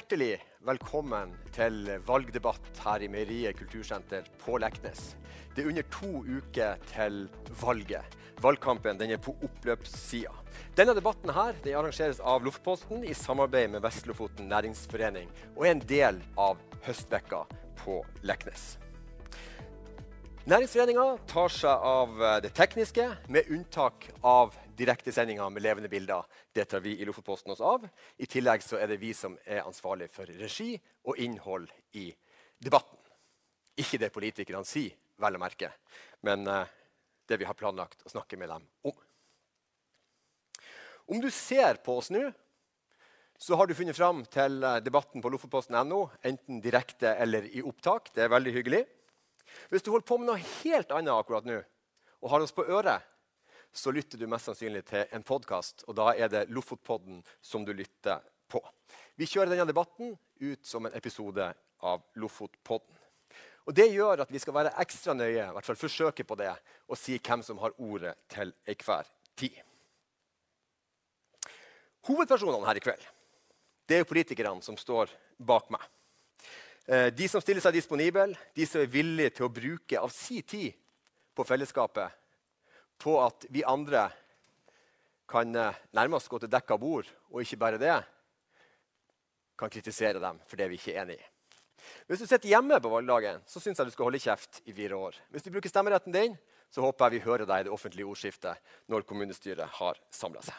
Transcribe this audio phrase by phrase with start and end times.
[0.00, 5.14] hjertelig velkommen til valgdebatt her i Meieriet kultursenter på Leknes.
[5.52, 7.18] Det er under to uker til
[7.60, 8.16] valget.
[8.40, 10.32] Valgkampen er på oppløpssida.
[10.78, 15.84] Denne debatten her, den arrangeres av Lofoposten i samarbeid med Vest-Lofoten næringsforening og er en
[15.90, 17.44] del av høstvekka
[17.82, 18.78] på Leknes.
[20.48, 26.24] Næringsforeninga tar seg av det tekniske, med unntak av direktesendinger med levende bilder.
[26.52, 27.86] Det tar vi i Lofoposten oss av.
[28.16, 30.72] I tillegg så er det vi som er ansvarlig for regi
[31.04, 31.68] og innhold
[32.00, 32.08] i
[32.58, 32.98] debatten.
[33.80, 35.68] Ikke det politikerne sier, vel å merke,
[36.24, 36.64] men uh,
[37.28, 38.96] det vi har planlagt å snakke med dem om.
[41.10, 42.30] Om du ser på oss nå,
[43.40, 48.10] så har du funnet fram til eh, debatten på lofoposten.no, enten direkte eller i opptak.
[48.14, 48.82] Det er veldig hyggelig.
[49.72, 51.56] Hvis du holder på med noe helt annet akkurat nå,
[52.20, 53.06] og har oss på øret,
[53.72, 57.72] så lytter du mest sannsynlig til en podkast, og da er det Lofotpodden som du
[57.76, 58.62] lytter på.
[59.14, 61.52] Vi kjører denne debatten ut som en episode
[61.86, 62.96] av Lofotpodden.
[63.68, 66.50] Og Det gjør at vi skal være ekstra nøye i hvert fall forsøke på det,
[66.88, 69.06] og si hvem som har ordet til enhver
[69.38, 69.54] tid.
[72.08, 73.08] Hovedpersonene her i kveld
[73.90, 75.10] det er jo politikerne som står
[75.42, 75.82] bak meg.
[76.86, 80.44] Eh, de som stiller seg disponible, de som er villige til å bruke av sin
[80.46, 80.76] tid
[81.34, 82.19] på fellesskapet,
[83.00, 84.08] på at vi andre
[85.30, 87.98] kan eh, nærmest gå til dekka bord, og ikke bare det,
[89.58, 91.26] kan kritisere dem for det vi ikke er enig i.
[92.08, 94.96] Hvis du sitter hjemme på valgdagen, så syns jeg du skal holde kjeft i fire
[94.96, 95.18] år.
[95.32, 96.36] Hvis du bruker stemmeretten din,
[96.70, 100.56] så håper jeg vi hører deg i det offentlige ordskiftet når kommunestyret har samla seg.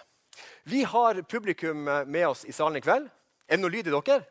[0.69, 3.07] Vi har publikum med oss i salen i kveld.
[3.47, 4.21] Er det noe lyd i dere?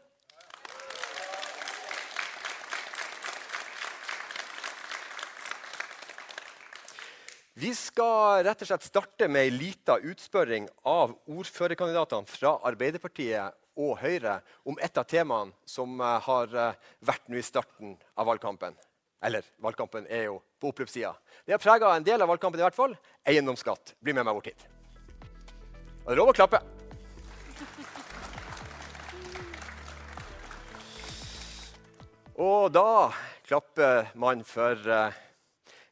[7.60, 13.98] Vi skal rett og slett starte med ei lita utspørring av ordførerkandidatene fra Arbeiderpartiet og
[14.00, 18.78] Høyre om et av temaene som eh, har eh, vært nå i starten av valgkampen.
[19.20, 21.10] Eller valgkampen er jo på oppløpssida.
[21.44, 22.94] Det har prega en del av valgkampen i hvert fall.
[23.28, 23.92] Eiendomsskatt.
[24.00, 24.64] Bli med meg bort hit.
[25.20, 26.62] Det er lov å klappe.
[32.40, 33.12] Og da
[33.44, 35.12] klapper man for uh,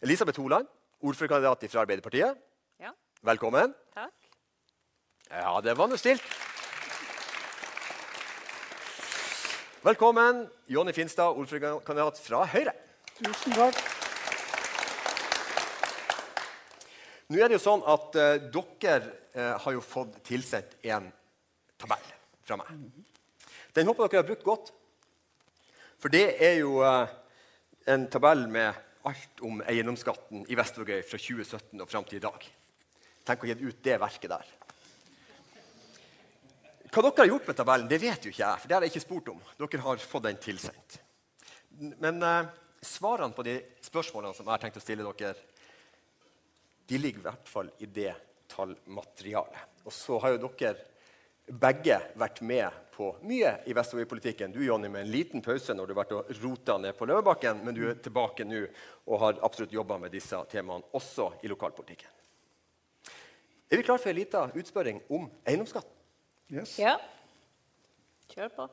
[0.01, 2.39] Elisabeth Holand, ordførerkandidat fra Arbeiderpartiet.
[2.81, 2.93] Ja.
[3.23, 3.75] Velkommen.
[3.95, 4.15] Takk.
[5.31, 6.25] Ja, det var nå stilt.
[9.85, 12.75] Velkommen, Jonny Finstad, ordførerkandidat fra Høyre.
[13.19, 13.79] Tusen takk.
[17.29, 21.11] Nå er det jo sånn at uh, Dere uh, har jo fått tilsendt en
[21.79, 22.11] tabell
[22.49, 22.71] fra meg.
[23.77, 24.71] Den håper dere har brukt godt.
[26.01, 27.05] For det er jo uh,
[27.87, 32.47] en tabell med alt om eiendomsskatten i Vestvågøy fra 2017 og fram til i dag.
[33.29, 34.55] Tenk å gi ut det verket der.
[36.89, 38.61] Hva dere har gjort med tabellen, det vet jo ikke jeg.
[38.61, 39.41] for det har jeg ikke spurt om.
[39.61, 40.99] Dere har fått den tilsendt.
[42.01, 42.49] Men eh,
[42.83, 45.35] svarene på de spørsmålene som jeg har tenkt å stille dere,
[46.89, 48.15] de ligger i hvert fall i det
[48.49, 49.85] tallmaterialet.
[49.85, 50.87] Og så har jo dere
[51.49, 54.53] begge vært med på mye i Vestvåg-politikken.
[54.53, 57.61] Du Jonny, med en liten pause når du har vært og rota ned på Løvebakken,
[57.65, 58.65] men du er tilbake nå
[59.07, 62.11] og har absolutt jobba med disse temaene også i lokalpolitikken.
[63.69, 65.89] Er vi klare for en liten utspørring om eiendomsskatt?
[66.51, 66.79] Yes.
[66.81, 66.97] Ja.
[68.33, 68.69] Kjør på.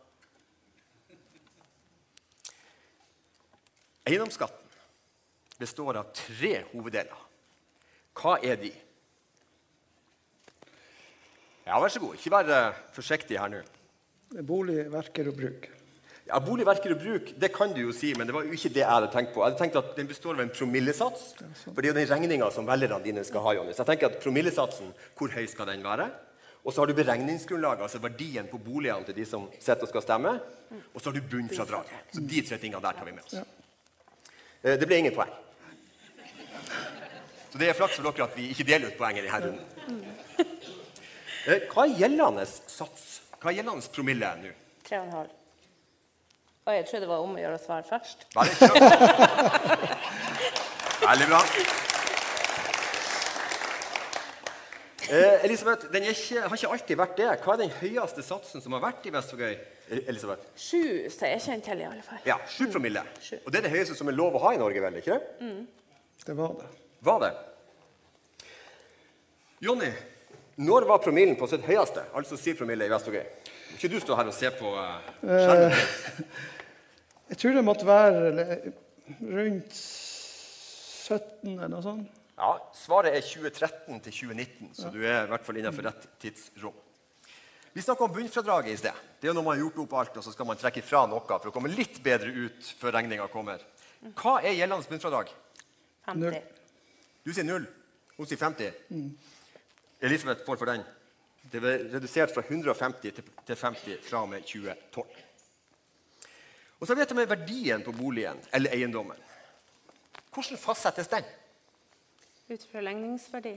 [4.06, 4.66] Eiendomsskatten
[5.60, 7.22] består av tre hoveddeler.
[8.16, 8.72] Hva er de?
[11.66, 12.18] Ja, vær så god.
[12.20, 13.64] Ikke vær eh, forsiktig her nå.
[14.46, 15.66] Bolig, verker og bruk.
[16.26, 18.72] Ja, Bolig, verker og bruk det kan du jo si, men det var jo ikke
[18.74, 19.42] det jeg hadde tenkt på.
[19.44, 21.26] Jeg hadde tenkt at Den består av en promillesats.
[21.68, 23.54] For det er jo den regninga som velgerne dine skal ha.
[23.60, 23.74] Jonny.
[23.78, 26.10] Så jeg tenker at promillesatsen, hvor høy skal den være?
[26.66, 30.02] Og så har du beregningsgrunnlaget, altså verdien på boligene til de som sitter og skal
[30.02, 30.32] stemme.
[30.96, 32.10] Og så har du bunnfradraget.
[32.18, 33.36] Så de tre tingene der tar vi med oss.
[34.64, 35.30] Eh, Det ble ingen poeng.
[37.54, 40.15] Så det er flaks for dere at vi ikke deler ut poeng i denne runden.
[41.46, 43.04] Eh, Hva er gjeldende sats?
[43.40, 44.52] Hva er gjeldende promille nå?
[44.86, 45.32] Tre og en halv.
[46.66, 48.20] Oi, jeg trodde det var om å gjøre å svare først.
[51.06, 51.42] Veldig bra.
[55.06, 57.28] Eh, Elisabeth, den er ikke, har ikke alltid vært det.
[57.44, 59.54] Hva er den høyeste satsen som har vært i Vestvågøy?
[59.54, 60.48] Eh, Elisabeth?
[60.58, 60.82] Sju,
[61.14, 62.24] så jeg kjenner til i alle fall.
[62.26, 63.04] Ja, sju promille.
[63.06, 63.44] Mm.
[63.44, 64.98] Og det er det høyeste som er lov å ha i Norge, vel?
[65.04, 65.52] ikke det?
[66.26, 66.72] Det var det.
[67.06, 67.30] Var det?
[69.62, 69.92] Jonny,
[70.56, 72.06] når var promillen på sitt høyeste?
[72.16, 73.24] Altså 7 promille i Vestvågøy.
[73.26, 75.72] Må Ikke du stå her og se på eh, skjermen.
[77.32, 78.20] Jeg tror det måtte være
[79.20, 82.22] rundt 17 eller noe sånt.
[82.36, 86.76] Ja, Svaret er 2013 til 2019, så du er i hvert fall innenfor rett tidsrom.
[87.76, 89.00] Vi snakka om bunnfradraget i sted.
[89.20, 91.24] Det er når man har gjort opp alt, og så skal man trekke fra noe
[91.28, 93.64] for å komme litt bedre ut før regninga kommer.
[94.16, 95.32] Hva er gjeldende bunnfradrag?
[96.08, 96.38] 50.
[97.26, 97.66] Du sier null.
[98.16, 98.72] Hun sier 50.
[100.06, 100.84] Elisabeth får for den.
[101.52, 105.06] Det ble redusert fra 150 til til 50 fra og med 2012.
[106.80, 109.18] Og så har vi dette med verdien på boligen eller eiendommen.
[110.34, 111.24] Hvordan fastsettes den?
[112.50, 113.56] Ut fra ligningsverdi.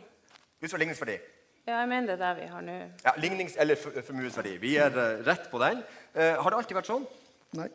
[0.62, 1.18] Ut fra ligningsverdi.
[1.66, 2.76] Ja, jeg mener det er det vi har nå.
[3.04, 4.54] Ja, lignings- eller formuesverdi.
[4.62, 5.82] Vi er uh, rett på den.
[6.14, 7.04] Uh, har det alltid vært sånn?
[7.58, 7.68] Nei,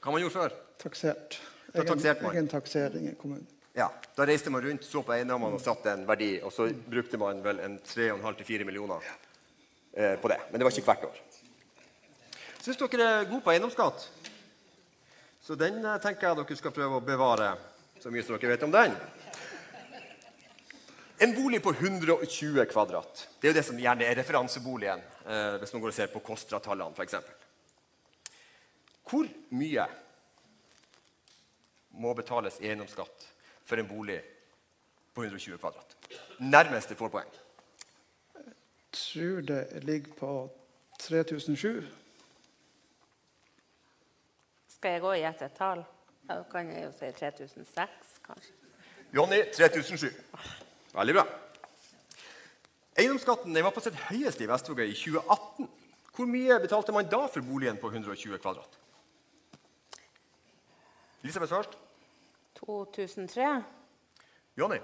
[0.00, 0.54] Hva har man gjort før?
[0.80, 1.36] taksert.
[1.74, 2.00] Egen,
[2.30, 3.46] egen taksering i kommunen.
[3.80, 6.34] Ja, Da reiste man rundt, så på eiendommene og satte en verdi.
[6.44, 9.06] Og så brukte man vel en 3,5-4 millioner
[9.94, 10.36] eh, på det.
[10.50, 11.22] Men det var ikke hvert år.
[12.60, 14.04] Syns dere er gode på eiendomsskatt?
[15.40, 17.54] Så den eh, tenker jeg dere skal prøve å bevare
[18.02, 18.98] så mye som dere vet om den.
[21.24, 23.24] En bolig på 120 kvadrat.
[23.40, 26.26] Det er jo det som gjerne er referanseboligen eh, hvis man går og ser på
[26.28, 27.16] KOSTRA-tallene f.eks.
[29.08, 29.88] Hvor mye
[31.96, 33.29] må betales eiendomsskatt
[33.70, 34.18] for en bolig
[35.14, 35.96] på 120 kvadrat?
[36.38, 37.30] Nærmeste får poeng.
[38.92, 40.32] Tror det ligger på
[40.98, 41.86] 3007.
[44.68, 45.84] Skal jeg gå i etter et tall?
[46.28, 48.56] Da kan jeg jo si 3006, kanskje.
[49.14, 50.08] Jonny 3007.
[50.94, 51.24] Veldig bra.
[52.98, 55.68] Eiendomsskatten var på sitt høyeste i Vestvågøy i 2018.
[56.16, 58.78] Hvor mye betalte man da for boligen på 120 kvadrat?
[61.22, 61.78] Elisabeth først.
[62.58, 63.62] 2003?
[64.58, 64.78] Jonny.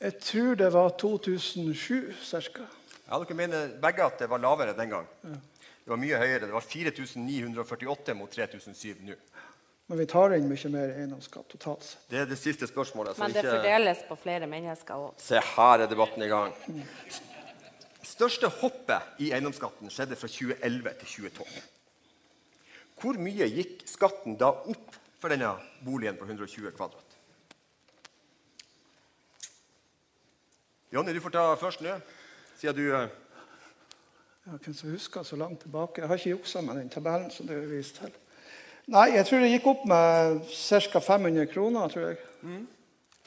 [0.00, 2.66] Jeg tror det var 2007 ca.
[3.10, 5.06] Ja, dere mener begge at det var lavere den gang.
[5.22, 6.46] Det var mye høyere.
[6.46, 9.16] Det var 4948 mot 3007 nå.
[9.90, 12.04] Men vi tar inn mye mer eiendomsskatt totalt sett.
[12.12, 13.16] Det er det siste spørsmålet.
[13.16, 15.14] så Men det ikke- fordeles på flere mennesker òg.
[15.18, 16.54] Se, her er debatten i gang.
[18.02, 21.62] Største hoppet i eiendomsskatten skjedde fra 2011 til 2012.
[23.00, 25.52] Hvor mye gikk skatten da opp for denne
[25.84, 27.16] boligen på 120 kvadrat?
[30.92, 31.98] Jonny, du får ta først nå,
[32.58, 33.08] siden du eh,
[34.46, 36.00] Ja, hvem som husker så langt tilbake?
[36.00, 38.10] Jeg har ikke juksa med den tabellen som du har vist til.
[38.90, 40.98] Nei, jeg tror det gikk opp med ca.
[40.98, 41.88] 500 kroner.
[41.88, 42.16] tror jeg.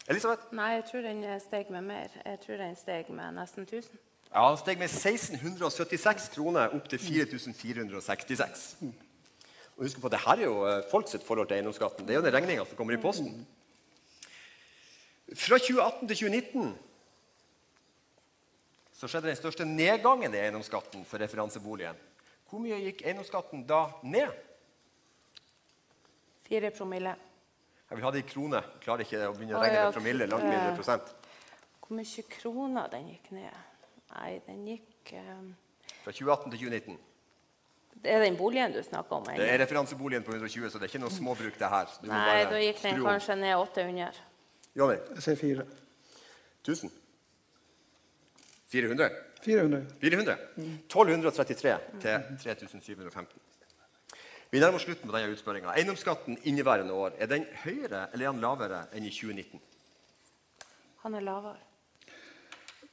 [0.10, 0.50] Elisabeth?
[0.52, 2.18] Nei, jeg tror den steg med mer.
[2.26, 4.02] Jeg tror den steg med nesten 1000.
[4.34, 8.76] Ja, den steg med 1676 kroner opp til 4466.
[9.78, 12.06] Og husk på, det her er jo eh, folk sitt forhold til eiendomsskatten.
[12.06, 13.46] Det er jo den regninga som kommer i posten.
[15.34, 16.74] Fra 2018 til 2019
[18.94, 21.98] så skjedde den største nedgangen i eiendomsskatten for referanseboligen.
[22.50, 24.30] Hvor mye gikk eiendomsskatten da ned?
[26.46, 27.16] Fire promille.
[27.90, 28.70] Jeg vil ha det i kroner.
[28.84, 30.28] Klarer ikke å begynne å regne med promille.
[30.30, 31.10] langt mindre prosent.
[31.82, 33.58] Hvor mye kroner den gikk ned?
[34.14, 35.50] Nei, den gikk um...
[36.04, 37.02] Fra 2018 til 2019.
[38.04, 39.28] Det er den boligen du snakker om?
[39.32, 41.92] Det er referanseboligen på 120, så det er ikke noe småbruk, det her.
[42.04, 44.20] Du Nei, da gikk den skru kanskje ned 800.
[44.76, 45.66] Jonny, Jeg sier 4.
[46.66, 46.92] 1000?
[48.74, 49.10] 400?
[49.46, 49.86] 400.
[50.02, 50.36] 400?
[50.90, 53.40] 1233 til 3715.
[54.52, 55.72] Vi nærmer oss slutten på denne utspørringa.
[55.78, 59.64] Eiendomsskatten inneværende år, er den høyere eller er den lavere enn i 2019?
[61.06, 61.58] Han er lavere.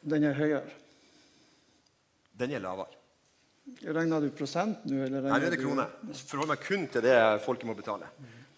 [0.01, 0.71] Den er høyere.
[2.41, 3.00] Den er lavere.
[3.85, 5.05] Regner du prosent nå?
[5.07, 5.89] Eller det er regner det du- kroner.
[6.27, 8.09] Forhold meg kun til det folket må betale.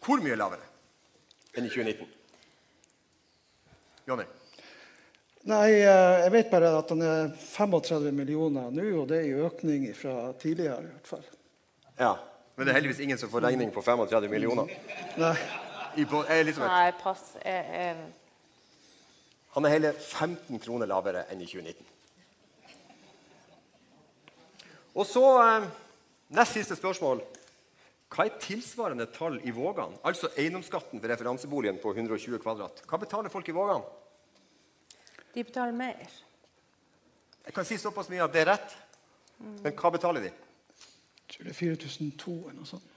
[0.03, 0.65] Hvor mye lavere
[1.57, 2.07] enn i 2019?
[4.09, 4.25] Jonny?
[5.45, 9.47] Nei, eh, jeg vet bare at den er 35 millioner nå, og det er en
[9.49, 10.83] økning fra tidligere.
[10.83, 11.25] i hvert fall.
[11.99, 12.15] Ja.
[12.57, 14.69] Men det er heldigvis ingen som får regning på 35 millioner.
[15.19, 15.37] Nei,
[15.97, 17.23] I på, Elisabeth, Nei, pass.
[17.45, 17.97] Jeg, jeg,
[19.55, 21.87] han er hele 15 kroner lavere enn i 2019.
[24.95, 25.71] Og så eh,
[26.37, 27.23] nest siste spørsmål.
[28.13, 29.95] Hva er tilsvarende tall i Vågan?
[30.05, 32.85] Altså eiendomsskatten for referanseboligen på 120 kvadrat.
[32.89, 33.85] Hva betaler folk i Vågan?
[35.35, 36.09] de betaler mer.
[37.47, 38.75] Jeg kan si såpass mye at det er rett.
[39.65, 40.33] Men hva betaler de?
[40.33, 42.89] jeg tror det er 4002 eller noe sånt.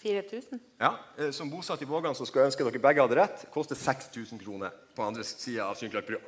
[0.00, 0.60] 4000?
[0.80, 3.44] Ja, eh, Som bosatt i Vågan så skulle jeg ønske dere begge hadde rett.
[3.52, 6.20] Koster 6000 kroner på andre sida av Synklarbrua.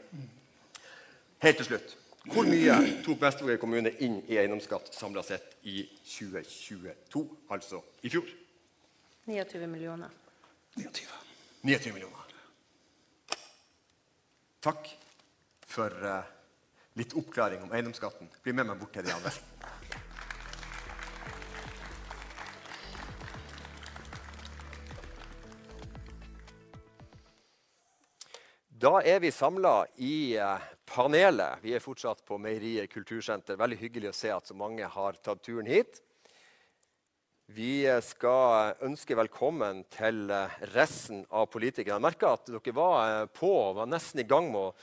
[1.42, 1.96] Helt til slutt.
[2.30, 8.28] Hvor mye tok Vestvågøy kommune inn i eiendomsskatt samla sett i 2022, altså i fjor?
[9.26, 10.12] 29 millioner.
[10.76, 11.08] 29.
[11.66, 12.36] 29 millioner.
[14.62, 14.86] Takk
[15.66, 16.22] for uh,
[17.00, 18.30] litt oppklaring om eiendomsskatten.
[18.44, 19.34] Bli med meg bort til de andre.
[28.82, 31.60] Da er vi samla i eh, panelet.
[31.62, 33.54] Vi er fortsatt på Meieriet kultursenter.
[33.60, 36.00] Veldig hyggelig å se at så mange har tatt turen hit.
[37.46, 40.24] Vi skal ønske velkommen til
[40.72, 42.00] resten av politikerne.
[42.00, 44.74] Jeg merka at dere var på og var nesten i gang med å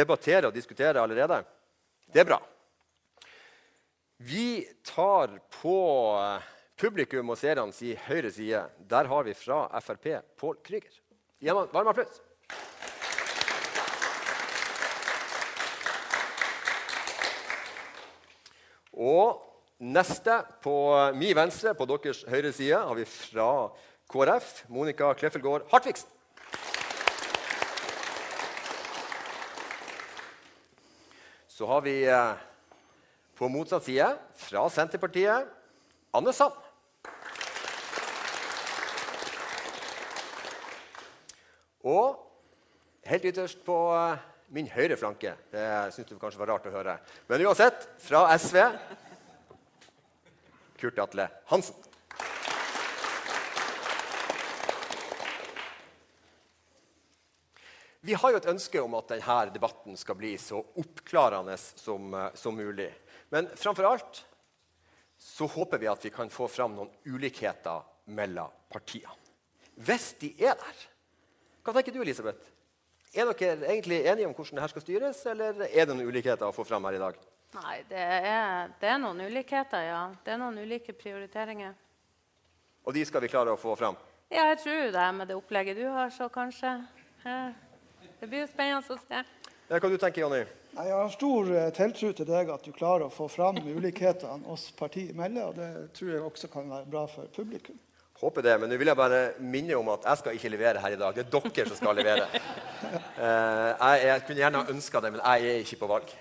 [0.00, 1.42] debattere og diskutere allerede.
[2.08, 2.40] Det er bra.
[4.16, 5.78] Vi tar på
[6.80, 8.64] publikum og seerne sin høyre side.
[8.80, 11.02] Der har vi fra Frp Pål Krüger.
[11.42, 12.22] Varm applaus.
[19.02, 19.42] Og
[19.82, 20.74] neste på
[21.18, 23.48] min venstre, på deres høyre side, har vi fra
[24.12, 26.08] KrF Monica Kleffelgård Hartvigsen.
[31.48, 32.38] Så har vi eh,
[33.38, 34.06] på motsatt side,
[34.38, 35.50] fra Senterpartiet,
[36.14, 36.54] Anne Sand.
[41.82, 42.18] Og
[43.10, 45.34] helt ytterst på eh, min høyre flanke.
[45.52, 46.98] Det syns du kanskje var rart å høre.
[47.28, 48.58] Men uansett, fra SV
[50.82, 51.78] Kurt Atle Hansen.
[58.02, 62.32] Vi har jo et ønske om at denne debatten skal bli så oppklarende som, eh,
[62.34, 62.90] som mulig.
[63.30, 64.24] Men framfor alt
[65.16, 69.14] så håper vi at vi kan få fram noen ulikheter mellom partiene.
[69.78, 70.82] Hvis de er der.
[71.62, 72.51] Hva tenker du, Elisabeth?
[73.12, 76.54] Er dere egentlig enige om hvordan dette skal styres, eller er det noen ulikheter å
[76.56, 77.18] få fram her i dag?
[77.52, 79.98] Nei, det er, det er noen ulikheter, ja.
[80.24, 81.74] Det er noen ulike prioriteringer.
[82.88, 84.00] Og de skal vi klare å få fram?
[84.32, 86.72] Ja, jeg tror det med det opplegget du har, så kanskje.
[87.22, 89.20] Det blir jo spennende å se.
[89.68, 90.40] Ja, hva du tenker Jonny?
[90.72, 94.70] Jeg har stor eh, tiltro til deg at du klarer å få fram ulikhetene oss
[94.72, 95.52] partier imellom.
[95.52, 97.76] og Det tror jeg også kan være bra for publikum.
[98.22, 100.94] Håper det, men nå vil jeg bare minne om at jeg skal ikke levere her
[100.94, 101.16] i dag.
[101.16, 102.28] Det er dere som skal levere.
[102.92, 106.12] Uh, jeg, jeg, kunne gjerne ha ønska det, men jeg er ikke på valg.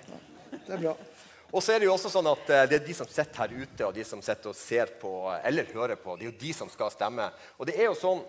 [0.56, 0.96] Det er bra.
[1.52, 3.54] Og så er det jo også sånn at uh, det er de som sitter her
[3.54, 5.12] ute, og de som sitter og ser på
[5.44, 7.30] eller hører på, det er jo de som skal stemme.
[7.62, 8.26] Og det er jo sånn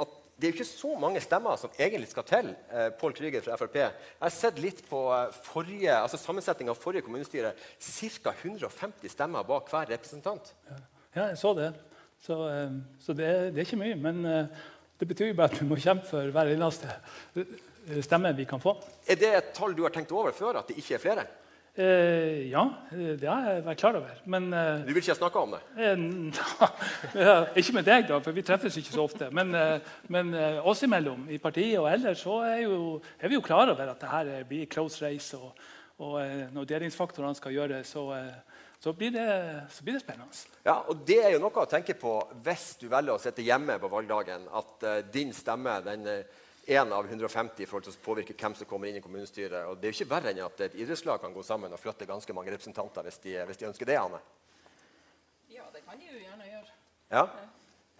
[0.00, 2.50] at det er jo ikke så mange stemmer som egentlig skal til.
[2.72, 3.78] Uh, Pål Krüger fra Frp.
[3.82, 5.04] Jeg har sett litt på
[5.50, 7.52] forrige, altså sammensetninga av forrige kommunestyre.
[7.84, 8.32] Ca.
[8.32, 10.54] 150 stemmer bak hver representant.
[11.12, 11.74] Ja, jeg så det.
[12.20, 13.98] Så, eh, så det, det, er ikke mye.
[13.98, 14.62] Men eh,
[15.00, 16.88] det betyr jo bare at vi må kjempe for hver eneste
[18.04, 18.74] stemme vi kan få.
[19.08, 20.60] Er det et tall du har tenkt over før?
[20.60, 21.28] At det ikke er flere?
[21.80, 24.16] Eh, ja, det har jeg vært klar over.
[24.26, 25.60] Men, eh, du vil ikke snakke om det?
[25.78, 29.30] Eh, ikke med deg, da, for vi treffes ikke så ofte.
[29.30, 30.34] Men, eh, men
[30.66, 34.02] oss imellom, i partiet og ellers, så er, jo, er vi jo klar over at
[34.02, 35.38] dette blir close race.
[35.38, 35.54] Og,
[36.00, 36.18] og
[36.52, 38.08] når delingsfaktorene skal gjøres, så
[38.80, 40.32] så blir, det, så blir det, spennende.
[40.64, 43.76] Ja, og Det er jo noe å tenke på hvis du velger å sitte hjemme
[43.76, 44.46] på valgdagen.
[44.56, 46.22] At uh, din stemme den er
[46.64, 49.68] én av 150 i forhold til å påvirke hvem som kommer inn i kommunestyret.
[49.68, 52.08] Og Det er jo ikke verre enn at et idrettslag kan gå sammen og flytte
[52.08, 53.98] ganske mange representanter hvis de, hvis de ønsker det.
[54.00, 54.22] Anne.
[55.52, 56.76] Ja, det kan de jo gjerne gjøre.
[57.12, 57.26] Ja?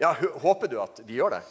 [0.01, 0.13] ja
[0.47, 1.43] håper du at de gjør det?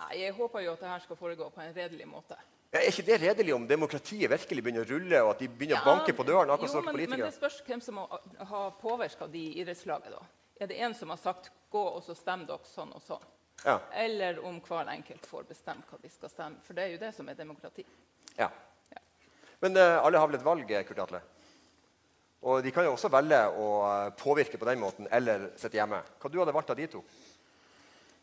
[0.00, 2.36] Nei, Jeg håper jo at det her skal foregå på en redelig måte.
[2.70, 5.82] Er ikke det redelig om demokratiet virkelig begynner å rulle, og at de begynner ja,
[5.82, 6.52] å banke på døren?
[6.54, 10.14] akkurat jo, men, men, det spørs hvem som har påvirka de i idrettslaget.
[10.14, 10.22] da.
[10.60, 13.26] Er det en som har sagt 'gå og så stem dere sånn og sånn'?
[13.64, 13.80] Ja.
[13.92, 16.62] Eller om hver enkelt får bestemme hva de skal stemme.
[16.62, 17.84] For det er jo det som er demokrati.
[18.38, 18.48] Ja.
[18.92, 19.02] ja.
[19.60, 21.20] Men uh, alle har vel et valg, Kurt Atle?
[22.40, 25.98] Og de kan jo også velge å eh, påvirke på den måten eller sitte hjemme.
[26.16, 27.02] Hva du hadde valgt av de to?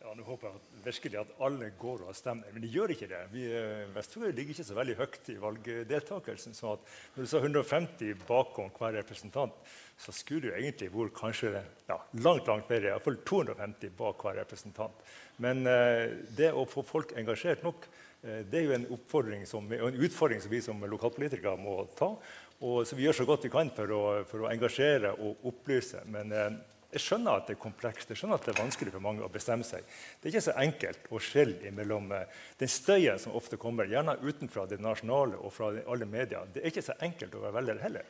[0.02, 3.20] Ja, nå håper jeg virkelig at alle går og stemmer, men de gjør ikke det.
[3.34, 6.56] Vi, eh, Vestfold ligger ikke så veldig høyt i valgdeltakelsen.
[6.56, 9.54] så at Når du sa 150 bakom hver representant,
[9.98, 12.94] så skulle det egentlig vært kanskje ja, langt langt bedre.
[12.94, 15.08] Iallfall 250 bak hver representant.
[15.38, 17.88] Men eh, det å få folk engasjert nok,
[18.24, 22.14] eh, det er jo en, som, en, utfordring som vi som lokalpolitikere må ta.
[22.58, 26.02] Og, så vi gjør så godt vi kan for å, for å engasjere og opplyse.
[26.10, 26.52] Men eh,
[26.94, 29.32] jeg skjønner at det er komplekst, jeg skjønner at det er vanskelig for mange å
[29.32, 29.84] bestemme seg.
[30.22, 34.16] Det er ikke så enkelt å skille mellom eh, den støyen som ofte kommer, gjerne
[34.24, 36.48] utenfra det nasjonale og fra alle medier.
[36.54, 38.08] Det er ikke så enkelt å være velger heller.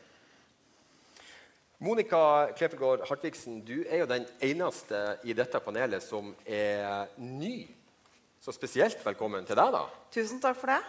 [1.82, 2.20] Monica
[2.58, 7.68] Klepegård Hartvigsen, du er jo den eneste i dette panelet som er ny.
[8.42, 9.84] Så spesielt velkommen til deg, da.
[10.14, 10.80] Tusen takk for det.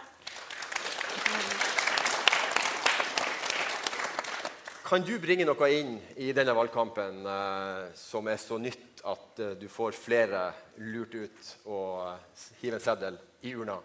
[4.89, 9.51] Kan du bringe noe inn i denne valgkampen eh, som er så nytt at eh,
[9.61, 10.47] du får flere
[10.81, 13.75] lurt ut og eh, hive en seddel i urna?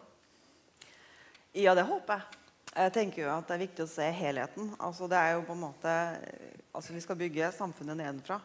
[1.53, 2.41] Ja, det håper jeg.
[2.73, 4.73] Jeg tenker jo at Det er viktig å se helheten.
[4.81, 5.93] Altså, det er jo på en måte,
[6.73, 8.41] altså, Vi skal bygge samfunnet nedenfra.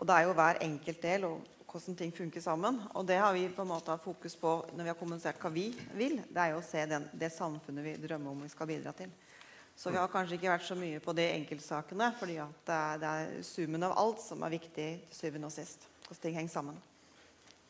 [0.00, 2.80] Og det er jo hver enkelt del og hvordan ting funker sammen.
[2.96, 5.68] Og det har vi på en måte fokus på når vi har kommunisert hva vi
[5.92, 6.22] vil.
[6.24, 9.12] Det er jo å se den, det samfunnet vi drømmer om vi skal bidra til.
[9.78, 13.10] Så vi har kanskje ikke vært så mye på de enkeltsakene, fordi det er, det
[13.14, 15.86] er summen av alt som er viktig til syvende og sist.
[16.08, 16.80] Hvordan ting henger sammen.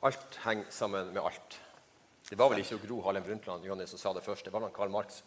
[0.09, 1.59] Alt henger sammen med alt.
[2.31, 4.73] Det var vel ikke Gro Harlem Brundtland Jonny, som sa det først, det var han
[4.73, 5.21] Karl Marx.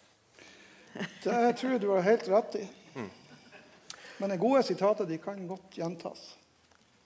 [1.24, 2.66] Det tror jeg du har helt rett i.
[2.98, 3.10] Mm.
[4.18, 6.32] Men de gode sitater de kan godt gjentas.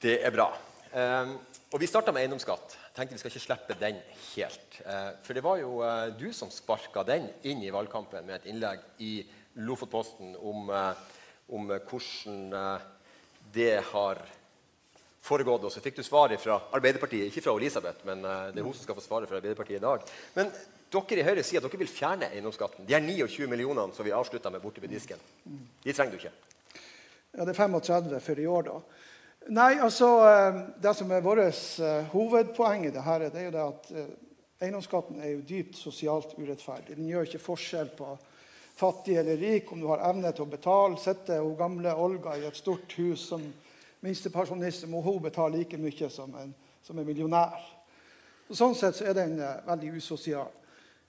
[0.01, 0.53] Det er bra.
[0.95, 1.35] Um,
[1.75, 2.77] og Vi starta med eiendomsskatt.
[2.95, 3.99] tenkte Vi skal ikke slippe den
[4.35, 4.83] helt.
[4.87, 8.47] Uh, for det var jo uh, du som sparka den inn i valgkampen med et
[8.51, 9.17] innlegg i
[9.55, 10.91] Lofotposten om, uh,
[11.47, 12.79] om hvordan
[13.53, 14.21] det har
[15.23, 15.67] foregått.
[15.67, 18.83] Og så fikk du svar fra Arbeiderpartiet, ikke fra Elisabeth, men det er hun som
[18.83, 20.03] skal få svaret fra Arbeiderpartiet i dag.
[20.35, 20.51] Men
[20.95, 22.85] dere i Høyre sier at dere vil fjerne eiendomsskatten.
[22.87, 25.21] De er 29 millionene som vi avslutta med borte ved disken.
[25.83, 26.33] De trenger du ikke.
[27.35, 28.77] Ja, det er 35 for i år, da.
[29.55, 31.75] Nei, altså eh, Det som er vårt
[32.13, 33.91] hovedpoeng i det her, det er jo det at
[34.63, 36.95] eiendomsskatten er jo dypt sosialt urettferdig.
[36.95, 38.15] Den gjør ikke forskjell på
[38.75, 40.99] fattig eller rik, om du har evne til å betale.
[40.99, 43.43] Sitter hun gamle Olga i et stort hus som
[44.05, 46.51] minstepensjonist, må hun betale like mye som en,
[46.83, 47.55] som en millionær.
[48.49, 50.51] Og sånn sett så er den uh, veldig usosial.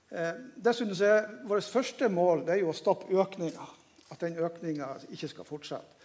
[0.06, 3.66] Eh, dessuten er Vårt første mål det er jo å stoppe økninga.
[4.14, 5.96] At den økninga ikke skal fortsette.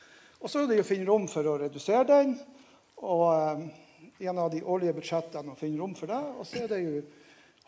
[0.41, 2.33] Og så er det å finne rom for å redusere den.
[3.05, 6.21] Og eh, av de årlige budsjettene å finne rom for det.
[6.41, 7.03] Og så er det jo,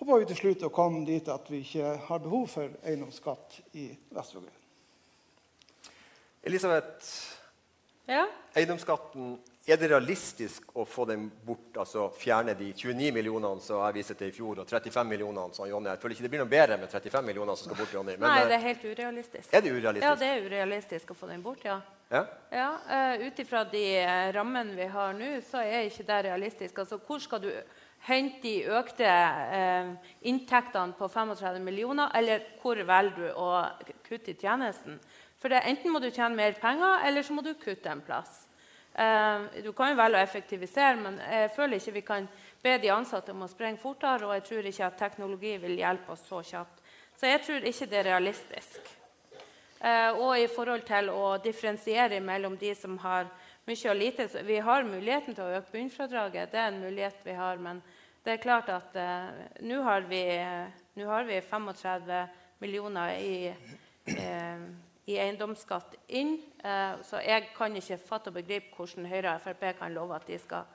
[0.04, 3.88] håper vi til slutt å komme dit at vi ikke har behov for eiendomsskatt i
[4.12, 4.52] Vestvågøy.
[6.44, 7.08] Elisabeth,
[8.12, 8.26] ja?
[8.52, 13.96] eiendomsskatten er det realistisk å få den bort, altså fjerne de 29 millionene som jeg
[13.96, 16.52] viste til i fjor, og 35 millionene som Jonny Jeg føler ikke det blir noe
[16.52, 18.18] bedre med 35 millioner som skal bort, Jonny.
[18.20, 19.48] Nei, det er eh, helt urealistisk.
[19.54, 20.10] Er det urealistisk?
[20.10, 21.80] Ja, det er urealistisk å få den bort, ja.
[22.12, 22.26] Ja?
[22.52, 26.84] ja uh, Ut ifra de uh, rammene vi har nå, så er ikke det realistisk.
[26.84, 27.54] Altså, hvor skal du
[28.08, 29.92] hente de økte eh,
[30.28, 33.52] inntektene på 35 millioner, eller hvor velger du å
[34.08, 34.98] kutte i tjenesten?
[35.40, 38.44] For det, Enten må du tjene mer penger, eller så må du kutte en plass.
[38.94, 42.28] Eh, du kan jo velge å effektivisere, men jeg føler ikke vi kan
[42.64, 44.28] be de ansatte om å sprenge fortere.
[44.28, 46.84] Og jeg tror ikke at teknologi vil hjelpe oss så kjapt.
[47.18, 48.92] Så jeg tror ikke det er realistisk.
[49.84, 53.28] Eh, og i forhold til å differensiere mellom de som har
[53.68, 57.20] mye og lite så Vi har muligheten til å øke bunnfradraget, det er en mulighet
[57.24, 57.58] vi har.
[57.58, 57.82] Men
[58.24, 62.26] det er klart at eh, nå har, har, vi 35
[62.64, 63.54] millioner i
[65.06, 66.38] i eiendomsskatt inn.
[66.64, 70.28] Eh, så jeg kan ikke fatte og begripe hvordan Høyre og Frp kan love at
[70.28, 70.70] de skal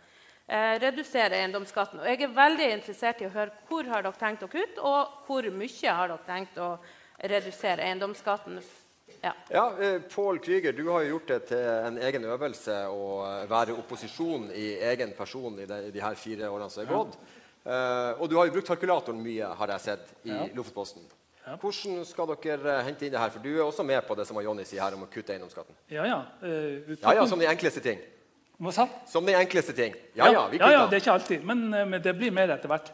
[0.47, 2.03] eh, redusere eiendomsskatten.
[2.03, 5.25] Og jeg er veldig interessert i å høre hvor har dere tenkt å kutte, og
[5.29, 6.75] hvor mye har dere tenkt å
[7.19, 8.61] redusere eiendomsskatten.
[9.23, 9.33] Ja.
[9.51, 13.09] ja eh, Pål Krüger, du har jo gjort det til en egen øvelse å
[13.51, 17.17] være opposisjon i egen person i de, de her fire årene som er gått.
[17.69, 20.47] Og du har jo brukt kalkulatoren mye, har jeg sett, i ja.
[20.57, 21.05] Lofotposten.
[21.49, 21.57] Ja.
[21.57, 23.33] Hvordan skal dere eh, hente inn det her?
[23.33, 25.77] For du er også med på det som Jonny sier her om å kutte eiendomsskatten.
[25.93, 26.19] Ja, ja.
[26.43, 28.03] Uh, ja, ja, Som de enkleste ting.
[28.59, 29.95] Hva sa Som de enkleste ting.
[30.19, 30.75] Ja, ja, vi kutter.
[30.75, 32.91] Ja, ja, Det er ikke alltid, men, men det blir mer etter hvert.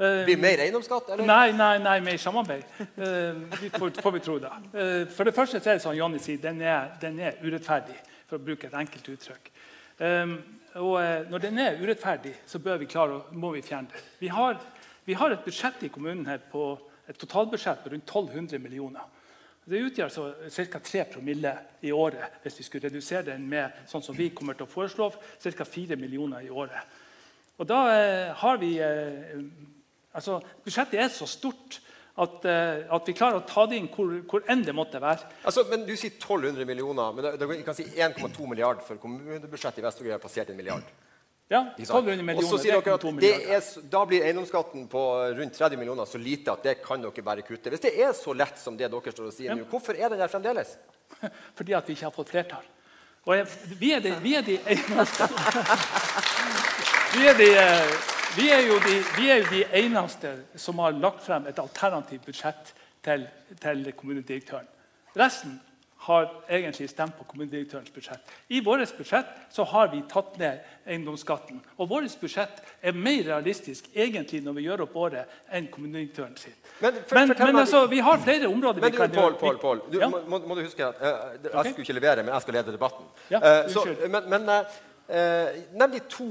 [0.00, 1.10] Uh, blir mer eiendomsskatt?
[1.12, 1.28] eller?
[1.28, 2.64] Nei, nei, nei mer samarbeid.
[2.96, 3.42] Uh,
[3.74, 4.54] får, får, vi tro det.
[4.72, 7.98] Uh, for det første er det som Jonny sier, den er, den er urettferdig,
[8.30, 9.52] for å bruke et enkelt uttrykk.
[10.00, 10.38] Um,
[10.78, 14.04] og når den er urettferdig, så bør vi klare, må vi fjerne den.
[14.20, 14.60] Vi har,
[15.04, 16.72] vi har et budsjett i kommunen her på
[17.10, 19.08] et totalbudsjett på rundt 1200 millioner.
[19.70, 20.80] Det utgjør altså ca.
[20.82, 21.52] 3 promille
[21.86, 25.10] i året hvis vi skulle redusere den med sånn som vi kommer til å foreslå,
[25.12, 25.66] ca.
[25.66, 26.96] 4 millioner i året.
[27.60, 29.36] Og da eh, har vi eh,
[30.16, 31.80] altså, Budsjettet er så stort
[32.16, 35.28] at, eh, at, vi klarer å ta det inn hvor, hvor enn det måtte være.
[35.46, 39.80] Altså, men Du sier 1200 millioner, men det, det, kan si 1,2 milliard for kommunebudsjettet
[39.80, 40.90] i Vest-Norge har passert en milliard.
[41.50, 42.84] Ja, 1200 millioner.
[42.94, 43.02] at
[43.50, 45.00] er, Da blir eiendomsskatten på
[45.38, 47.70] rundt 30 millioner så lite at det kan dere bare kutte.
[47.70, 49.56] Hvis det er så lett som det dere står og sier ja.
[49.58, 50.76] nå, hvorfor er den der fremdeles?
[51.58, 52.68] Fordi at vi ikke har fått flertall.
[53.26, 53.46] Og jeg,
[53.80, 54.58] vi, er de, vi er de
[57.16, 57.50] vi er, de,
[58.36, 62.26] vi, er jo de, vi er jo de eneste som har lagt frem et alternativt
[62.26, 63.26] budsjett til,
[63.62, 64.68] til kommunedirektøren.
[65.18, 65.58] Resten
[66.00, 68.20] har egentlig stemt på kommunedirektørens budsjett.
[68.48, 71.58] I vårt budsjett så har vi tatt ned eiendomsskatten.
[71.76, 76.56] Og vårt budsjett er mer realistisk egentlig når vi gjør opp året, enn kommunedirektøren sitt.
[76.80, 79.82] Men, for, men, men altså, vi har flere områder men, vi kan Paul, Paul, Paul,
[79.90, 80.08] du, ja?
[80.08, 81.74] må, må, du huske at uh, Jeg okay.
[81.74, 83.12] skulle ikke levere, men jeg skal lede debatten.
[83.30, 86.30] Ja, uh, men, men uh, nevn de to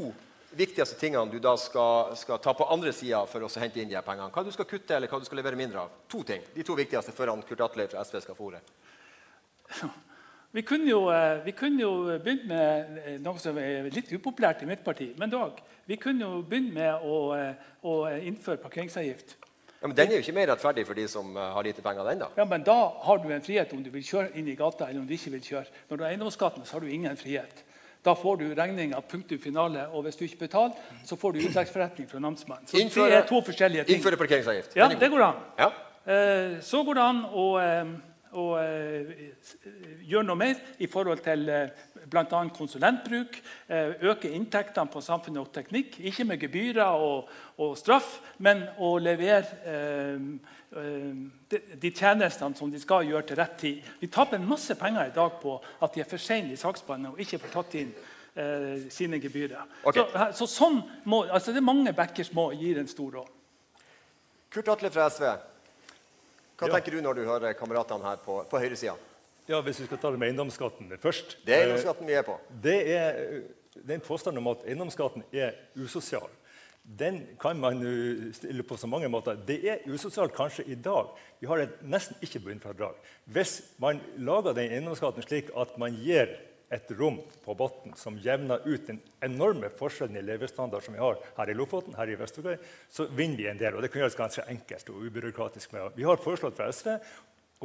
[0.51, 3.97] viktigste tingene du da skal, skal ta på andre sida for å hente inn de
[3.97, 4.31] her pengene.
[4.33, 5.97] Hva du skal kutte, eller hva du skal levere mindre av.
[6.09, 6.43] To ting.
[6.55, 8.63] De to viktigste før Kurt Atle fra SV skal få ordet.
[10.51, 14.63] Vi kunne, jo, eh, vi kunne jo begynt med eh, noe som er litt upopulært
[14.65, 15.59] i mitt parti, men dog.
[15.85, 19.35] Vi kunne jo begynt med å, eh, å innføre parkeringsavgift.
[19.79, 22.03] Ja, men Den er jo ikke mer rettferdig for de som har lite penger.
[22.03, 22.29] den da.
[22.35, 24.99] Ja, Men da har du en frihet om du vil kjøre inn i gata eller
[24.99, 25.67] om du ikke vil kjøre.
[25.87, 27.63] Når du har eiendomsskatten, så har du ingen frihet.
[28.05, 32.07] Da får du regninga punktum finale, og hvis du ikke betaler, så får du utleggsforretning
[32.07, 32.67] fra namsmannen.
[32.67, 33.99] Så innføre, det er to forskjellige ting.
[33.99, 34.77] Innføre parkeringsavgift.
[34.79, 35.41] Ja, det går an.
[35.59, 35.67] Ja.
[36.07, 37.47] Eh, så går det an å,
[38.31, 41.45] eh, å eh, gjøre noe mer i forhold til
[42.09, 42.41] bl.a.
[42.55, 43.39] konsulentbruk.
[43.69, 45.99] Øke inntektene på samfunnet og teknikk.
[45.99, 49.45] Ikke med gebyrer og, og straff, men å levere
[50.69, 53.91] de, de, tjenestene som de skal gjøre til rett tid.
[53.99, 57.23] Vi taper masse penger i dag på at de er for sene i saksbehandling og
[57.23, 57.91] ikke får tatt inn
[58.35, 59.65] eh, sine gebyrer.
[59.83, 60.05] Okay.
[60.13, 63.35] Så, så, sånn må, altså det er mange bekker små gir en stor råd.
[64.49, 65.25] Kurt Atle fra SV,
[66.59, 66.75] hva ja.
[66.75, 68.97] tenker du når du hører kameratene her på, på høyresida?
[69.49, 71.39] Ja, hvis vi skal ta det med eiendomsskatten først.
[71.45, 72.35] Det er eiendomsskatten vi er på.
[72.65, 73.23] Det er,
[73.79, 76.29] det er en påstand om at eiendomsskatten er usosial
[76.99, 77.81] den kan man
[78.33, 79.37] stille på så mange måter.
[79.47, 81.11] Det er usosialt kanskje i dag.
[81.39, 82.95] Vi har et nesten ikke bunnfradrag.
[83.25, 86.33] Hvis man lager den eiendomsskatten slik at man gir
[86.71, 91.17] et rom på bunnen som jevner ut den enorme forskjellen i levestandard som vi har
[91.37, 92.59] her i Lofoten, her i Vestergøy,
[92.91, 93.75] så vinner vi en del.
[93.75, 95.73] og Det kan gjøres ganske enkelt og ubyråkratisk.
[95.73, 95.91] Med.
[95.95, 96.95] Vi har foreslått fra SV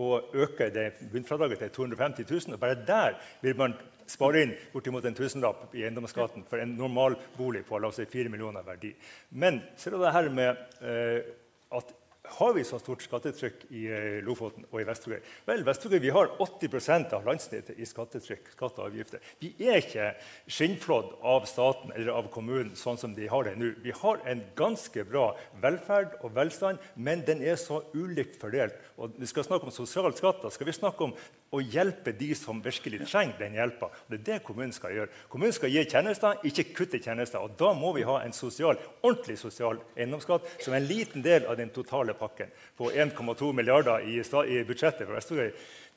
[0.01, 2.55] å øke det bunnfradraget til 250 000.
[2.57, 3.77] og Bare der vil man
[4.11, 8.09] spare inn bortimot en tusenlapp i eiendomsskatten for en normal bolig på la oss si,
[8.11, 8.93] 4 millioner verdi.
[9.31, 11.31] Men så er det det her med eh,
[11.75, 15.21] at har vi så stort skattetrykk i eh, Lofoten og i Vestvågøy?
[15.45, 18.49] Vel, Vestvågøy vi har 80% av landsnittet i skattetrykk.
[18.55, 19.21] skatt og avgifter.
[19.43, 20.09] Vi er ikke
[20.49, 23.75] skinnflådd av staten eller av kommunen sånn som de har det nå.
[23.85, 25.27] Vi har en ganske bra
[25.61, 28.79] velferd og velstand, men den er så ulikt fordelt.
[28.97, 30.41] Og vi skal snakke om sosial skatt.
[30.43, 31.15] Da skal vi snakke om
[31.55, 33.91] å hjelpe de som virkelig trenger den hjelpa.
[34.09, 35.23] Det er det kommunen skal gjøre.
[35.33, 37.45] Kommunen skal gi tjenester, ikke kutte tjenester.
[37.45, 41.49] Og da må vi ha en sosial, ordentlig sosial eiendomsskatt som er en liten del
[41.51, 45.55] av den totale pakken på 1,2 milliarder i, i budsjettet for Vestvågøy.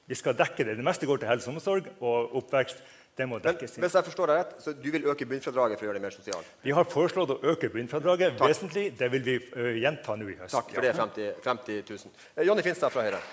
[0.08, 0.78] Vi skal dekke det.
[0.80, 2.80] Det meste går til helse og omsorg og oppvekst.
[3.18, 5.86] Det må dekkes Men, hvis jeg forstår deg rett, så Du vil øke bunnfradraget for
[5.86, 6.52] å gjøre det mer sosialt?
[6.62, 8.92] Vi har foreslått å øke bunnfradraget vesentlig.
[9.00, 10.54] Det vil vi uh, gjenta nå i høst.
[10.54, 12.46] Takk, for det er 50, 50 000.
[12.46, 13.24] Jonny Finstad fra Høyre.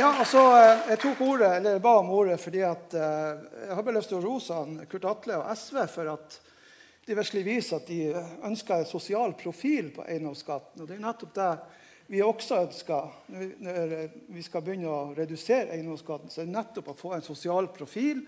[0.00, 3.84] Ja, altså, eh, Jeg tok ordet, eller ba om ordet fordi at uh, jeg har
[3.84, 4.56] bare lyst til å rose
[4.88, 6.38] Kurt Atle og SV for at
[7.04, 7.98] de virkelig viser at de
[8.48, 10.80] ønsker en sosial profil på eiendomsskatten.
[10.80, 11.50] Og det er nettopp det
[12.14, 13.12] vi også ønsker
[13.60, 13.94] når
[14.32, 16.32] vi skal begynne å redusere eiendomsskatten.
[16.32, 18.24] Så er det nettopp å få en sosial profil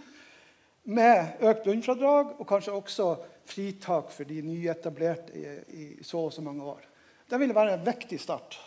[0.92, 3.12] med økt bunnfradrag og kanskje også
[3.48, 6.84] fritak for de nyetablerte i, i så og så mange år.
[7.24, 8.60] Det vil være en viktig start.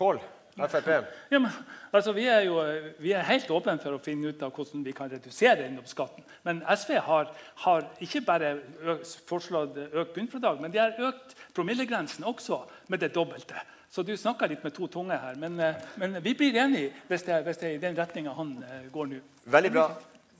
[0.00, 0.24] Pål,
[0.56, 0.88] Frp?
[1.32, 1.50] Ja, men,
[1.90, 2.58] altså, vi, er jo,
[3.00, 6.26] vi er helt åpne for å finne ut av hvordan vi kan redusere eiendomsskatten.
[6.44, 7.30] Men SV har,
[7.64, 8.54] har ikke bare
[8.94, 12.62] økt, foreslått økt bunnfradrag, men de har økt promillegrensen også
[12.92, 13.64] med det dobbelte.
[13.92, 15.40] Så du snakker litt med to tunger her.
[15.40, 15.58] Men,
[16.00, 19.10] men vi blir enige hvis det, hvis det, er i den retninga han eh, går
[19.10, 19.18] nå.
[19.52, 19.90] Veldig bra.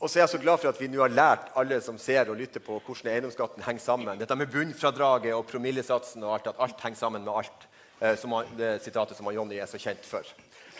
[0.02, 2.32] Og så er jeg så glad for at vi nå har lært alle som ser
[2.32, 4.18] og lytter på hvordan eiendomsskatten henger sammen.
[4.18, 7.68] Dette med bunnfradraget og promillesatsen og alt, at alt henger sammen med alt.
[8.02, 10.26] Eh, som han, det sitatet som Jonny er så kjent for.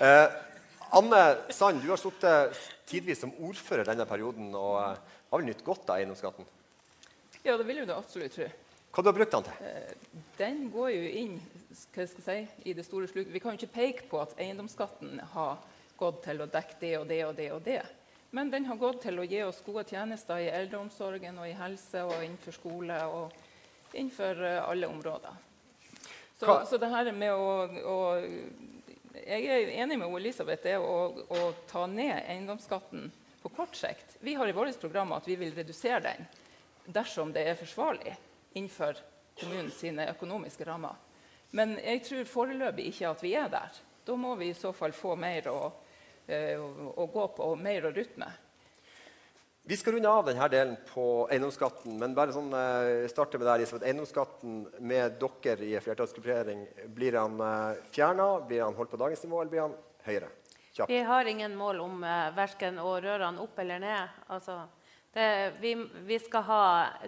[0.03, 0.33] Eh,
[0.99, 1.21] Anne
[1.55, 2.59] Sand, du har sittet
[2.91, 6.49] tidvis som ordfører denne perioden og eh, har vel nytt godt av eiendomsskatten?
[7.45, 8.49] Ja, det vil jeg absolutt tro.
[8.93, 10.01] Hva du har brukt den til?
[10.37, 11.39] Den går jo inn
[11.95, 13.31] hva skal jeg si, i det store sluket.
[13.33, 15.63] Vi kan jo ikke peke på at eiendomsskatten har
[16.03, 17.49] gått til å dekke det og det og det.
[17.55, 17.79] og det.
[18.35, 22.03] Men den har gått til å gi oss gode tjenester i eldreomsorgen og i helse
[22.03, 23.41] og innenfor skole og
[23.95, 25.41] innenfor alle områder.
[26.43, 27.51] Så, så, det her med å,
[27.87, 27.99] å,
[29.23, 33.11] Jeg er enig med Elisabeth det å, å ta ned eiendomsskatten
[33.43, 34.17] på kort sikt.
[34.21, 36.27] Vi har i vårt program at vi vil redusere den
[36.91, 38.17] dersom det er forsvarlig
[38.59, 38.99] innenfor
[39.39, 40.99] kommunens økonomiske rammer.
[41.55, 43.81] Men jeg tror foreløpig ikke at vi er der.
[44.03, 45.61] Da må vi i så fall få mer å,
[46.27, 48.42] eh, å, å gå på og mer å rutte med.
[49.65, 51.95] Vi skal runde av denne delen på eiendomsskatten.
[52.01, 56.65] Men bare sånn, uh, starte med det, der, eiendomsskatten med dere i flertallsgruppering,
[56.97, 58.27] blir han eh, fjerna?
[58.49, 59.77] Blir han holdt på dagens nivå, eller blir han
[60.09, 60.31] høyere?
[60.73, 60.91] Kjapt.
[60.91, 64.21] Vi har ingen mål om uh, verken å røre han opp eller ned.
[64.35, 64.65] Altså,
[65.15, 65.27] det,
[65.63, 65.77] vi,
[66.09, 66.63] vi, skal ha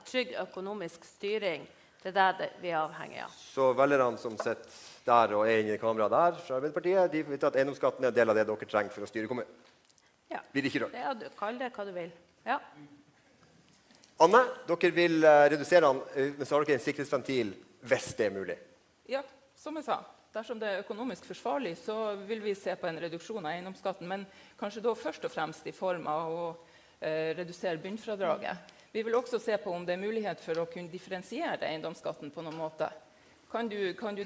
[0.06, 1.66] trygg økonomisk styring.
[2.04, 3.34] Det er det vi er avhengig av.
[3.34, 4.76] Så velgerne som sitter
[5.08, 8.18] der og er inne i kameraet der, fra Arbeiderpartiet, de vet at eiendomsskatten er en
[8.20, 9.72] del av det dere trenger for å styre kommunen?
[10.30, 10.44] Ja.
[10.52, 10.94] Blir ikke rørt?
[11.00, 12.14] Ja, kall det hva du vil.
[12.44, 12.58] Ja.
[14.24, 17.54] Anne, dere vil uh, redusere den, uh, men så har dere en sikkerhetsventil
[17.84, 18.58] hvis det er mulig?
[19.10, 19.24] Ja,
[19.58, 20.00] som jeg sa.
[20.34, 24.08] Dersom det er økonomisk forsvarlig, så vil vi se på en reduksjon av eiendomsskatten.
[24.10, 24.24] Men
[24.58, 26.46] kanskje da først og fremst i form av å
[26.98, 28.72] eh, redusere bunnfradraget.
[28.90, 32.42] Vi vil også se på om det er mulighet for å kunne differensiere eiendomsskatten på
[32.42, 32.90] noen måte.
[33.50, 34.24] kan du, kan du,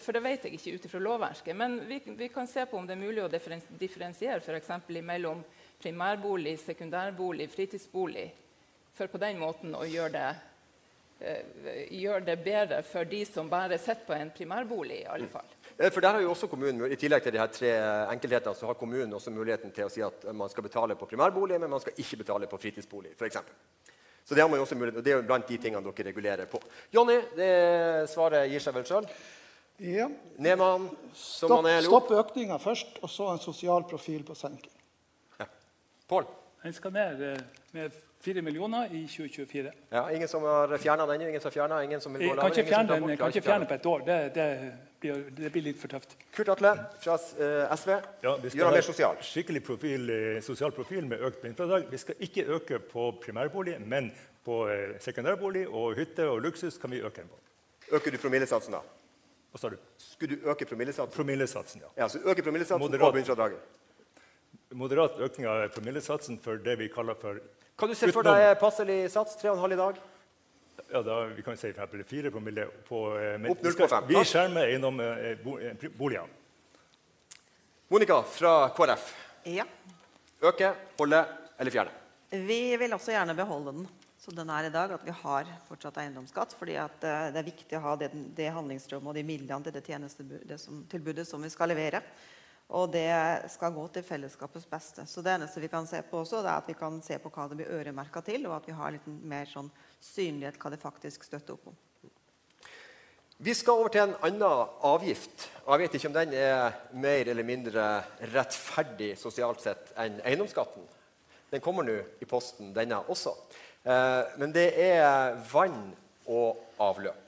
[0.00, 1.56] For det vet jeg ikke ut ifra lovverket.
[1.56, 4.70] Men vi, vi, kan se på om det er mulig å differensiere f.eks.
[4.88, 5.44] mellom
[5.82, 8.26] primærbolig, sekundærbolig, fritidsbolig.
[8.96, 10.30] For på den måten å gjøre det,
[11.20, 15.02] uh, gjøre det bedre for de som bare sitter på en primærbolig.
[15.02, 15.56] i alle fall.
[15.78, 17.72] Eh, for der har jo også kommunen, I tillegg til de her tre
[18.12, 21.60] enkelthetene, så har kommunen også muligheten til å si at man skal betale på primærbolig,
[21.60, 23.16] men man skal ikke betale på fritidsbolig.
[23.16, 23.52] For eksempel.
[24.24, 26.08] så det har man jo også mulighet, og det er jo blant de tingene dere
[26.08, 26.58] regulerer på.
[26.90, 29.06] Jonny, det svaret gir seg vel sjøl?
[29.78, 30.08] Ja.
[30.38, 34.72] Nedmann, som Stopp, man er stopp økninga først, og så en sosial profil på senking.
[36.08, 36.24] Pål?
[36.62, 37.38] Den skal ned eh,
[37.72, 37.90] med
[38.20, 39.70] 4 millioner i 2024.
[39.90, 41.20] Ja, ingen som har fjerna den?
[41.20, 43.42] Ingen som har fjernet, ingen som vil gå Jeg kan ikke fjerne den kan ikke
[43.42, 44.04] fjerne på et år.
[44.06, 46.16] Det, det, blir, det blir litt for tøft.
[46.34, 47.92] Kurt Atle fra eh, SV.
[48.22, 49.22] Ja, vi skal Gjør mer sosial.
[49.22, 51.86] Skikkelig profil, eh, sosial profil med økt bunnfradrag.
[51.90, 54.12] Vi skal ikke øke på primærbolig, men
[54.46, 54.60] på
[55.02, 57.40] sekundærbolig og hytte og luksus kan vi øke den på.
[57.98, 58.82] Øker du promillesatsen da?
[59.50, 59.78] Hva sa du?
[59.98, 61.14] Skulle du øke promillesatsen?
[61.16, 61.90] Promillesatsen, ja.
[62.02, 63.06] Ja, så øker promillesatsen Moderat.
[63.06, 63.58] og bunnfradraget.
[64.74, 67.38] Moderat økning av promillesatsen for det vi kaller for
[67.78, 69.36] Kan du se for deg passelig sats?
[69.42, 70.00] 3,5 i dag?
[70.92, 73.88] ja, da, vi kan si for eksempel 4 promille på eh, men Opp vi skal-
[73.88, 74.08] 0,5.
[74.08, 76.28] Vi skjermer eiendom, eh, bo, eh, boligene.
[77.88, 79.14] Monica fra KrF.
[79.44, 79.64] Ja.
[80.42, 81.24] Øke, holde
[81.58, 81.90] eller fjerne?
[82.30, 85.96] Vi vil også gjerne beholde den som den er i dag, at vi har fortsatt
[86.02, 86.54] eiendomsskatt.
[86.58, 90.58] fordi det er viktig å ha det, det handlingsrommet og de midlene til det tjenestetilbudet
[90.58, 90.84] som,
[91.24, 92.02] som vi skal levere.
[92.74, 95.04] Og det skal gå til fellesskapets beste.
[95.06, 97.30] Så det eneste vi kan se på også, det er at vi kan se på
[97.30, 99.68] hva det blir øremerka til, og at vi har litt mer sånn
[100.02, 101.76] synlighet hva det faktisk støtter opp om.
[103.36, 105.46] Vi skal over til en annen avgift.
[105.66, 107.86] Og jeg vet ikke om den er mer eller mindre
[108.32, 110.88] rettferdig sosialt sett enn eiendomsskatten.
[111.52, 113.36] Den kommer nå i posten, denne også.
[113.84, 115.92] Eh, men det er vann
[116.26, 117.22] og avløp.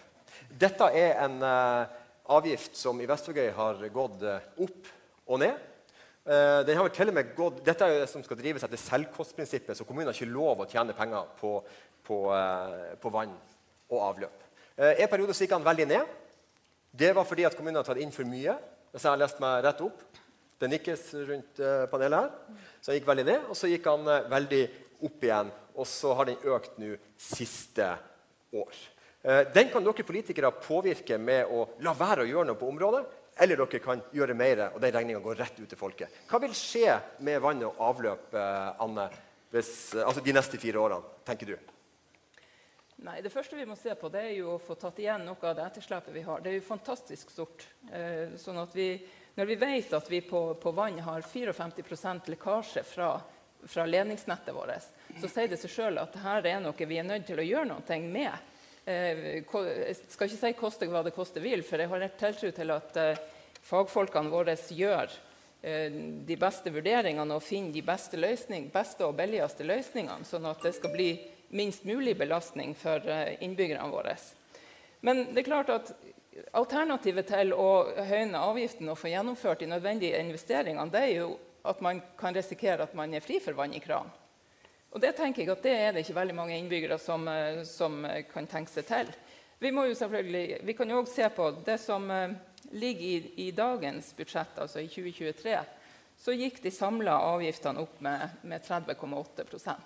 [0.48, 1.98] Dette er en eh,
[2.34, 4.24] avgift som i Vestvågøy har gått
[4.64, 4.88] opp
[5.28, 5.68] og ned.
[6.28, 8.80] Eh, den har til og med gått, dette er jo det som skal drives etter
[8.82, 11.52] selvkostprinsippet, så kommunen har ikke lov å tjene penger på,
[12.04, 13.32] på, eh, på vann
[13.88, 14.42] og avløp.
[14.76, 16.10] Eh, en periode gikk han veldig ned.
[16.92, 18.58] Det var fordi at kommunen har tatt inn for mye.
[18.92, 20.04] Hvis jeg har lest meg rett opp.
[20.58, 21.60] Det nikkes rundt
[21.92, 22.60] panelet her.
[22.82, 24.62] Så han gikk veldig ned, og så gikk han veldig
[25.06, 25.52] opp igjen.
[25.78, 27.92] Og så har den økt nå siste
[28.56, 28.80] år.
[29.54, 33.04] Den kan dere politikere påvirke med å la være å gjøre noe på området.
[33.38, 36.22] Eller dere kan gjøre mer, og den regninga går rett ut til folket.
[36.26, 36.96] Hva vil skje
[37.26, 39.08] med vann og avløp eh, Anne,
[39.54, 41.74] hvis, eh, altså de neste fire årene, tenker du?
[43.06, 45.38] Nei, Det første vi må se på, det er jo å få tatt igjen noe
[45.46, 46.42] av det etterslepet vi har.
[46.42, 47.62] Det er jo fantastisk stort.
[47.94, 48.90] Eh, sånn at vi,
[49.38, 53.12] når vi vet at vi på, på vann har 54% lekkasje fra,
[53.62, 57.30] fra ledningsnettet vårt, så sier det seg sjøl at dette er noe vi er nødt
[57.30, 58.34] til å gjøre noe med.
[58.88, 62.52] Eh, jeg skal ikke si koste hva det koste vil, for jeg har rett tiltro
[62.56, 63.24] til at eh,
[63.68, 65.12] fagfolkene våre gjør
[65.60, 65.92] eh,
[66.28, 70.72] de beste vurderingene og finner de beste, løsning, beste og billigste løsningene, sånn at det
[70.78, 71.10] skal bli
[71.52, 74.16] minst mulig belastning for eh, innbyggerne våre.
[75.04, 75.92] Men det er klart at
[76.56, 77.68] alternativet til å
[78.08, 81.28] høyne avgiften og få gjennomført de nødvendige investeringene, det er jo
[81.68, 84.08] at man kan risikere at man er fri for vann i kran.
[84.88, 88.00] Og det tenker jeg at det er det ikke veldig mange innbyggere som, eh, som
[88.08, 89.10] eh, kan tenke seg til.
[89.58, 92.36] Vi, må jo selvfølgelig, vi kan jo også se på det som eh,
[92.72, 95.58] ligger i, i dagens budsjett, altså i 2023.
[96.18, 99.76] Så gikk de samla avgiftene opp med, med 30,8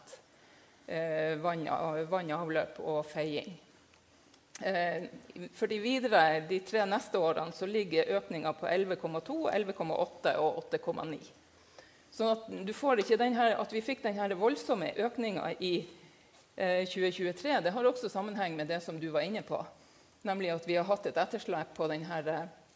[0.86, 1.66] eh, vann,
[2.08, 3.52] vann, avløp og feiing.
[4.62, 5.04] Eh,
[5.52, 11.20] for de videre, de tre neste årene så ligger økninga på 11,2, 11,8 og 8,9.
[12.12, 15.75] Sånn at du får ikke den her, At vi fikk denne voldsomme økninga i
[16.57, 19.61] eh, 2023, det har også sammenheng med det som du var inne på.
[20.29, 22.18] Nemlig at vi har hatt et etterslep på denne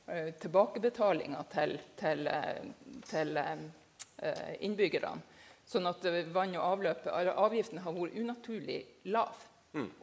[0.08, 5.20] eh, tilbakebetalinga til, til, eh, til eh, innbyggerne.
[5.68, 8.80] Sånn at eh, vann- og avløp, avgiften har vært unaturlig
[9.12, 9.44] lav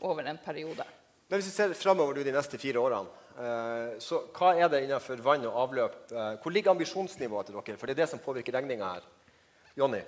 [0.05, 0.85] over en periode.
[1.25, 3.09] Men hvis vi ser fremover de neste fire årene,
[3.41, 5.99] eh, så hva er det innenfor vann og avløp?
[6.37, 7.79] Hvor ligger ambisjonsnivået til dere?
[7.81, 9.11] For det er det som påvirker regninga her.
[9.75, 10.01] Jonny?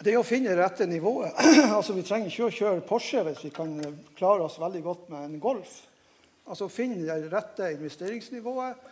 [0.00, 1.34] Det er å finne rette nivået.
[1.76, 3.74] altså, vi trenger ikke å kjøre Porsche hvis vi kan
[4.16, 5.74] klare oss veldig godt med en Golf.
[6.50, 8.88] Altså finne det rette investeringsnivået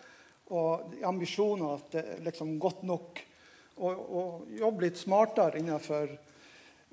[0.55, 3.23] og ambisjoner at det er liksom godt nok.
[3.79, 6.11] Og, og jobbe litt smartere innenfor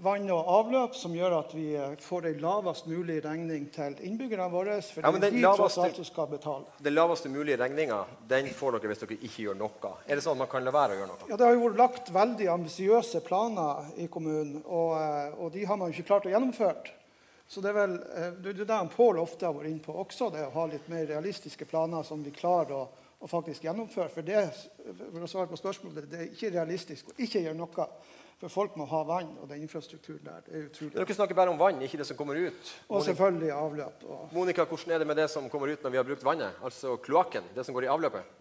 [0.04, 4.50] vann og avløp, som gjør at vi eh, får en lavest mulig regning til innbyggerne
[4.52, 4.76] våre.
[4.84, 6.66] For Ja, det er de tross laveste- alt som skal betale.
[6.84, 9.94] Den laveste mulige regninga den får dere hvis dere ikke gjør noe.
[10.08, 11.30] Er det sånn at man kan la være å gjøre noe?
[11.30, 15.78] Ja, Det har jo lagt veldig ambisiøse planer i kommunen, og, eh, og de har
[15.78, 16.92] man jo ikke klart å gjennomføre.
[17.48, 20.32] Så det er vel eh, det er det Pål ofte har vært inne på også,
[20.34, 22.88] det å ha litt mer realistiske planer som vi klarer å,
[23.22, 24.10] å faktisk gjennomføre.
[24.10, 24.50] For det,
[25.14, 27.88] for å svare på spørsmålet, det er ikke realistisk å ikke gjøre noe.
[28.42, 30.42] For folk må ha vann og den infrastrukturen der.
[30.44, 30.96] Det er utrolig.
[30.98, 32.72] Dere snakker bare om vann, ikke det som kommer ut.
[32.90, 34.04] Og selvfølgelig avløp.
[34.12, 36.58] Og Monica, hvordan er det med det som kommer ut når vi har brukt vannet?
[36.64, 38.34] Altså kloakken, det som går i avløpet?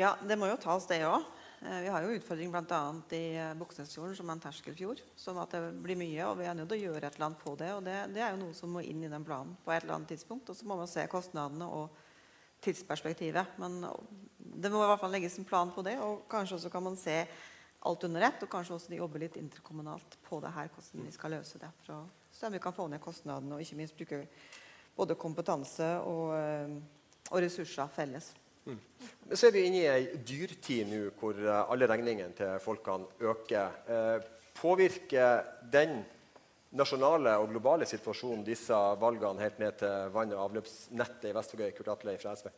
[0.00, 1.24] Ja, det må jo tas, det òg.
[1.60, 2.80] Vi har jo utfordring bl.a.
[3.16, 5.00] i eh, Buksnesfjorden, som er en terskelfjord.
[5.18, 7.40] Sånn at det blir mye, og vi er nødt til å gjøre et eller annet
[7.40, 7.70] på det.
[7.72, 9.96] Og det, det er jo noe som må inn i den planen på et eller
[9.96, 10.52] annet tidspunkt.
[10.52, 11.96] Og så må man se kostnadene og
[12.64, 13.56] tidsperspektivet.
[13.60, 13.80] Men
[14.38, 15.96] det må i hvert fall legges en plan på det.
[16.04, 17.22] Og kanskje også kan man se
[17.86, 21.14] alt under ett, og kanskje også de jobber litt interkommunalt på det her, hvordan vi
[21.14, 21.70] skal løse det.
[21.84, 22.00] For å
[22.34, 24.24] se om vi kan få ned kostnadene, og ikke minst bruke
[24.96, 26.76] både kompetanse og, eh,
[27.30, 28.32] og ressurser felles.
[28.66, 28.78] Mm.
[29.32, 33.76] Så er vi inne i ei dyrtid nå hvor eh, alle regningene til folkene øker.
[33.86, 36.00] Eh, påvirker den
[36.76, 41.70] nasjonale og globale situasjonen disse valgene helt ned til vann- og avløpsnettet i Vestvågøy?
[41.76, 42.50] Kurt Atle fra SV.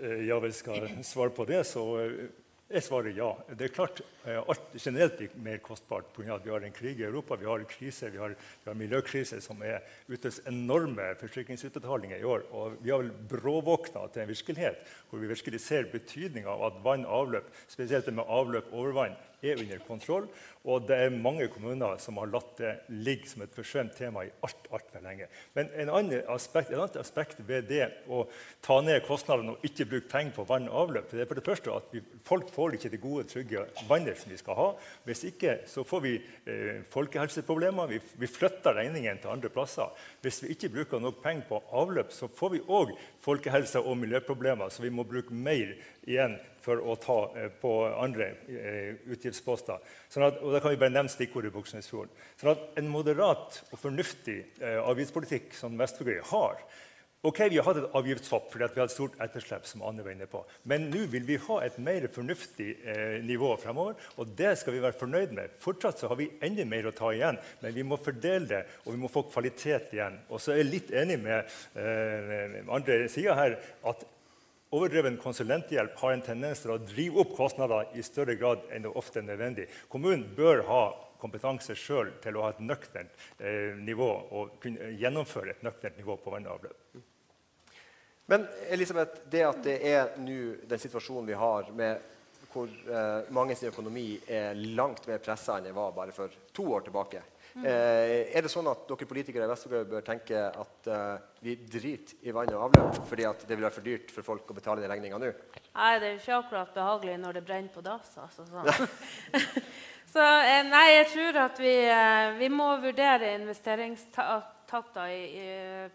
[0.00, 1.84] Eh, ja, hvis jeg skal svare på det, så
[2.70, 3.28] jeg svarer ja.
[3.58, 6.36] Det er klart Alt generelt blir mer kostbart pga.
[6.36, 9.40] at vi har en krig i Europa, vi har krise, vi har, vi har miljøkrise
[9.40, 12.44] som er utløst enorme forsikringsutbetalinger i år.
[12.52, 16.80] Og vi har vel bråvåkna til en virkelighet hvor vi virkelig ser betydninga av at
[16.84, 20.28] vann avløp, spesielt det med avløp over vann, er under kontroll.
[20.68, 24.32] Og det er mange kommuner som har latt det ligge som et forsømt tema i
[24.44, 25.30] alt, altfor lenge.
[25.56, 28.26] Men en annen aspekt, et annet aspekt ved det å
[28.64, 31.46] ta ned kostnadene og ikke bruke penger på vann og avløp, det er for det
[31.46, 34.68] første at vi, folk får ikke det gode, trygge vannet som vi skal ha.
[35.08, 37.88] Hvis ikke så får vi eh, folkehelseproblemer.
[37.94, 39.88] Vi, vi, flytter regningen til andre plasser.
[40.20, 42.92] Hvis vi ikke bruker nok penger på avløp, så får vi òg
[43.24, 44.68] folkehelse- og miljøproblemer.
[44.68, 45.72] Så vi må bruke mer
[46.04, 49.80] igjen for å ta eh, på andre eh, utgiftsposter.
[50.12, 52.12] Sånn at, og da kan vi bare nevne stikkordet Buksnesfjorden.
[52.40, 56.62] Sånn at en moderat og fornuftig eh, avgiftspolitikk som Vestvågøy har
[57.20, 59.66] Ok, Vi har hatt et avgiftshopp fordi vi har et stort etterslep.
[59.68, 60.40] som Anne var inne på.
[60.64, 64.80] Men nå vil vi ha et mer fornuftig eh, nivå fremover, og det skal vi
[64.80, 65.52] være fornøyd med.
[65.60, 68.94] Fortsatt så har vi enda mer å ta igjen, men vi må fordele det, og
[68.94, 70.16] vi må få kvalitet igjen.
[70.30, 71.44] Og så er jeg litt enig med
[71.76, 73.58] eh, andre sida her
[73.92, 74.08] at
[74.70, 78.92] Overdreven konsulenthjelp har en tendens til å drive opp kostnader i større grad enn det
[78.94, 79.64] ofte er nødvendig.
[79.90, 80.82] Kommunen bør ha
[81.18, 86.16] kompetanse sjøl til å ha et nøkternt eh, nivå og kunne gjennomføre et nøkternt nivå
[86.22, 87.02] på vann og avløp.
[88.30, 90.38] Men Elisabeth, det at det er nå
[90.70, 92.06] den situasjonen vi har, med
[92.52, 96.70] hvor eh, mange sin økonomi er langt mer pressa enn det var bare for to
[96.76, 97.26] år tilbake.
[97.58, 102.28] Eh, er det sånn at dere politikere i Vestvågøy bør tenke at eh, vi driter
[102.28, 104.92] i vann og avløp fordi det vil være for dyrt for folk å betale den
[104.92, 105.32] regninga nå?
[105.74, 108.12] Nei, det er jo ikke akkurat behagelig når det brenner på dass.
[108.22, 108.70] Altså, sånn.
[110.10, 115.04] Så eh, nei, jeg tror at vi, eh, vi må vurdere investeringstakta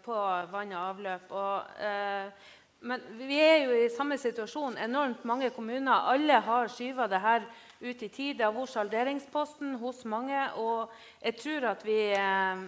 [0.04, 0.20] på
[0.52, 1.34] vann og avløp.
[1.36, 2.54] Og, eh,
[2.88, 4.78] men vi er jo i samme situasjon.
[4.80, 6.08] Enormt mange kommuner.
[6.12, 7.44] Alle har skyva det her
[7.80, 8.36] ut i tid.
[8.38, 10.40] Det har vært salderingsposten hos mange.
[10.60, 12.64] Og jeg tror at vi eh,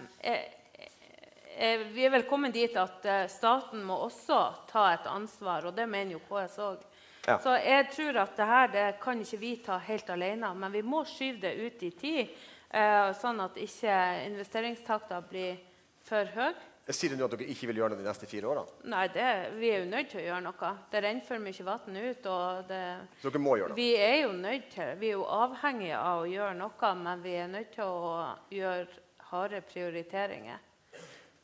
[1.59, 5.75] er, vi er vel kommet dit at eh, staten må også ta et ansvar, og
[5.77, 6.85] det mener jo KS òg.
[7.27, 7.35] Ja.
[7.43, 10.81] Så jeg tror at det her det kan ikke vi ta helt alene, men vi
[10.85, 12.31] må skyve det ut i tid,
[12.71, 13.97] eh, sånn at ikke
[14.29, 15.59] investeringstakta blir
[16.05, 16.53] for høy.
[16.89, 18.79] Sier du nå at dere ikke vil gjøre noe de neste fire årene?
[18.89, 19.25] Nei, det,
[19.59, 20.69] vi er jo nødt til å gjøre noe.
[20.89, 22.29] Det renner for mye vann ut.
[22.71, 22.79] det,
[23.21, 23.77] Så dere må gjøre noe?
[23.77, 27.35] Vi er jo nødt til, vi er jo avhengige av å gjøre noe, men vi
[27.37, 28.25] er nødt til å
[28.55, 30.65] gjøre harde prioriteringer.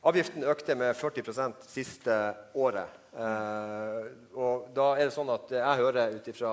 [0.06, 2.16] Avgiften økte med 40% siste
[2.58, 2.98] året.
[3.16, 6.50] Eh, og da er det sånn at Jeg hører ut ifra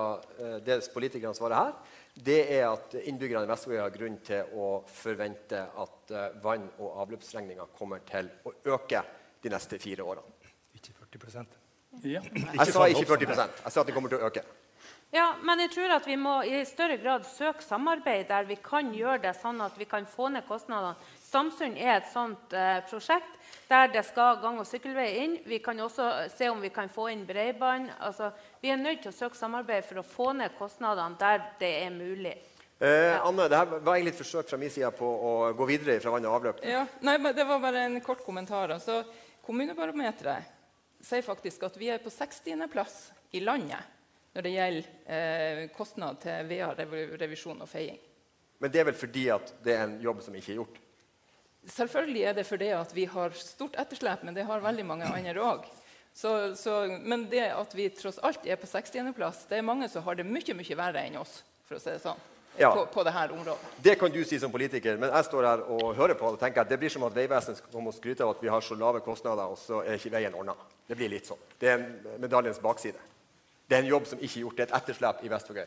[0.64, 4.68] dels det politikerne svarer her, det er at innbyggerne i Vestvågøy har grunn til å
[4.86, 9.02] forvente at uh, vann- og avløpsregninga kommer til å øke
[9.42, 10.52] de neste fire årene.
[10.78, 11.46] Ikke 40
[12.02, 12.20] ja.
[12.22, 14.42] Jeg sa ikke 40% jeg sa at det kommer til å øke.
[15.14, 18.90] Ja, men jeg tror at vi må i større grad søke samarbeid der vi kan
[18.94, 20.98] gjøre det sånn at vi kan få ned kostnadene.
[21.34, 25.36] Samsund er et sånt eh, prosjekt der det skal gang- og sykkelvei inn.
[25.48, 27.90] Vi kan også se om vi kan få inn bredbånd.
[27.98, 28.30] Altså,
[28.62, 31.94] vi er nødt til å søke samarbeid for å få ned kostnadene der det er
[31.94, 32.36] mulig.
[32.78, 35.98] Eh, Anne, det her var egentlig et forsøk fra min side på å gå videre
[36.02, 36.62] fra vann og avløp.
[36.66, 38.70] Ja, nei, men Det var bare en kort kommentar.
[38.74, 39.02] Altså,
[39.44, 40.52] Kommunebarometeret
[41.04, 43.90] sier faktisk at vi er på 60.-plass i landet
[44.34, 47.98] når det gjelder eh, kostnad til VA-revisjon og feiing.
[48.62, 50.80] Men det er vel fordi at det er en jobb som ikke er gjort?
[51.70, 55.40] Selvfølgelig er det fordi at vi har stort etterslep, men det har veldig mange andre
[55.40, 55.64] òg.
[57.02, 60.26] Men det at vi tross alt er på 60.-plass, det er mange som har det
[60.28, 61.42] mye mye verre enn oss.
[61.64, 62.20] for å si det sånn.
[62.56, 62.68] Ja.
[62.70, 63.70] på, på dette området.
[63.82, 66.62] Det kan du si som politiker, men jeg står her og hører på og tenker
[66.62, 68.76] at det blir som at Vegvesenet skal komme og skryte av at vi har så
[68.78, 70.54] lave kostnader, og så er ikke veien ordna.
[70.86, 71.40] Det blir litt sånn.
[71.58, 73.00] Det er en medaljens bakside.
[73.66, 74.56] Det er en jobb som ikke er gjort.
[74.60, 75.66] Det er et etterslep i Vestvågøy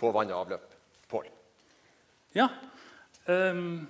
[0.00, 0.76] på vann og avløp.
[1.08, 1.30] Pål.
[2.36, 2.50] Ja.
[3.26, 3.88] ehm,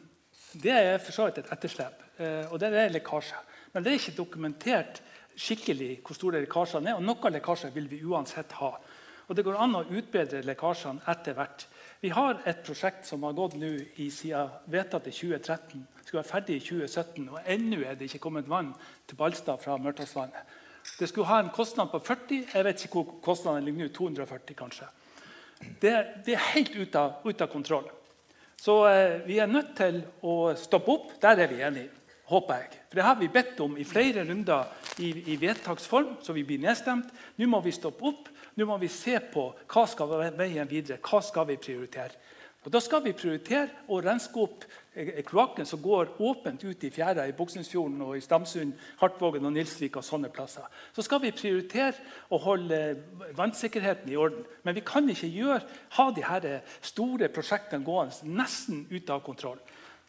[0.52, 3.38] det er for så vidt et etterslep, eh, og det er lekkasje.
[3.72, 5.02] Men det er ikke dokumentert
[5.38, 6.98] skikkelig hvor store lekkasjene er.
[6.98, 8.72] Og noen lekkasjer vil vi uansett ha.
[9.30, 11.66] Og det går an å utbedre lekkasjene etter hvert.
[12.00, 13.70] Vi har et prosjekt som har gått nå
[14.00, 15.84] i siden vedtatt i 2013.
[16.00, 18.72] Skulle være ferdig i 2017, og ennå er det ikke kommet vann
[19.06, 20.56] til Balstad fra Mørtalsvannet.
[20.98, 22.48] Det skulle ha en kostnad på 40.
[22.54, 23.92] Jeg vet ikke hvor kostnaden ligger nå.
[23.94, 24.88] 240, kanskje.
[25.60, 25.92] Det,
[26.24, 27.90] det er helt ute av, ut av kontroll.
[28.60, 31.12] Så eh, vi er nødt til å stoppe opp.
[31.22, 31.88] Der er vi enige,
[32.28, 32.80] håper jeg.
[32.90, 34.68] For Det har vi bedt om i flere runder
[35.00, 37.08] i, i vedtaksform, så vi blir nedstemt.
[37.40, 38.28] Nå må vi stoppe opp.
[38.60, 41.00] Nå må vi se på hva skal veien videre.
[41.00, 42.12] Hva skal vi prioritere?
[42.60, 44.66] Og Da skal vi prioritere å renske opp
[45.26, 49.96] kloakken som går åpent ut i fjæra i Buksnesfjorden og i Stamsund, Hartvågen og Nilsvik
[49.96, 50.66] og sånne plasser.
[50.92, 51.94] Så skal vi prioritere
[52.30, 54.42] å holde eh, vannsikkerheten i orden.
[54.66, 55.60] Men vi kan ikke gjøre,
[55.98, 59.60] ha de her eh, store prosjektene gående nesten ute av kontroll.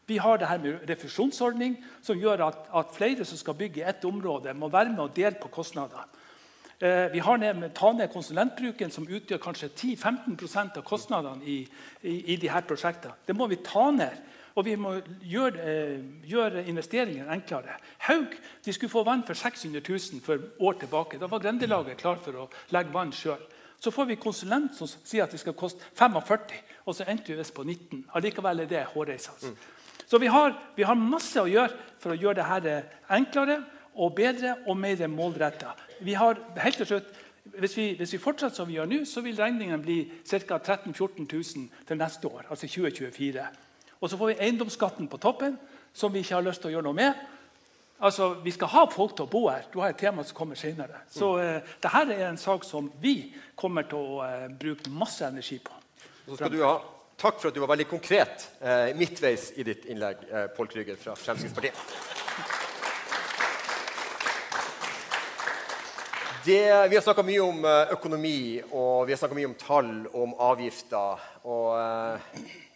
[0.10, 3.88] Vi har det her med refusjonsordning, som gjør at, at flere som skal bygge i
[3.88, 6.10] ett område, må være med og dele på kostnadene.
[6.82, 11.62] Eh, Vi har ned, ta ned konsulentbruken, som utgjør kanskje 10-15% av kostnadene i,
[12.02, 13.14] i, i de her prosjektene.
[13.28, 14.31] Det må vi ta ned.
[14.56, 17.78] Og vi må gjøre, eh, gjøre investeringene enklere.
[18.08, 18.36] Haug
[18.66, 21.20] de skulle få vann for 600 000 for år tilbake.
[21.20, 23.42] Da var Grendelaget klar for å legge vann sjøl.
[23.80, 26.52] Så får vi konsulent som sier at det skal koste 45,
[26.86, 28.04] og så endte vi visst på 19.
[28.14, 29.56] Allikevel er det hårreisende.
[30.06, 33.62] Så vi har, vi har masse å gjøre for å gjøre dette enklere
[33.96, 35.74] og bedre og mer målretta.
[36.02, 37.10] Vi har, helt til slutt,
[37.58, 40.60] hvis vi, hvis vi fortsetter som vi gjør nå, så vil regningen bli ca.
[40.60, 43.48] 13 000-14 000 til neste år, altså 2024.
[44.02, 45.60] Og så får vi eiendomsskatten på toppen,
[45.94, 47.20] som vi ikke har lyst til å gjøre noe med.
[48.02, 49.68] Altså, Vi skal ha folk til å bo her.
[49.74, 51.04] Du har et tema som kommer senere.
[51.14, 55.60] Så eh, dette er en sak som vi kommer til å eh, bruke masse energi
[55.62, 55.76] på.
[56.26, 56.80] Så skal du ha
[57.22, 60.98] takk for at du var veldig konkret eh, midtveis i ditt innlegg, eh, Pål Krüger
[60.98, 61.78] fra Fremskrittspartiet.
[66.42, 68.38] Det, vi har snakka mye om eh, økonomi,
[68.74, 71.22] og vi har mye om tall og om avgifter.
[71.46, 72.71] Og eh,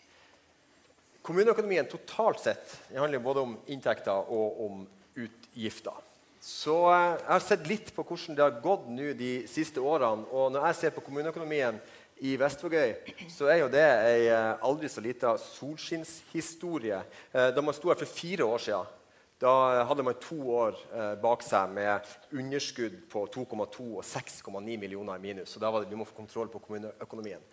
[1.26, 4.84] kommuneøkonomien totalt sett handler både om inntekter og om
[5.16, 6.04] utgifter.
[6.46, 10.28] Så eh, jeg har sett litt på hvordan det har gått nå de siste årene.
[10.30, 11.80] Og når jeg ser på kommuneøkonomien
[12.22, 12.94] i Vestvågøy,
[13.34, 17.02] så er jo det ei eh, aldri så lita solskinnshistorie.
[17.34, 18.94] Eh, Da man sto her for fire år siden,
[19.42, 19.52] da
[19.90, 20.78] hadde man to år
[21.20, 25.52] bak seg med underskudd på 2,2 og 6,9 millioner i minus.
[25.52, 27.44] Så da var det vi må få kontroll på kommuneøkonomien.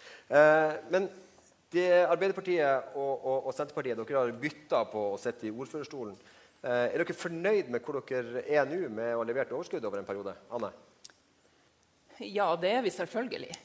[0.95, 1.09] Men
[1.73, 6.15] det Arbeiderpartiet og, og, og Senterpartiet dere har bytta på å sitte i ordførerstolen.
[6.63, 10.03] Eh, er dere fornøyd med hvor dere er nå med å ha levert overskudd over
[10.03, 10.35] en periode?
[10.53, 10.73] Anne?
[12.23, 13.57] Ja, det er vi selvfølgelig.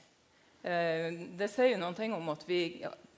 [0.64, 2.62] Eh, Det sier jo noen ting om at vi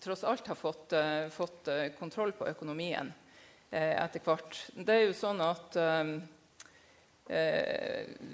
[0.01, 1.69] tross alt har fått, eh, fått
[1.99, 3.13] kontroll på økonomien
[3.69, 4.55] etter hvert.
[4.73, 5.75] Det er jo sånn at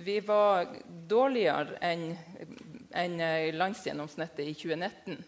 [0.05, 0.69] vi var
[1.11, 1.75] dårligere
[2.95, 5.23] enn eh, landsgjennomsnittet i 2019.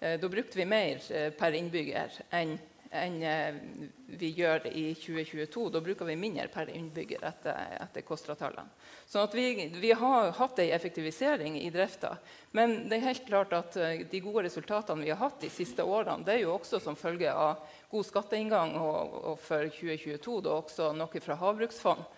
[0.00, 2.58] Eh, Da brukte vi mer eh, per innbygger enn
[2.96, 3.56] enn eh,
[4.06, 5.64] vi gjør i 2022.
[5.74, 8.70] Da bruker vi mindre per innbygger etter, etter KOSTRA-tallene.
[9.10, 12.14] Sånn vi, vi har hatt en effektivisering i drifta.
[12.56, 16.24] Men det er helt klart at de gode resultatene vi har hatt de siste årene,
[16.24, 20.94] det er jo også som følge av god skatteinngang, og, og for 2022 da også
[20.96, 22.08] noe fra havbruksfond.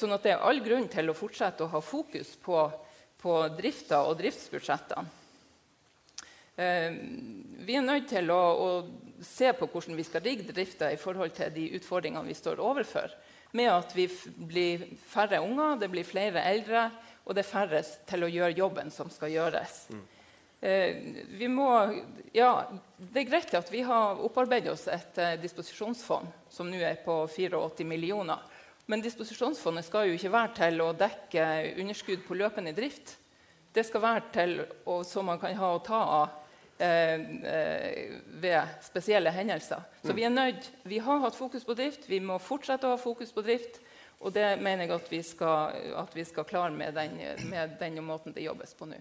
[0.00, 2.66] Sånn at det er all grunn til å fortsette å ha fokus på,
[3.20, 5.19] på drifta og driftsbudsjettene.
[6.60, 6.92] Eh,
[7.60, 8.70] Vi er nødt til å, å
[9.24, 13.12] se på hvordan vi skal rigge drifta i forhold til de utfordringene vi står overfor.
[13.56, 14.06] Med at vi
[14.48, 16.88] blir færre unger, det blir flere eldre,
[17.26, 19.84] og det er færre til å gjøre jobben som skal gjøres.
[20.60, 20.96] Eh,
[21.38, 21.68] vi må,
[22.36, 22.66] ja,
[22.98, 27.22] det er greit at vi har opparbeidet oss et eh, disposisjonsfond som nå er på
[27.28, 28.40] 84 millioner.
[28.90, 31.46] Men disposisjonsfondet skal jo ikke være til å dekke
[31.80, 33.16] underskudd på løpende drift.
[33.72, 36.39] Det skal være til å, så man kan ha å ta av eh, eh,
[36.80, 39.84] ved spesielle hendelser.
[40.02, 43.00] Så vi er nødt, vi har hatt fokus på drift, vi må fortsette å ha
[43.00, 43.80] fokus på drift.
[44.20, 47.16] Og det mener jeg at vi skal, at vi skal klare med den,
[47.48, 48.98] med den måten det jobbes på nå.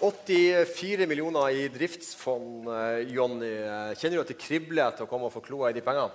[0.00, 3.52] 84 millioner i driftsfond, eh, Jonny.
[3.52, 6.08] Eh, Kjenner du at det kribler til å komme og få kloa i de pengene?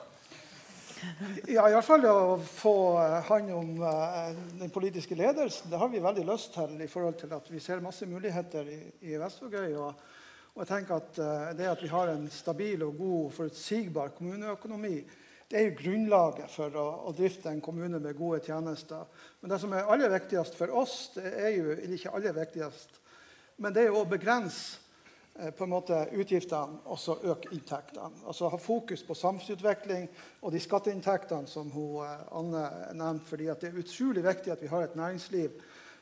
[1.51, 5.69] Ja, Iallfall å få eh, han om eh, den politiske ledelsen.
[5.71, 8.79] Det har vi veldig lyst til i forhold til at vi ser masse muligheter i,
[9.11, 9.73] i Vestvågøy.
[9.81, 10.05] Og
[10.55, 14.95] Og jeg tenker at eh, Det at vi har en stabil og god forutsigbar kommuneøkonomi,
[15.51, 19.03] det er jo grunnlaget for å, å, drifte en kommune med gode tjenester.
[19.41, 22.97] Men det som er aller viktigst for oss, det er jo ikke aller viktigst,
[23.61, 24.84] men det er jo å begrense eh,
[25.57, 28.09] på en måte utgiftene og så øke inntektene.
[28.27, 30.07] Altså Ha fokus på samfunnsutvikling
[30.41, 33.25] og de skatteinntektene som hun, eh, Anne nevnte.
[33.25, 35.49] fordi Det er utrolig viktig at vi har et næringsliv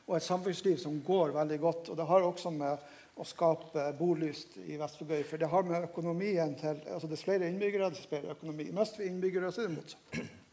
[0.06, 1.88] og et samfunnsliv som går veldig godt.
[1.88, 2.76] og Det har også med
[3.16, 5.24] å skape bolyst i Vestvågøy.
[5.24, 8.70] For det har med økonomien til altså Dess flere innbyggere, dess bedre økonomi.
[8.70, 10.43] Mest innbyggere, så er det motsatt.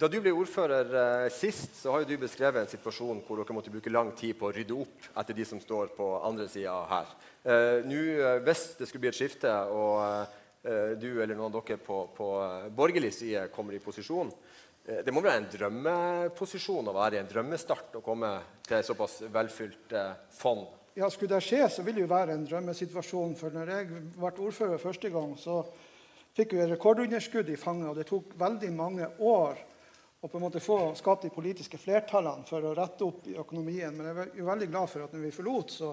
[0.00, 3.54] Da du ble ordfører eh, sist, så har jo du beskrevet en situasjon hvor dere
[3.54, 6.74] måtte bruke lang tid på å rydde opp etter de som står på andre sida
[6.90, 7.12] her.
[7.44, 11.80] Eh, nå, eh, hvis det skulle bli et skifte, og du eller noen av dere
[11.82, 12.26] på, på
[12.70, 14.28] borgerlig side kommer i posisjon
[14.86, 18.30] Det må være en drømmeposisjon å være i en drømmestart å komme
[18.62, 19.90] til et såpass velfylt
[20.30, 20.68] fond?
[20.94, 23.34] Ja, Skulle det skje, så vil det jo være en drømmesituasjon.
[23.40, 25.64] For når jeg ble ordfører første gang, så
[26.38, 27.88] fikk vi rekordunderskudd i fanget.
[27.90, 29.58] Og det tok veldig mange år
[30.22, 33.94] og på en måte få skapt de politiske flertallene for å rette opp i økonomien.
[33.96, 35.88] Men jeg er jo veldig glad for at når vi forlot, så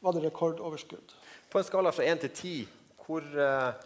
[0.00, 1.12] var det rekordoverskudd.
[1.52, 2.54] På en skala fra 1 til 10,
[3.04, 3.76] hvor uh,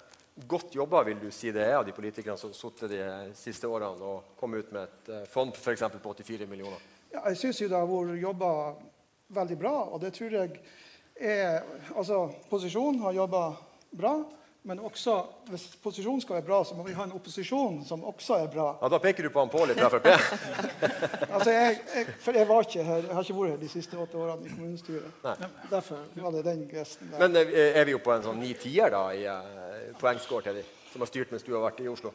[0.47, 3.03] godt jobba vil du si det er av de politikerne som har sittet de
[3.39, 5.83] siste årene og kommet ut med et uh, fond f.eks.
[5.99, 6.87] på 84 millioner?
[7.11, 8.53] Ja, jeg syns det har vært jobba
[9.35, 10.61] veldig bra, og det tror jeg
[11.19, 11.65] er
[11.99, 13.49] Altså, posisjonen har jobba
[13.91, 14.13] bra.
[14.69, 15.15] Men også,
[15.49, 18.67] hvis posisjonen skal være bra, så må vi ha en opposisjon som også er bra.
[18.83, 20.09] Ja, Da peker du på han Pål fra Frp?
[21.35, 23.97] altså, jeg, jeg, for jeg var ikke her, jeg har ikke vært her de siste
[23.97, 25.23] åtte årene i kommunestyret.
[25.25, 25.49] Nei.
[25.71, 27.23] Derfor var det den gesten der.
[27.23, 30.67] Men eh, er vi jo på en sånn ni-tier da, i uh, poengscore til de
[30.93, 32.13] som har styrt mens du har vært i Oslo?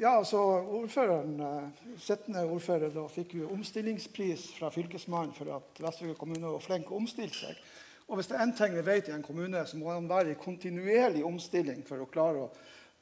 [0.00, 0.40] Ja, altså
[0.80, 6.66] ordføreren, uh, Sittende ordfører da, fikk jo omstillingspris fra Fylkesmannen for at Vestvågøy kommune var
[6.66, 7.62] flink å omstille seg.
[8.08, 10.32] Og hvis det er én ting vi vet i en kommune, så må han være
[10.32, 12.50] i kontinuerlig omstilling for å klare å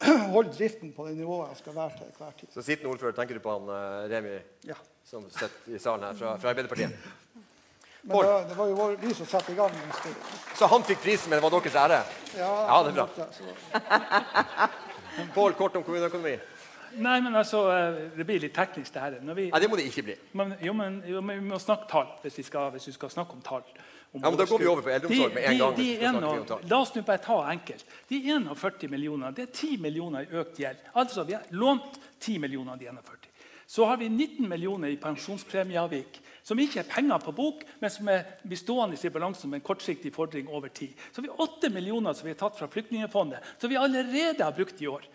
[0.34, 2.52] holde driften på det nivået han skal være til hver tid.
[2.54, 4.36] Så sittende ordfører, tenker du på han uh, Remi
[4.68, 4.78] ja.
[5.04, 6.94] som sitter i salen her fra, fra Arbeiderpartiet?
[8.02, 10.38] Men da, det var jo vi som satte i gang omstillingen.
[10.56, 11.98] Så han fikk prisen, men det var deres ære?
[12.38, 14.70] Ja, ja det er bra.
[15.34, 16.38] Pål, kort om kommuneøkonomi.
[16.98, 19.18] Nei, men altså, eh, Det blir litt teknisk, det her.
[19.34, 20.16] Vi, Nei, det må det ikke bli.
[20.32, 23.12] Men, jo, men, jo, men vi må snakke tall hvis vi skal, hvis vi skal
[23.12, 23.66] snakke om tall.
[24.12, 25.74] Ja, men Da går vi over på eldreomsorg med en gang.
[25.76, 27.84] De, de, ennå, la oss nå bare ta enkelt.
[28.08, 30.80] De 41 millionene det er 10 millioner i økt gjeld.
[30.98, 33.28] Altså, Vi har lånt 10 millioner av de 41.
[33.70, 38.08] Så har vi 19 millioner i pensjonspremieavvik, som ikke er penger på bok, men som
[38.10, 40.90] er bestående i balanse med en kortsiktig fordring over tid.
[41.14, 44.56] Så vi har 8 millioner som vi har tatt fra Flyktningfondet, som vi allerede har
[44.56, 45.06] brukt i år.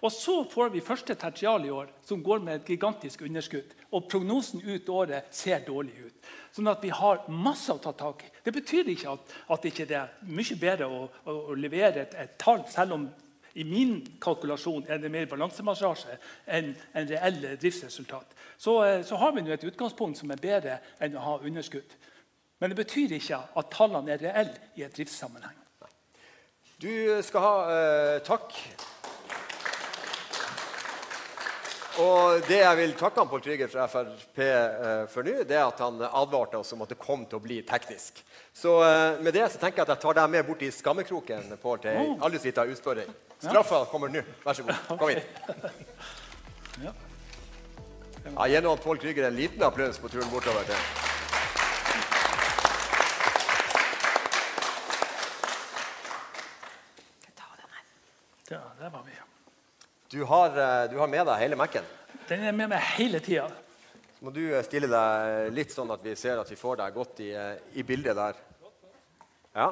[0.00, 3.72] Og så får vi første tertial i år, som går med et gigantisk underskudd.
[3.92, 6.28] Og prognosen ut året ser dårlig ut.
[6.58, 8.28] Sånn at vi har masse å ta tak i.
[8.42, 12.16] Det betyr ikke at, at det ikke er mye bedre å, å, å levere et,
[12.18, 13.04] et, tall, selv om
[13.58, 16.16] i min kalkulasjon er det mer balansemassasje
[16.58, 18.34] enn en reelle driftsresultat.
[18.58, 21.94] Så, eh, så har vi nå et utgangspunkt som er bedre enn å ha underskudd.
[22.58, 25.54] Men det betyr ikke at tallene er reelle i et driftssammenheng.
[26.82, 26.90] Du
[27.26, 28.54] skal ha eh, takk
[31.98, 35.64] Og det jeg vil takke han Pål Trygger fra Frp eh, for nå, det er
[35.64, 38.20] at han advarte oss om at det kom til å bli teknisk.
[38.54, 41.56] Så eh, med det så tenker jeg at jeg tar deg med bort i skammekroken
[41.58, 43.10] Pål, til ei aldri sitte utspørring.
[43.42, 44.22] Straffa kommer nå.
[44.44, 44.86] Vær så god.
[44.94, 45.22] Kom inn.
[46.86, 46.94] Ja,
[48.46, 51.06] Gi nå Pål Trygger en liten applaus på turen bortover til
[58.48, 59.12] Ja, der var vi.
[60.10, 61.84] Du har, eh, du har med deg hele Mac-en?
[62.30, 63.42] Den er med meg hele tida.
[64.16, 66.94] Så må du eh, stille deg litt sånn at vi ser at vi får deg
[66.96, 68.38] godt i, eh, i bildet der.
[69.52, 69.66] Ja.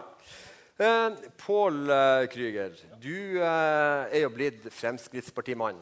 [0.77, 1.89] Eh, Pål
[2.29, 5.81] Krüger, du eh, er jo blitt Fremskrittspartimann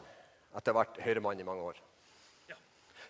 [0.55, 1.84] etter hvert Høyre-mann i mange år.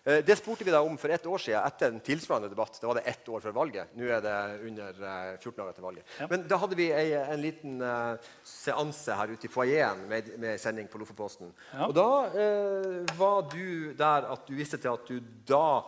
[0.05, 2.77] Eh, det spurte vi deg om for ett år siden etter en tilsvarende debatt.
[2.81, 3.93] Da var det ett år før valget.
[3.97, 4.35] Nå er det
[4.67, 4.99] under
[5.39, 6.11] 14 år dager til valget.
[6.19, 6.27] Ja.
[6.29, 10.61] Men da hadde vi ei, en liten uh, seanse her ute i foajeen med, med
[10.61, 11.49] sending på Lofoposten.
[11.71, 11.89] Ja.
[11.89, 15.17] Og da uh, var du der at du viste til at du
[15.49, 15.81] da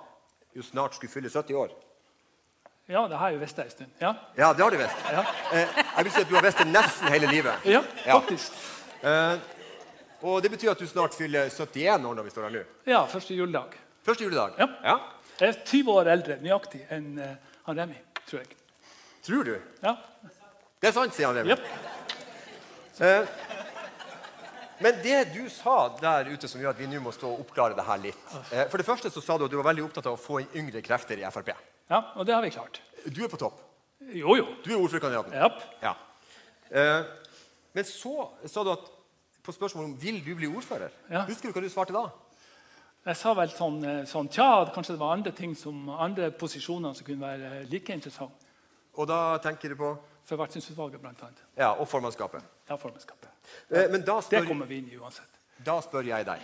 [0.58, 1.78] jo snart skulle fylle 70 år.
[2.90, 3.96] Ja, det har jeg jo visst en stund.
[4.02, 5.10] Ja, ja det har du visst.
[5.14, 5.26] Ja.
[5.54, 7.68] Uh, jeg vil si at du har visst det nesten hele livet.
[7.70, 8.64] Ja, faktisk.
[10.26, 12.72] og det betyr at du snart fyller 71 år når vi står her nå.
[12.90, 13.84] Ja, første juledag.
[14.08, 14.56] Første juledag?
[14.56, 14.68] Ja.
[14.84, 14.96] ja.
[15.42, 17.34] Jeg er 20 år eldre nøyaktig enn uh,
[17.66, 18.54] han Remi, tror jeg.
[19.28, 19.58] Tror du?
[19.84, 19.98] Ja.
[20.80, 21.52] Det er sant, sier han Remi.
[21.52, 21.66] Yep.
[23.02, 23.28] Uh,
[24.80, 27.76] men det du sa der ute som gjør at vi nå må stå og oppklare
[27.76, 30.08] det her litt uh, For det første så sa du at du var veldig opptatt
[30.08, 31.52] av å få inn yngre krefter i Frp.
[31.92, 32.80] Ja, og det har vi klart.
[33.12, 33.60] Du er på topp.
[34.08, 34.46] Jo, jo.
[34.64, 35.36] Du er ordførerkandidaten.
[35.36, 35.60] Yep.
[35.84, 35.94] Ja.
[36.70, 37.02] Eh,
[37.76, 38.88] men så sa du at
[39.44, 40.96] på spørsmålet om vil du bli ordfører.
[41.12, 41.26] Ja.
[41.28, 42.06] Husker du hva du svarte da?
[43.08, 46.94] Jeg sa vel sånn, eh, sånn Tja, kanskje det var andre ting som andre posisjoner
[46.98, 48.46] som kunne være eh, like interessante.
[48.98, 49.94] Og da tenker du på
[50.28, 51.44] Forvaltningsutvalget, blant annet.
[51.56, 52.44] Ja, og formannskapet.
[52.68, 53.30] Ja, formannskapet.
[53.72, 55.40] Eh, men da Det kommer vi inn i uansett.
[55.64, 56.42] da spør jeg deg.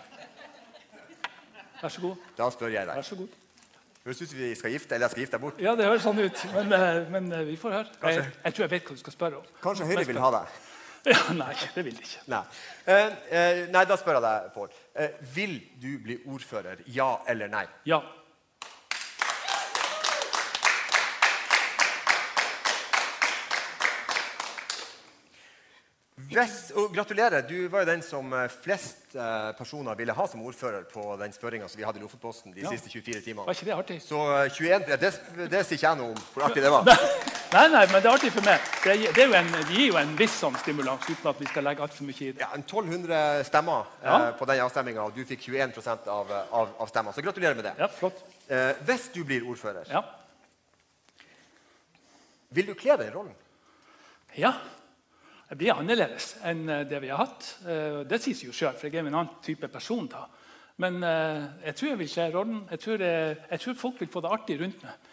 [1.81, 2.15] Vær så god.
[2.37, 2.95] Da spør jeg deg.
[2.95, 3.27] Vær så god.
[4.05, 5.59] Høres ut som vi skal gifte, eller jeg skal gifte deg bort.
[5.59, 7.91] Ja, det høres sånn ut, men, eh, men vi får høre.
[8.03, 9.51] Jeg, jeg tror jeg vet hva du skal spørre om.
[9.63, 10.47] Kanskje Høyre vil ha deg?
[11.03, 12.21] Ja, nei, det vil de ikke.
[12.31, 12.43] Nei.
[12.87, 14.69] Eh, eh, nei, da spør jeg deg, Pål.
[14.95, 16.83] Eh, vil du bli ordfører?
[16.85, 17.65] Ja eller nei?
[17.89, 18.01] Ja.
[26.29, 27.41] Hvis, og gratulerer.
[27.47, 31.33] Du var jo den som eh, flest eh, personer ville ha som ordfører på den
[31.35, 32.69] spørringa vi hadde i Lofotposten de Ja.
[32.71, 33.45] siste 24 timene.
[33.47, 33.97] Var ikke det artig?
[34.05, 35.11] Så eh, 21, ja, det,
[35.51, 36.87] det sier ikke jeg noe om hvor artig det var.
[37.53, 38.63] Nei, nei, men det er artig for meg.
[38.81, 41.83] Det, det, en, det gir jo en viss sånn stimulans, uten at vi skal legge
[41.85, 42.41] altfor mye i det.
[42.41, 45.77] Ja, en 1200 stemmer eh, på den avstemminga, og du fikk 21
[46.09, 47.13] av, eh, av, av stemmene.
[47.13, 47.75] Så gratulerer med det.
[47.77, 48.23] Ja, flott.
[48.49, 50.01] Eh, hvis du blir ordfører, Ja.
[52.57, 53.35] vil du kle den rollen?
[54.37, 54.55] ja.
[55.53, 57.43] Det blir annerledes enn eh, det vi har hatt.
[57.69, 60.23] Eh, Det sier seg jo sjøl, for jeg er en annen type person da.
[60.81, 62.61] Men eh, jeg tror jeg vil kle rollen.
[62.71, 65.11] Jeg tror, jeg, jeg tror folk vil få det artig rundt meg.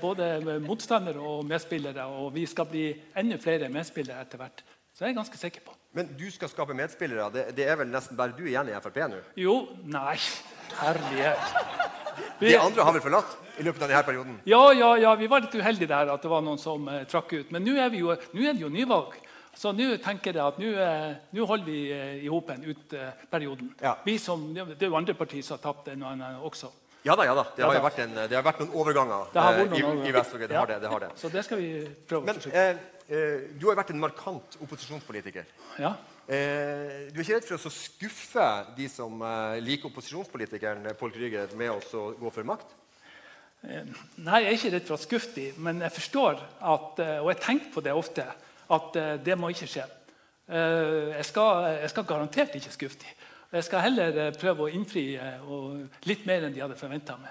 [0.00, 0.28] Både
[0.62, 2.06] motstandere og medspillere.
[2.06, 2.84] Og vi skal bli
[3.18, 4.62] enda flere medspillere etter hvert.
[4.94, 5.74] Så jeg er ganske sikker på.
[5.98, 7.26] Men du skal skape medspillere.
[7.34, 9.18] Det, det er vel nesten bare du igjen i Frp nå?
[9.36, 9.56] Jo,
[9.90, 10.14] nei
[10.78, 11.58] Herlighet.
[12.38, 14.40] De andre har vel forlatt i løpet av denne perioden?
[14.48, 17.52] Ja, ja, ja, vi var litt uheldige der at det var noen som trakk ut.
[17.52, 19.18] Men nå er, vi er det jo nyvalg.
[19.56, 22.94] Så nå tenker jeg at nå, eh, holder vi eh, i hopen ut
[23.30, 23.74] perioden.
[23.82, 23.96] Ja.
[24.04, 26.72] Vi som, det er jo andre partier som har tapt en og annen også.
[27.04, 27.42] Ja da, ja da.
[27.52, 27.82] Det Ja har da.
[27.84, 30.46] vært, en, det har vært noen overganger har eh, vært i, noen i Vest-Norge.
[30.48, 30.64] Det, Ja.
[30.70, 31.10] det, det har det.
[31.20, 31.68] Så det skal vi
[32.08, 32.62] prøve Men å forsøke.
[33.08, 35.44] eh, du har vært en markant opposisjonspolitiker.
[35.78, 35.90] Ja.
[36.24, 38.46] Eh, du er ikke redd for å skuffe
[38.78, 42.72] de som eh, liker opposisjonspolitikeren Pål Krüger med oss å gå for makt?
[43.64, 47.38] Nei, jeg er ikke redd for å skuffe dem, men jeg forstår at, og jeg
[47.40, 48.26] tenker på det ofte,
[48.70, 49.84] at eh, det må ikke skje.
[50.48, 53.22] Eh, Jeg skal, jeg skal garantert ikke skuffe dem.
[53.54, 55.06] Jeg skal heller eh, prøve å innfri
[56.08, 57.30] litt mer enn de hadde forventa meg.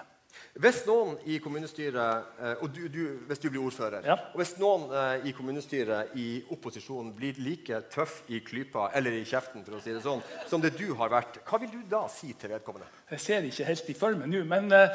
[0.54, 2.28] Hvis noen i kommunestyret,
[2.62, 4.14] og du, du, hvis du blir ordfører, Ja.
[4.30, 4.84] og hvis noen
[5.26, 9.90] i kommunestyret i opposisjonen blir like tøff i klypa eller i kjeften for å si
[9.90, 12.86] det sånn, som det du har vært, hva vil du da si til vedkommende?
[13.10, 14.94] Jeg ser ikke helt i for meg nå, men, uh...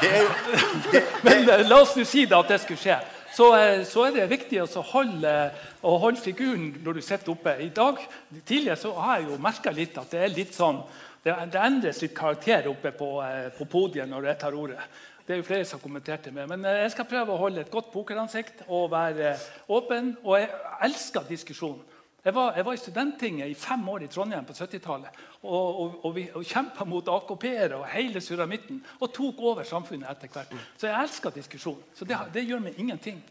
[0.00, 2.96] Det er det, det, men la oss nå si det at det skulle skje.
[3.36, 5.32] Så, eh, så er det viktig å holde,
[5.84, 7.52] å holde figuren når du sitter oppe.
[7.60, 7.98] I dag,
[8.48, 10.78] Tidligere så har jeg jo merka litt at det er litt sånn
[11.26, 14.86] det, det endres litt karakter oppe på, eh, på podiet når jeg tar ordet.
[15.26, 16.48] Det er jo flere som har kommentert det med.
[16.48, 19.34] Men eh, jeg skal prøve å holde et godt pokeransikt og være
[19.68, 20.14] åpen.
[20.24, 20.48] Og jeg
[20.88, 21.80] elsker diskusjon.
[22.26, 25.18] Jeg var, jeg var i Studenttinget i fem år i Trondheim på 70-tallet.
[25.46, 28.80] Og, og, og, vi- kjempa mot AKP-ere og hele suramitten.
[28.98, 30.54] Og tok over samfunnet etter hvert.
[30.76, 31.78] Så jeg elsker diskusjon.
[31.94, 33.22] Så det, det gjør meg ingenting.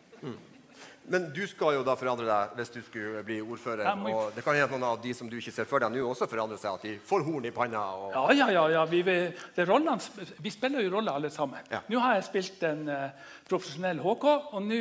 [1.07, 3.91] men du skal jo da forandre deg hvis du skulle bli ordfører.
[3.99, 6.01] Må Og det kan hende noen av de som du ikke ser for deg nå,
[6.09, 6.79] også forandrer seg.
[6.79, 7.83] At de får horn i panna.
[7.99, 8.63] Og, Ja, ja, ja.
[8.77, 8.85] ja.
[8.89, 9.17] Vi, vi,
[9.59, 9.99] det rollene,
[10.39, 11.59] vi spiller jo roller alle sammen.
[11.69, 11.83] Ja.
[11.91, 14.25] Nå har jeg spilt en uh, profesjonell HK,
[14.55, 14.79] og nå,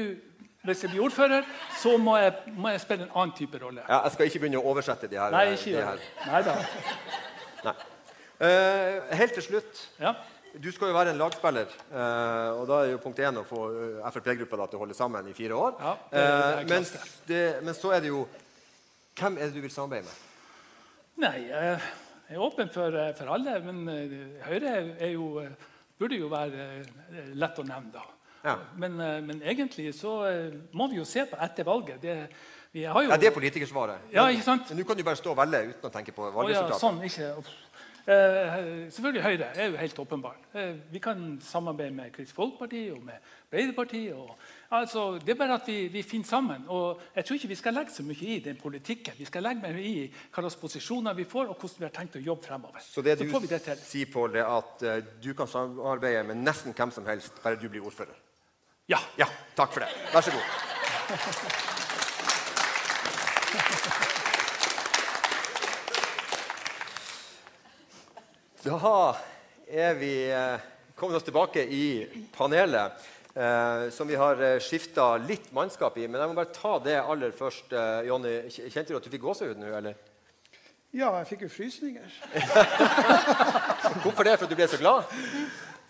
[0.64, 1.44] hvis jeg blir ordfører,
[1.80, 3.82] så må jeg, må jeg spille en annen type rolle.
[3.88, 5.34] Ja, jeg skal ikke begynne å oversette de her.
[5.34, 6.46] Nei, ikke de her.
[6.46, 6.54] det.
[7.64, 7.74] Nei.
[8.44, 9.82] Eh, helt til slutt.
[10.00, 10.14] Ja.
[10.54, 11.70] Du skal jo være en lagspiller.
[11.90, 15.26] Uh, og da er jo punkt én å få eh, Frp-gruppa til å holde sammen
[15.26, 15.72] i fire år.
[15.80, 16.86] Ja, det- det er Eh, men,
[17.26, 18.26] det, men så er det jo
[19.18, 20.22] Hvem er det du vil samarbeide med?
[21.22, 21.80] Nei, jeg
[22.30, 23.86] er åpen for, for alle, men
[24.42, 24.72] Høyre
[25.12, 25.44] jo,
[25.98, 26.84] burde jo være
[27.38, 28.02] lett å nevne, da.
[28.44, 28.56] Ja.
[28.76, 32.00] Men, eh, men egentlig så eh, må vi jo se på etter valget.
[32.02, 32.16] Det,
[32.72, 34.10] vi har jo, Ja, Det er politikersvaret.
[34.12, 34.68] Ja, ikke sant?
[34.70, 36.80] Men nå kan du bare stå og velge uten å tenke på Å ja, valgresultatet.
[36.80, 37.32] sånn, ikke.
[38.04, 40.42] Eh, selvfølgelig Høyre er jo helt åpenbart.
[40.54, 43.14] Eh, vi kan samarbeide med Kristelig Folkeparti og med
[43.50, 44.12] Arbeiderpartiet.
[44.14, 44.36] og-
[44.70, 46.64] Altså, det er bare at vi, vi finner sammen.
[46.68, 49.14] og Jeg tror ikke vi skal legge så mye i den politikken.
[49.18, 52.16] Vi skal legge mer i hva slags posisjoner vi får, og hvordan vi har tenkt
[52.16, 52.80] å jobbe fremover.
[52.80, 56.90] Så det du det sier, Pål, er at uh, du kan samarbeide med nesten hvem
[56.90, 58.23] som helst, bare du blir ordfører?
[58.86, 58.98] Ja.
[59.16, 59.26] Ja,
[59.56, 59.88] takk for det.
[60.12, 60.44] Vær så god.
[68.64, 69.16] Da
[69.68, 70.60] er vi eh,
[70.96, 72.04] kommet oss tilbake i
[72.36, 72.92] panelet,
[73.32, 76.04] eh, som vi har eh, skifta litt mannskap i.
[76.04, 77.72] Men jeg må bare ta det aller først.
[77.72, 79.96] Eh, Jonny, kjente du at du fikk gåsehud nå, eller?
[80.92, 82.20] Ja, jeg fikk jo frysninger.
[84.04, 84.36] Hvorfor det?
[84.36, 85.08] For at du ble så glad?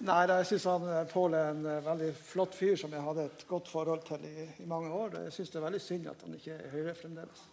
[0.02, 0.64] Nei, jeg syns
[1.12, 4.66] Pål er en veldig flott fyr som jeg hadde et godt forhold til i, i
[4.66, 5.20] mange år.
[5.28, 7.44] Jeg syns det er veldig synd at han ikke er Høyre fremdeles.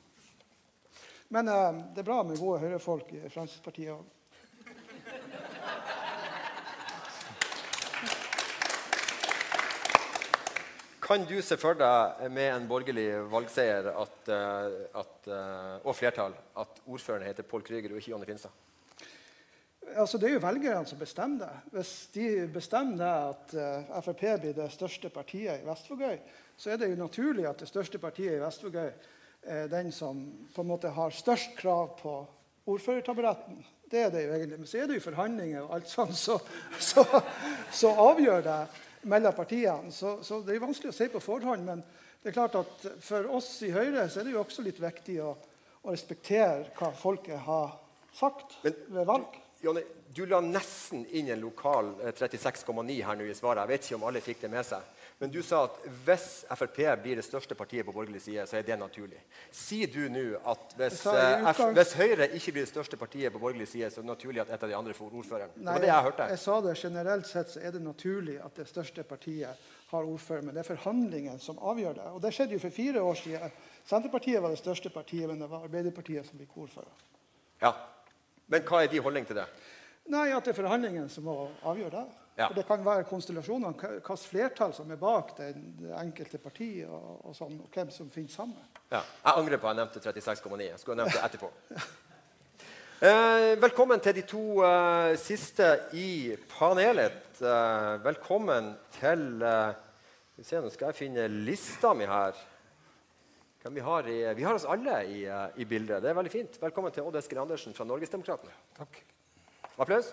[1.32, 4.04] Men eh, det er bra med gode Høyre-folk i Fremskrittspartiet òg.
[11.06, 16.36] Kan du se for deg med en borgerlig valgseier at, eh, at, eh, og flertall
[16.60, 18.71] at ordføreren heter Pål Krüger og ikke Jonny Finstad?
[19.98, 21.72] Altså, det er jo velgerne som bestemmer det.
[21.76, 26.20] Hvis de bestemmer at uh, Frp blir det største partiet i Vestvågøy,
[26.58, 28.92] så er det jo naturlig at det største partiet i Vestvågøy
[29.42, 30.22] er den som
[30.54, 32.16] på en måte har størst krav på
[32.70, 33.64] ordførertaburetten.
[33.92, 34.60] Det er det jo egentlig.
[34.60, 36.38] Men så er det jo forhandlinger og alt sånt, så,
[36.80, 37.06] så,
[37.72, 38.60] så avgjør det
[39.12, 39.92] mellom partiene.
[39.92, 41.66] Så, så, det er vanskelig å si på forhånd.
[41.68, 41.84] Men
[42.22, 45.18] det er klart at for oss i Høyre så er det jo også litt viktig
[45.26, 45.34] å,
[45.82, 47.74] å respektere hva folket har
[48.16, 49.41] sagt men, ved valg.
[49.62, 49.84] Jonny,
[50.14, 53.62] du la nesten inn en lokal 36,9 eh, her nå i svaret.
[53.62, 54.88] Jeg vet ikke om alle fikk det med seg.
[55.22, 55.76] Men du sa at
[56.08, 59.20] hvis Frp blir det største partiet på borgerlig side, så er det naturlig.
[59.54, 63.68] Sier du nå at hvis, F, hvis, Høyre ikke blir det største partiet på borgerlig
[63.70, 65.54] side, så er det naturlig at et av de andre får ordføreren?
[65.54, 66.28] Nei, det var det jeg hørte.
[66.34, 70.48] Jeg sa det generelt sett så er det naturlig at det største partiet har ordfører.
[70.48, 72.10] Men det er forhandlingen som avgjør det.
[72.16, 73.58] Og det skjedde jo for fire år siden.
[73.86, 77.10] Senterpartiet var det største partiet, men det var Arbeiderpartiet som ble ordfører.
[77.62, 77.76] Ja,
[78.52, 79.48] Men hva er din holdning til det?
[80.12, 82.20] Nei, At det er forhandlingen som må avgjøre det.
[82.38, 82.48] Ja.
[82.48, 85.52] For Det kan være konstellasjoner, hvilket flertall som er bak det,
[86.00, 88.70] enkelte partiet, og, og, sånn, og hvem som finner sammen.
[88.92, 89.02] Ja.
[89.02, 90.64] Jeg angrer på at jeg nevnte 36,9.
[90.68, 91.52] Jeg skulle nevnt det etterpå.
[93.02, 97.40] Eh, velkommen til de to eh, siste i panelet.
[97.42, 99.72] Eh, velkommen til eh,
[100.38, 102.38] se, Nå skal jeg finne lista mi her.
[103.70, 106.02] Vi har, i, vi, har oss alle i, eh, i, bildet.
[106.02, 106.56] Det er veldig fint.
[106.64, 108.56] Velkommen til Odd Eskil Andersen fra Norgesdemokratene.
[108.74, 108.98] Takk.
[109.78, 110.08] Applaus.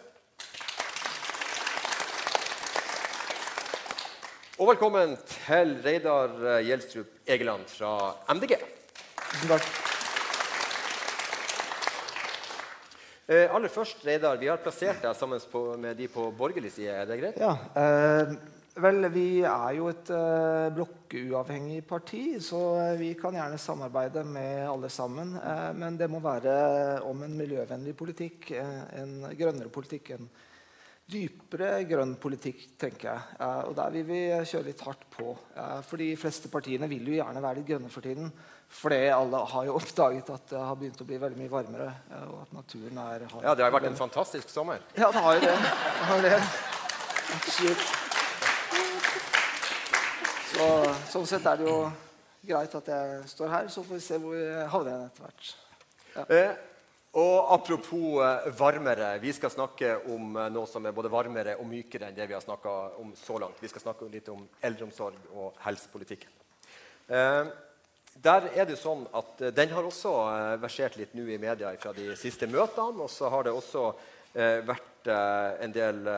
[4.58, 7.94] Og velkommen til Reidar eh, Gjelstrup Egeland fra
[8.36, 8.58] MDG.
[9.16, 9.72] Tusen takk.
[13.32, 17.00] Eh, aller først, Reidar, vi har plassert deg sammen på, med de på borgerlig side.
[17.00, 17.40] Er det greit?
[17.40, 17.56] Ja.
[17.72, 18.36] Eh,
[18.82, 24.66] vel, vi er jo et eh, blokkuavhengig parti, så eh, vi kan gjerne samarbeide med
[24.68, 25.36] alle sammen.
[25.38, 26.58] Eh, men det må være
[27.08, 30.30] om en miljøvennlig politikk, en grønnere politikk En
[31.08, 33.36] dypere grønn politikk, tenker jeg.
[33.40, 34.20] Eh, og der vil vi
[34.50, 35.32] kjøre litt hardt på.
[35.56, 38.32] Eh, for de fleste partiene vil jo gjerne være litt grønne for tiden.
[38.80, 41.88] Fordi alle har jo oppdaget at det har begynt å bli veldig mye varmere.
[42.10, 44.84] Eh, og at naturen er Ja, det har vært en fantastisk sommer.
[44.98, 45.56] Ja, det har jo det.
[45.56, 46.36] det, har det.
[47.38, 47.97] Absolutt.
[50.58, 50.70] Så,
[51.12, 51.76] sånn sett er det jo
[52.48, 55.50] greit at jeg står her, så får vi se hvor vi havner etter hvert.
[56.16, 56.24] Ja.
[56.34, 56.56] Eh,
[57.22, 59.12] og Apropos eh, varmere.
[59.22, 62.34] Vi skal snakke om eh, noe som er både varmere og mykere enn det vi
[62.34, 63.62] har snakka om så langt.
[63.62, 66.34] Vi skal snakke litt om eldreomsorg og helsepolitikken.
[67.06, 67.54] Eh,
[68.18, 71.70] der er det sånn at eh, Den har også eh, versert litt nå i media
[71.78, 73.06] fra de siste møtene.
[73.06, 73.92] Og så har det også
[74.34, 76.08] eh, vært en del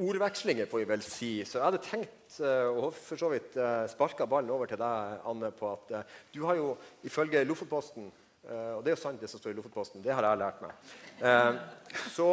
[0.00, 1.30] ordvekslinger, får vi vel si.
[1.44, 3.56] Så jeg hadde tenkt og for så vidt
[3.92, 5.92] sparka ballen over til deg, Anne, på at
[6.32, 6.74] du har jo
[7.04, 8.08] ifølge Lofotposten
[8.42, 10.02] og det er jo sant, det som står i Lofotposten.
[10.02, 11.60] Det har jeg lært meg.
[12.10, 12.26] Så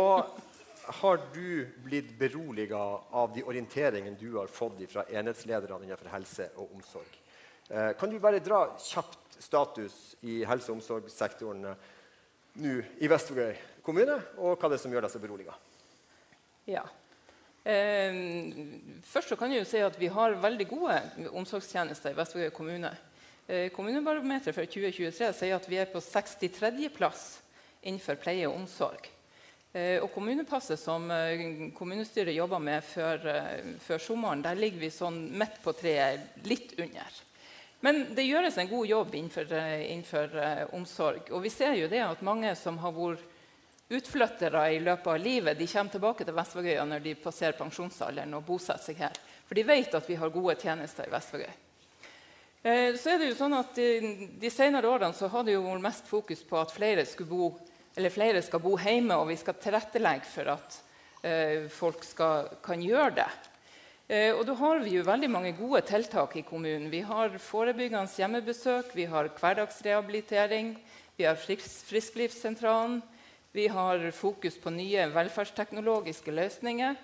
[1.02, 2.80] har du blitt beroliga
[3.14, 7.20] av de orienteringene du har fått fra enhetslederne innenfor helse og omsorg.
[8.00, 11.68] Kan du bare dra kjapt status i helse- og omsorgssektoren
[12.60, 13.54] nå i Vestvågøy
[13.86, 15.54] kommune, og hva det er som gjør deg så beroliga?
[16.70, 16.88] Ja.
[17.70, 18.16] Eh,
[19.06, 20.96] først kan jeg jo si at Vi har veldig gode
[21.30, 22.92] omsorgstjenester i Vestvågøy kommune.
[23.50, 27.24] Eh, kommunebarometeret for 2023 sier at vi er på 63.-plass
[27.82, 29.08] innenfor pleie og omsorg.
[29.74, 33.26] Eh, og kommunepasset som eh, kommunestyret jobba med før,
[33.82, 37.18] før, sommeren, der ligger vi sånn midt på treet, litt under.
[37.82, 39.50] Men det gjøres en god jobb innenfor,
[39.88, 40.40] innenfor
[40.78, 41.32] omsorg.
[41.34, 43.29] Og vi ser jo det at mange som har vært
[43.90, 48.46] utflyttere i løpet av livet, de kommer tilbake til Vestvågøya når de passerer pensjonsalderen og
[48.46, 49.18] bosetter seg her.
[49.48, 51.56] For de vet at vi har gode tjenester i Vestvågøy.
[52.62, 56.10] Eh, så er det jo sånn at De, senere årene så har det jo mest
[56.10, 57.54] fokus på at flere, bo,
[57.96, 60.82] flere, skal bo hjemme, og vi skal tilrettelegge for at
[61.24, 63.30] eh, folk skal, kan gjøre det.
[64.10, 66.90] Eh, og da har vi jo veldig mange gode tiltak i kommunen.
[66.90, 70.76] Vi har forebyggende hjemmebesøk, vi har hverdagsrehabilitering,
[71.18, 73.00] vi har frisk, Frisklivssentralen,
[73.52, 76.96] vi har fokus på nye velferdsteknologiske løsninger.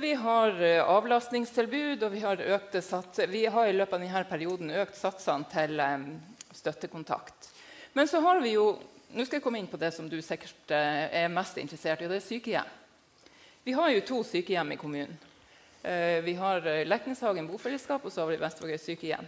[0.00, 2.42] Vi har eh, avlastningstilbud, og vi har,
[3.26, 6.08] vi har, i løpet av denne perioden økt satsene til um,
[6.52, 7.52] støttekontakt.
[7.92, 8.74] Men så har vi jo
[9.16, 12.08] Nå skal jeg komme inn på det som du sikkert uh, er mest interessert i,
[12.08, 12.72] og det er sykehjem.
[13.62, 15.14] Vi har jo to sykehjem i kommunen.
[15.86, 19.26] Eh, vi har eh, Lekneshagen bofellesskap og så har vi Vestvågøy sykehjem.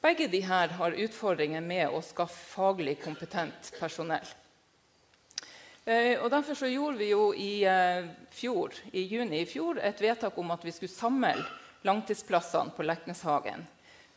[0.00, 4.28] Begge de her har utfordringer med å skaffe faglig kompetent personell.
[5.84, 7.64] Eh, og Derfor så gjorde vi jo i,
[8.30, 11.34] fjor, i juni i fjor et vedtak om at vi skulle samle
[11.82, 13.64] langtidsplassene på Lekneshagen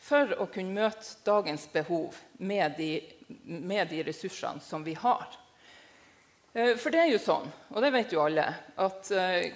[0.03, 2.97] for å kunne møte dagens behov med de,
[3.43, 5.29] med de ressursene som vi har.
[6.53, 8.45] Eh, for det er jo sånn, og det vet jo alle,
[8.83, 9.53] at eh,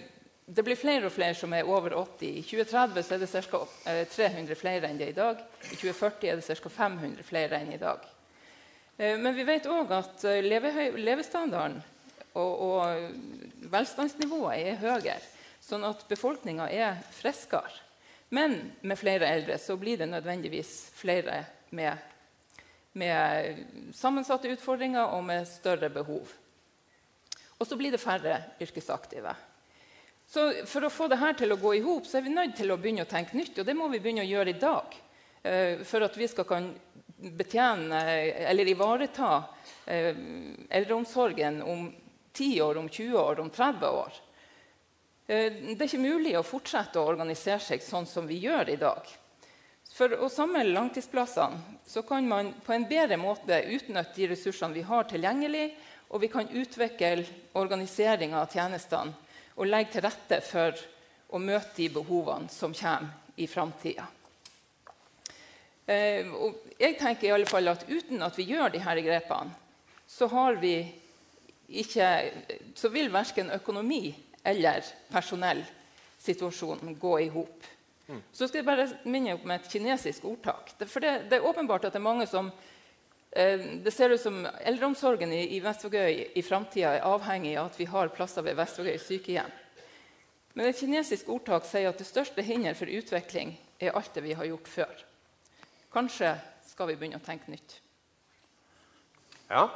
[0.48, 2.30] det blir flere og flere som er over 80.
[2.40, 3.60] I 2030 er det ca.
[4.16, 5.44] 300 flere enn det er i dag.
[5.68, 6.72] I 2040 er det ca.
[6.78, 8.08] 500 flere enn i dag.
[8.96, 11.82] Eh, men vi vet òg at levestandarden
[12.38, 15.18] og, og velstandsnivået er høyere,
[15.64, 17.84] sånn at befolkninga er friskere.
[18.30, 21.96] Men med flere eldre så blir det nødvendigvis flere med,
[23.00, 26.34] med sammensatte utfordringer og med større behov.
[27.58, 29.34] Og så blir det færre yrkesaktive.
[30.28, 32.78] Så For å få dette til å gå i hop er vi nødt til å
[32.78, 33.62] begynne å tenke nytt.
[33.62, 34.98] Og det må vi begynne å gjøre i dag.
[35.42, 36.68] Eh, for at vi skal kan
[37.18, 38.02] betjene
[38.52, 39.30] eller ivareta
[39.86, 40.12] eh,
[40.70, 41.88] eldreomsorgen om
[42.38, 44.18] 10 år, om 20 år, om 30 år.
[45.28, 48.80] Eh, det er ikke mulig å fortsette å organisere seg sånn som vi gjør i
[48.80, 49.10] dag.
[49.98, 54.86] For å samle langtidsplassene så kan man på en bedre måte utnytte de ressursene vi
[54.86, 55.72] har tilgjengelig,
[56.08, 57.26] og vi kan utvikle
[57.58, 59.16] organiseringa av tjenestene
[59.58, 60.78] og legge til rette for
[61.34, 64.06] å møte de behovene som kommer i framtida.
[65.88, 66.28] Eh,
[66.78, 69.56] jeg tenker i alle fall at uten at vi gjør disse grepene,
[70.08, 70.28] så,
[71.68, 72.12] ikke,
[72.76, 74.16] så vil verken økonomi
[74.48, 77.68] eller personellsituasjonen gå i hop.
[78.08, 78.22] Mm.
[78.32, 80.72] Så skal jeg bare minne om et kinesisk ordtak.
[80.88, 82.52] For det, det er åpenbart at det er mange som
[83.32, 87.80] Eh, det ser ut som eldreomsorgen i, i Vestvågøy i framtida er avhengig av at
[87.80, 89.52] vi har plasser ved Vestvågøy sykehjem.
[90.58, 94.34] Men et kinesisk ordtak sier at det største hinder for utvikling er alt det vi
[94.34, 95.04] har gjort før.
[95.94, 97.82] Kanskje skal vi begynne å tenke nytt.
[99.52, 99.68] Ja.
[99.68, 99.72] Uh,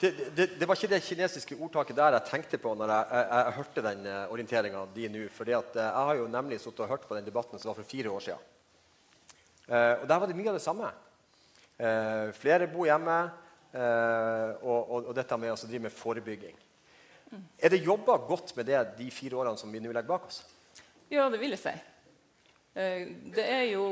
[0.00, 3.26] det, det, det, var ikke det kinesiske ordtaket der jeg tenkte på når jeg, jeg,
[3.32, 5.26] jeg hørte den eh, orienteringa di nå.
[5.34, 7.90] For uh, jeg har jo nemlig sittet og hørt på den debatten som var for
[7.90, 8.48] fire år siden.
[9.72, 10.88] Og der var det mye av det samme.
[12.36, 13.14] Flere bor hjemme,
[13.72, 16.58] og, og, og, dette med å drive med forebygging.
[17.62, 20.42] Er det jobba godt med det de fire årene som vi nå legger bak oss?
[21.14, 21.72] Ja, det vil jeg si.
[23.38, 23.86] Det er jo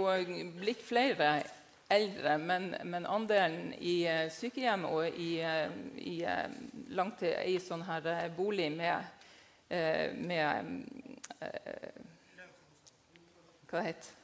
[0.58, 1.30] blitt flere
[1.90, 6.16] eldre, men, men andelen i uh, sykehjem og i, uh, i,
[6.94, 9.16] langtid, i sånn her bolig med,
[9.70, 10.84] med
[13.70, 14.16] Hva det heter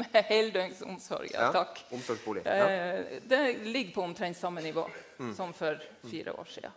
[0.00, 1.28] Med heldøgns omsorg.
[1.30, 1.82] Ja, takk.
[1.94, 2.42] Omsorgsbolig.
[2.44, 3.02] Ja.
[3.28, 5.34] det ligger på omtrent samme nivå mm.
[5.36, 5.78] som for
[6.08, 6.72] fire år siden.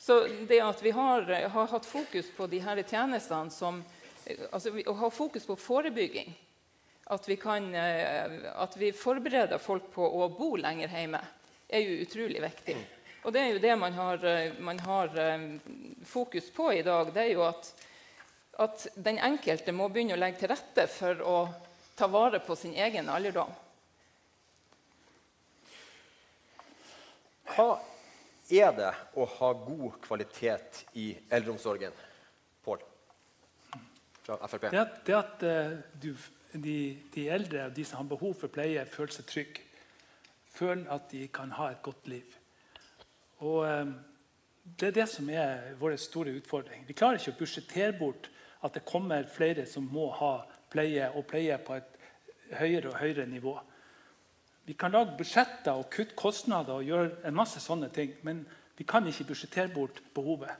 [0.00, 3.82] Så det at vi har, har hatt fokus på de her tjenestene som
[4.50, 6.32] altså, Å ha fokus på forebygging
[7.10, 11.20] at vi, kan, eh, at vi forbereder folk på å bo lenger hjemme,
[11.66, 12.76] er jo utrolig viktig.
[13.26, 15.48] Og det er jo det man har, eh, man har eh,
[16.06, 17.10] fokus på i dag.
[17.14, 17.72] Det er jo at,
[18.62, 21.36] at, den enkelte må begynne å legge til rette for å
[21.98, 23.50] ta vare på sin egen alderdom.
[27.50, 27.70] Hva
[28.54, 31.92] er det å ha god kvalitet i eldreomsorgen?
[32.62, 32.84] Pål
[34.22, 34.70] fra Frp.
[34.70, 36.14] Det at, det at uh, du
[36.52, 39.66] de, de, eldre og de som har behov for pleie, føler seg trygge.
[40.50, 42.38] Føler at de kan ha et godt liv.
[43.38, 43.94] Og um,
[44.78, 46.84] Det er det som er vår store utfordring.
[46.86, 48.28] Vi klarer ikke å budsjettere bort
[48.62, 51.96] at det kommer flere som må ha pleie, og pleie på et
[52.58, 53.54] høyere og høyere nivå.
[54.66, 58.44] Vi kan lage budsjetter og kutte kostnader og gjøre en masse sånne ting, men
[58.76, 60.52] vi kan ikke budsjettere bort behovet.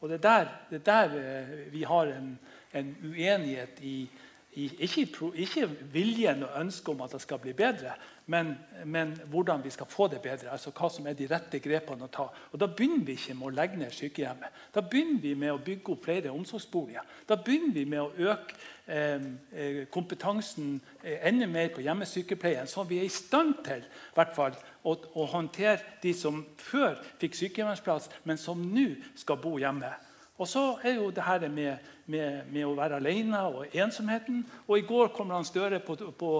[0.00, 2.38] Og Det er der, det er der eh, vi har en,
[2.72, 4.08] en uenighet i,
[4.52, 7.92] ikke, ikke, viljen og ønsket om at det skal bli bedre,
[8.26, 10.50] men, men, hvordan vi skal få det bedre.
[10.50, 12.26] altså Hva som er de rette grepene å ta.
[12.52, 14.58] Og Da begynner vi ikke med å legge ned sykehjemmet.
[14.74, 17.06] Da begynner vi med å bygge opp flere omsorgsboliger.
[17.28, 22.84] Da begynner vi med å øke eh, eh kompetansen eh, enda mer på hjemmesykepleien, så
[22.84, 23.84] vi er i stand til
[24.14, 29.58] hvert fall, å, å håndtere de som før fikk sykehjemsplass, men som nå skal bo
[29.58, 29.92] hjemme.
[30.38, 31.78] Og så er jo det her med,
[32.08, 34.42] med, med, å være alene og ensomheten.
[34.66, 36.32] Og I går kommer han Støre på, på,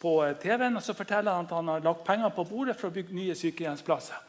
[0.00, 0.12] på
[0.42, 3.16] TV-en og så forteller han at han har lagt penger på bordet for å bygge
[3.16, 4.20] nye sykehjemsplasser.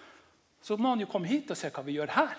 [0.65, 2.33] Så må han jo komme hit og se hva vi gjør her.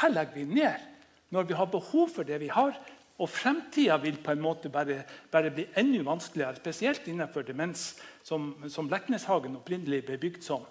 [0.00, 0.88] Her legger vi ned
[1.32, 2.74] når vi har behov for det vi har.
[3.22, 7.92] Og fremtida vil på en måte bare, bare, bli enda vanskeligere, spesielt innenfor demens,
[8.24, 10.64] som, som Lekneshagen opprinnelig ble bygd som.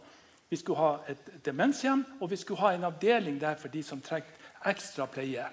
[0.52, 4.02] Vi skulle ha et demenshjem, og vi skulle ha en avdeling der for de som
[4.04, 4.36] trengte
[4.68, 5.46] ekstra pleie.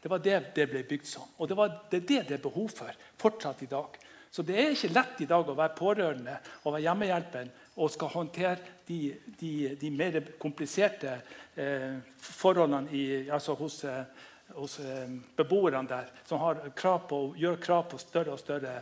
[0.00, 1.28] Det var det det ble bygd som.
[1.38, 3.98] Og det, var, det er det det er behov for fortsatt i dag.
[4.30, 7.50] Så det er ikke lett i dag å være pårørende og være hjemmehjelpen
[7.82, 8.98] og skal håndtere de,
[9.40, 11.16] de, de mer kompliserte
[11.58, 14.04] eh, forholdene i, altså hos, eh,
[14.54, 18.76] hos eh, beboerne der, som har krav på, gjør krav på større og større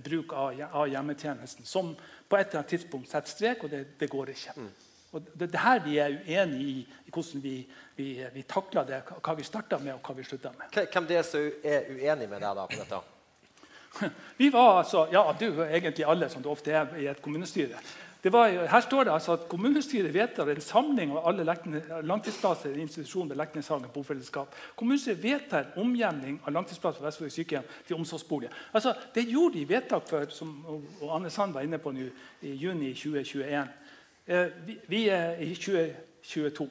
[0.00, 1.68] bruk av, av hjemmetjenesten.
[1.68, 4.56] Som på et eller annet tidspunkt setter strek, og det, det går ikke.
[4.56, 4.72] Mm.
[5.16, 7.56] Og det er her vi er uenige i, i hvordan vi,
[7.96, 9.02] vi, vi, takler det.
[9.16, 10.80] Hva vi starta med, og hva vi slutta med.
[10.92, 13.04] Hvem det er som er uenig med deg da på dette?
[14.36, 17.78] Vi var altså, ja, du egentlig alle, som det ofte er i et kommunestyre.
[18.32, 21.44] Var, her står det altså at Kommunestyret vedtar en samling av alle
[22.02, 24.54] langtidsplasser i institusjonen ved Lekneshagen bofellesskap.
[24.76, 28.50] Kommunestyret vedtar omgjemning av langtidsplasser ved Vestfold sykehjem til omsorgsbolig.
[28.72, 32.08] Altså, det gjorde de vedtak for, som og Anne Sand var inne på nå,
[32.42, 33.62] i juni 2021.
[34.26, 36.68] Eh, vi, vi er i 2022.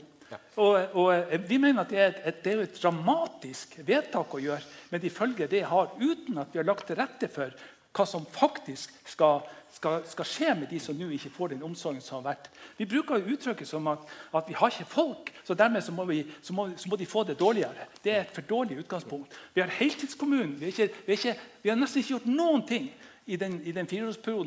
[0.55, 4.41] Og, og, eh, Vi mener at det er, et, det er et dramatisk vedtak å
[4.41, 7.53] gjøre med de følger det har, uten at vi har lagt til rette for
[7.95, 12.03] hva som faktisk skal, skal, skal skje med de som nå ikke får den omsorgen
[12.03, 12.49] som har vært.
[12.75, 14.03] Vi bruker uttrykket som at,
[14.35, 17.07] at vi har ikke folk, så dermed så må, vi, så, må, så må, de
[17.07, 17.87] få det dårligere.
[18.03, 19.39] Det er et for dårlig utgangspunkt.
[19.55, 20.57] Vi har heltidskommunen.
[20.59, 20.73] Vi,
[21.07, 21.19] vi,
[21.63, 22.91] vi, har nesten ikke gjort noen ting
[23.25, 23.87] i den, i den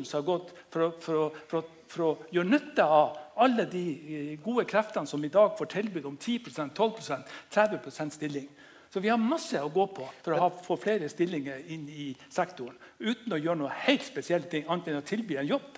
[0.05, 4.65] som har gått for, for, for, for å gjøre nytte av alle de eh, gode
[4.69, 8.47] kreftene som i dag får tilbud om 10% 12% 30% stilling.
[8.89, 12.07] Så vi har masse å gå på for å ha, få flere stillinger inn i
[12.33, 12.77] sektoren.
[12.97, 15.77] Uten å gjøre noe helt spesielt annet enn å tilby en jobb.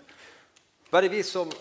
[0.91, 1.51] Bare vi som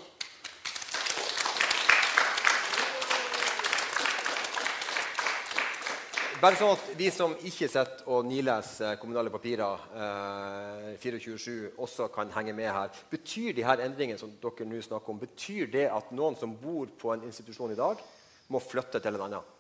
[6.41, 12.31] Bare sånn at Vi som ikke sitter og nileser kommunale papirer, eh, 24-7, også kan
[12.33, 12.89] henge med her.
[13.11, 16.87] Betyr de her endringene som dere nå snakker om, betyr det at noen som bor
[16.87, 18.01] på en institusjon i dag,
[18.49, 19.51] må flytte til en annen?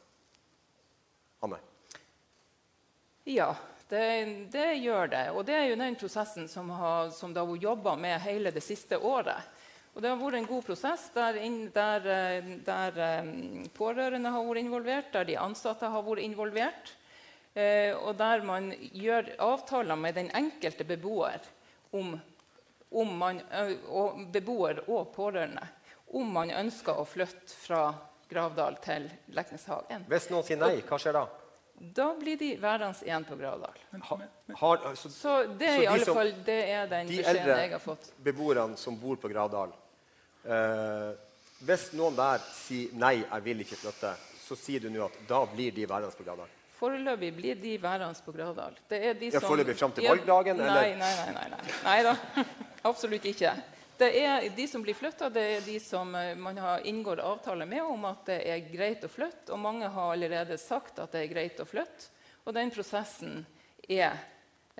[1.42, 1.58] Anne?
[3.28, 3.54] Ja,
[3.90, 5.30] det, det, gjør det.
[5.36, 8.50] Og det er jo den prosessen som, har, som det har vært jobba med hele
[8.56, 9.44] det siste året.
[9.94, 11.38] Og det har vært en god prosess der,
[11.74, 13.30] der, eh, der eh,
[13.74, 16.92] pårørende har vært involvert, der de ansatte har vært involvert.
[17.58, 21.42] Eh, og der man gjør avtaler med den enkelte beboer
[21.92, 22.14] om,
[22.94, 23.42] om man,
[23.90, 25.66] og beboer og pårørende
[26.14, 27.82] om man ønsker å flytte fra
[28.30, 30.06] Gravdal til Lekneshagen.
[30.10, 31.24] Hvis noen sier nei, hva skjer da?
[31.80, 33.78] Da blir de værende igjen på Gravdal.
[34.60, 37.80] Har, så, så, det, er i alle som, fall, det er den beskjeden jeg har
[37.80, 38.10] fått.
[38.10, 39.72] De eldre beboerne som bor på Gravdal,
[40.44, 41.10] Eh,
[41.66, 45.42] hvis noen der sier nei, jeg vil ikke flytte, så sier du nå at da
[45.50, 46.56] blir de værende på Gravdal?
[46.78, 48.78] Foreløpig blir de værende på Gravdal.
[48.88, 50.62] Det er de ja, Foreløpig fram til valgdagen?
[50.64, 51.74] Nei, nei, nei, nei, nei.
[51.84, 52.14] nei da.
[52.90, 53.52] Absolutt ikke.
[54.00, 57.66] Det er De som blir flytta, det er de som eh, man har inngår avtale
[57.68, 59.52] med om at det er greit å flytte.
[59.52, 62.08] Og mange har allerede sagt at det er greit å flytte.
[62.48, 63.42] Og den prosessen
[63.84, 64.16] er,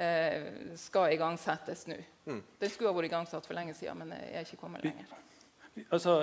[0.01, 1.99] eh, skal igangsettes nå.
[2.31, 2.41] Mm.
[2.63, 5.13] Den skulle ha vært igangsatt for lenge siden, men er ikke kommet lenger.
[5.91, 6.17] Altså,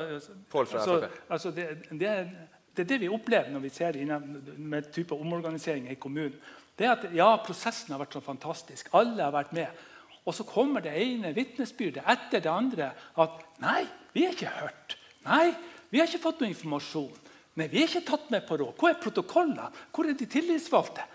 [0.52, 2.26] altså, altså det, det, er,
[2.74, 4.00] det, er det vi opplever når vi ser
[4.58, 6.36] med type omorganisering i kommunen.
[6.78, 8.90] Det er at ja, Prosessen har vært så fantastisk.
[8.98, 9.86] Alle har vært med.
[10.28, 12.92] Og så kommer det ene vitnesbyrdet etter det andre
[13.24, 14.98] at nei, vi er ikke hørt.
[15.28, 15.54] Nei,
[15.90, 17.24] vi har ikke fått noe informasjon.
[17.58, 18.76] Nei, vi er ikke tatt med på råd.
[18.78, 19.70] Hvor er protokollene?
[19.96, 21.06] Hvor er de tillitsvalgte?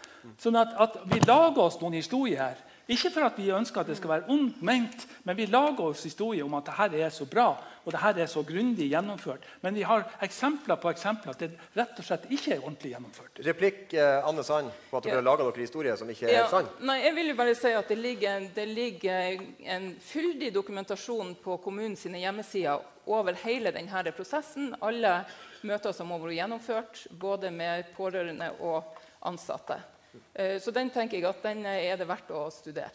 [0.40, 3.90] Sånn at, at vi lager oss noen historier her ikke for at vi ønsker at
[3.92, 7.28] det skal være ondt ment, men vi lager oss historier om at dette er så
[7.30, 7.52] bra
[7.82, 9.44] og dette er så grundig gjennomført.
[9.62, 13.42] Men vi har eksempler på eksempler at det rett og slett ikke er ordentlig gjennomført.
[13.46, 15.26] Replikk eh, Anne Sand på at dere ja.
[15.26, 16.48] lager dere historier som ikke er ja.
[16.50, 16.70] sann?
[16.86, 19.42] Nei, jeg vil jo bare si at det ligger, det ligger
[19.76, 24.76] en fyldig dokumentasjon på kommunens hjemmesider over hele denne prosessen.
[24.82, 25.22] Alle
[25.66, 28.94] møter som har vært gjennomført, både med pårørende og
[29.26, 29.80] ansatte.
[30.34, 32.92] Eh, så den tenker jeg at den er det verdt å studere.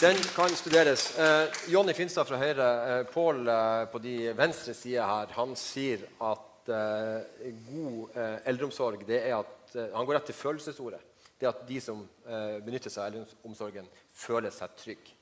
[0.00, 1.18] Den kan studeres.
[1.18, 2.66] Eh, Jonny Finstad fra Høyre.
[3.00, 9.06] Eh, Pål eh, på de venstre side her, han sier at eh, god eh, eldreomsorg
[9.08, 11.00] det er at eh, Han går rett til følelsesordet.
[11.38, 11.98] Det er at de som
[12.64, 15.12] benytter seg av eldreomsorgen, føler seg trygge.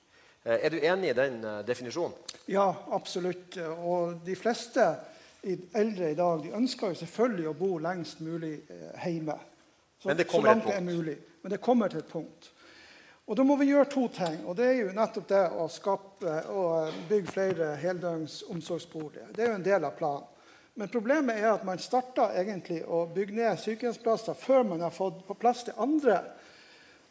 [0.44, 2.14] er du enig i den definisjonen?
[2.46, 3.56] Ja, absolutt.
[3.82, 4.84] Og de fleste
[5.74, 8.56] eldre i dag de ønsker jo selvfølgelig å bo lengst mulig
[9.04, 9.36] hjemme.
[9.98, 11.16] Så, så langt det er mulig.
[11.42, 12.50] Men det kommer til et punkt.
[13.26, 14.46] Og Da må vi gjøre to ting.
[14.46, 19.32] og Det er jo nettopp det å skape og bygge flere heldøgns omsorgsboliger.
[19.32, 20.30] Det er jo en del av planen.
[20.74, 25.22] Men problemet er at man starter egentlig å bygge ned sykehjemsplasser før man har fått
[25.26, 26.18] på plass det andre.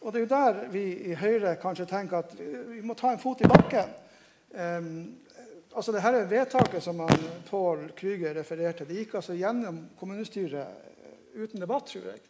[0.01, 3.21] Og Det er jo der vi i Høyre kanskje tenker at vi må ta en
[3.23, 3.93] fot i bakken.
[4.53, 5.15] Um,
[5.75, 11.33] altså det her er vedtaket som han, Pål Krüger refererte Det gikk altså gjennom kommunestyret
[11.33, 12.21] uten debatt, tror jeg.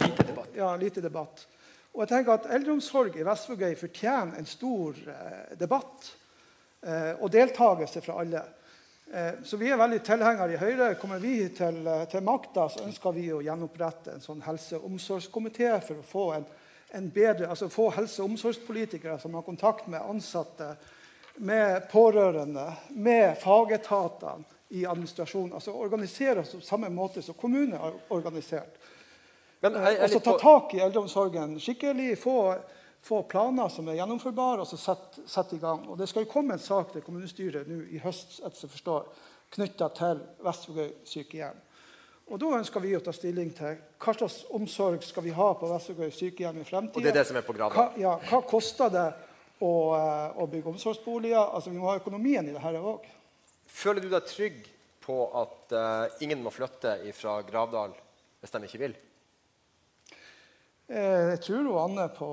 [0.00, 0.56] Lite debatt.
[0.56, 1.46] Ja, lite debatt.
[1.94, 6.08] Og jeg tenker at Eldreomsorg i Vestvågøy fortjener en stor eh, debatt
[6.82, 8.42] eh, og deltakelse fra alle.
[9.12, 10.94] Eh, så vi er veldig tilhengere i Høyre.
[10.98, 14.88] Kommer vi til, eh, til makta, så ønsker vi å gjenopprette en sånn helse- og
[14.90, 16.46] omsorgskomité for å få en,
[16.94, 20.76] en bedre, altså få helse- og omsorgspolitikere som har kontakt med ansatte,
[21.36, 25.52] med pårørende, med fagetatene i administrasjonen.
[25.54, 28.78] Altså organisere oss på samme måte som kommunen er organisert.
[29.60, 32.38] Men jeg, jeg, så ta tak i eldreomsorgen skikkelig, få,
[33.04, 35.86] få planer som er gjennomførbare, og så sette sette i gang.
[35.88, 39.06] Og Det skal jo komme en sak til kommunestyret nå i høst etter jeg forstår,
[39.54, 41.62] knytta til Vestvågøy sykehjem.
[42.32, 45.68] Og Da ønsker vi å ta stilling til hva slags omsorg skal vi ha på
[45.70, 46.96] Vestvågøy sykehjem i fremtiden.
[46.96, 49.08] og det er det som er på Hva, ja, hva koster det
[49.62, 49.72] å,
[50.34, 51.54] og bygge omsorgsboliger?
[51.54, 53.06] Altså, Vi må ha økonomien i det her òg.
[53.70, 54.62] Føler du deg trygg
[55.04, 57.92] på at uh, ingen må flytte fra Gravdal
[58.40, 58.94] hvis de ikke vil?
[60.88, 62.28] Eh, Jeg tror jo Anne på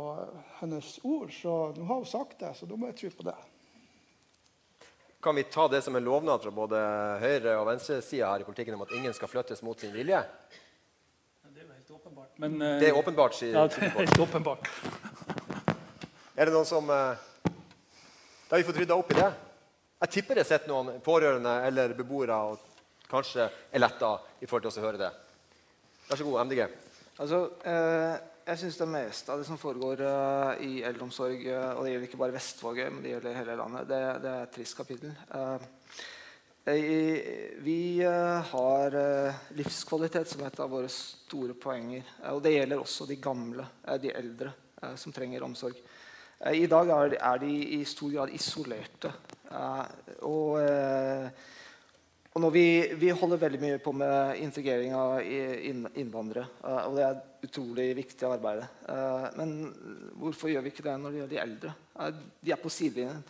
[0.60, 3.38] hennes ord, så nå har hun sagt det, så da må jeg tro på det.
[5.22, 6.80] Kan vi ta det som en lovnad fra både
[7.22, 10.20] høyre- og venstresida her i politikken om at ingen skal flyttes mot sin vilje?
[11.52, 12.32] Det er jo helt åpenbart.
[12.42, 14.68] Men, eh, Det er åpenbart, sier Ja, det er helt åpenbart.
[16.42, 19.28] Er det noen som eh, Da har vi fått rydda opp i det.
[20.02, 22.64] Jeg tipper det sitter noen pårørende eller beboere og
[23.12, 25.10] kanskje er letta i forhold til å høre det.
[26.08, 26.64] Vær så god, MDG.
[27.22, 28.16] Altså, eh,
[28.48, 32.10] jeg syns det meste av det som foregår eh, i eldreomsorg, eh, og det gjelder
[32.10, 35.14] ikke bare Vestvågøy, men det gjelder hele landet, det, det er et trist kapittel.
[35.38, 35.70] Eh,
[37.62, 39.02] vi har
[39.62, 42.18] livskvalitet som et av våre store poenger.
[42.34, 43.66] og det gjelder også de gamle,
[44.02, 44.58] de eldre,
[44.98, 45.78] som trenger omsorg.
[46.42, 49.12] Eh, I dag er er de i stor grad isolerte.
[49.52, 49.86] eh,
[50.22, 51.30] og eh,
[52.34, 52.66] og når vi,
[52.96, 55.20] vi holder veldig mye på med integrering av
[55.96, 56.46] innvandrere.
[56.64, 58.62] og det er utrolig viktig arbeid.
[59.36, 59.76] Men
[60.16, 61.74] hvorfor gjør vi ikke det når det gjelder de eldre?
[62.40, 63.22] De er på sidelinjen.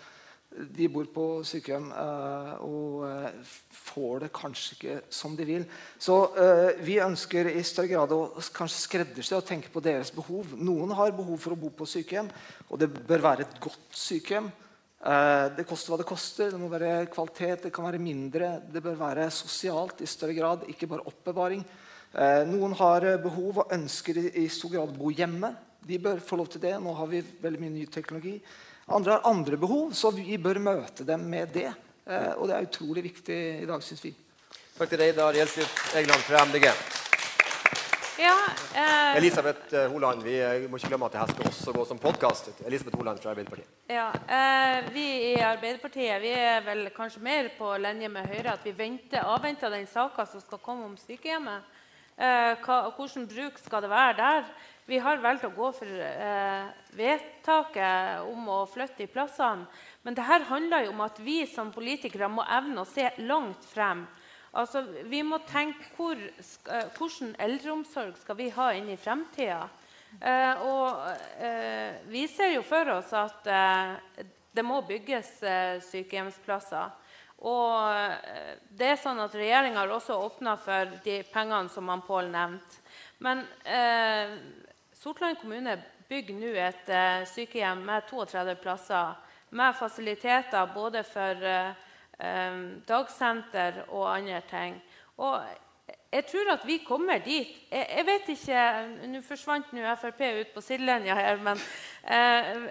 [0.51, 5.63] De bor på sykehjem eh, og eh, får det kanskje ikke som de vil.
[5.95, 10.51] Så eh, vi ønsker i større grad å kanskje skreddersy og tenke på deres behov.
[10.59, 12.27] Noen har behov for å bo på sykehjem,
[12.67, 14.51] og det bør være et godt sykehjem.
[15.01, 16.51] Eh, det koster hva det koster.
[16.51, 18.57] Det må være kvalitet, det kan være mindre.
[18.67, 21.63] Det bør være sosialt i større grad, ikke bare oppbevaring.
[22.51, 25.53] Noen har eh, behov og ønsker i stor grad å bo hjemme.
[25.87, 26.75] De bør få lov til det.
[26.83, 28.35] Nå har vi veldig mye ny teknologi.
[28.91, 31.69] Andre har andre behov, så vi bør møte dem med det.
[32.03, 34.11] Eh, og det er utrolig viktig i dag, syns vi.
[34.75, 36.67] Takk til deg, Reidar Gjelsvik Egeland fra MDG.
[38.21, 38.35] Ja,
[38.75, 41.85] eh, Elisabeth eh, Holand, vi eh, må ikke glemme at det her skal også gå
[41.89, 42.51] som podkast.
[42.67, 43.69] Elisabeth Holand fra Arbeiderpartiet.
[43.89, 48.57] ja eh, vi i Arbeiderpartiet vi er vel kanskje mer på linje med Høyre.
[48.57, 51.79] At vi venter, avventer den saka som skal komme om sykehjemmet.
[52.17, 54.51] Eh, hva, hvordan bruk skal det være der?
[54.91, 59.63] Vi har valgt å gå for eh, vedtaket om å flytte de plassene.
[60.03, 63.63] Men det her handler jo om at vi som politikere må evne å se langt
[63.71, 64.03] frem.
[64.51, 69.61] Altså, vi må tenke hvor, eh, hvordan eldreomsorg skal vi ha inn i fremtida.
[70.19, 71.07] Eh, og
[71.39, 76.97] eh, vi ser jo for oss at eh, det må bygges eh, sykehjemsplasser.
[77.47, 82.27] Og det er sånn at Regjeringa har også åpna for de pengene som han Pål
[82.29, 82.83] nevnte.
[83.21, 84.35] Men eh,
[85.01, 85.79] Sortland kommune
[86.09, 89.15] bygger nå et uh, sykehjem med 32 plasser
[89.49, 91.71] med fasiliteter både for uh,
[92.21, 94.77] um, dagsenter og andre ting.
[95.17, 95.41] Og
[96.11, 97.47] jeg tror at vi kommer dit.
[97.71, 98.63] Jeg, jeg vet ikke
[99.07, 101.59] Nå forsvant nå Frp ut på sidelinja her, men
[102.03, 102.65] eh,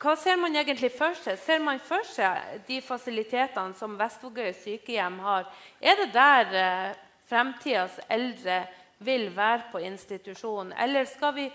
[0.00, 1.38] hva ser man egentlig for seg?
[1.40, 5.48] Ser man for seg de fasilitetene som Vestvågøy sykehjem har?
[5.80, 8.66] Er det der eh, fremtidas eldre
[8.98, 10.72] vil være på institusjon?
[10.72, 11.46] Eller skal vi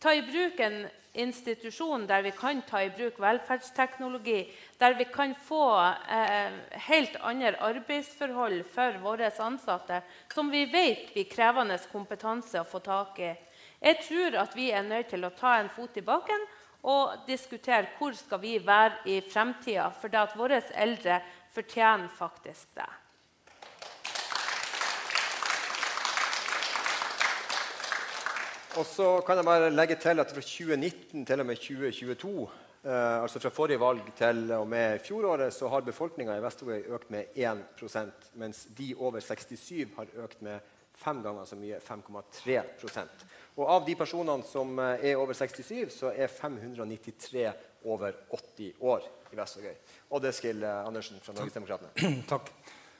[0.00, 0.86] ta i bruk en
[1.18, 4.44] institusjon der vi kan ta i bruk velferdsteknologi,
[4.78, 5.64] der vi kan få
[6.10, 6.52] eh,
[6.88, 10.02] helt andre arbeidsforhold for våre ansatte,
[10.34, 13.34] som vi vet blir krevende kompetanse å få tak i.
[13.80, 16.46] Jeg tror at vi er nødt til å ta en fot i baken
[16.88, 21.20] og diskutere hvor skal vi være i fremtida, for våre eldre
[21.54, 22.90] fortjener faktisk det.
[28.78, 32.48] Og så kan jeg bare legge til at fra 2019 til og med 2022,
[32.84, 37.10] eh, altså fra forrige valg til og med fjoråret, så har befolkninga i Vestvågøy økt
[37.10, 40.60] med 1% mens de over 67 har økt med
[40.98, 43.26] fem ganger så mye, 5,3%
[43.56, 47.48] Og av de personene som eh, er over 67, så er 593
[47.84, 49.74] over 80 år i Vestvågøy.
[50.10, 52.14] Og det skal eh, Andersen fra Norgesdemokratene.
[52.32, 52.54] Takk.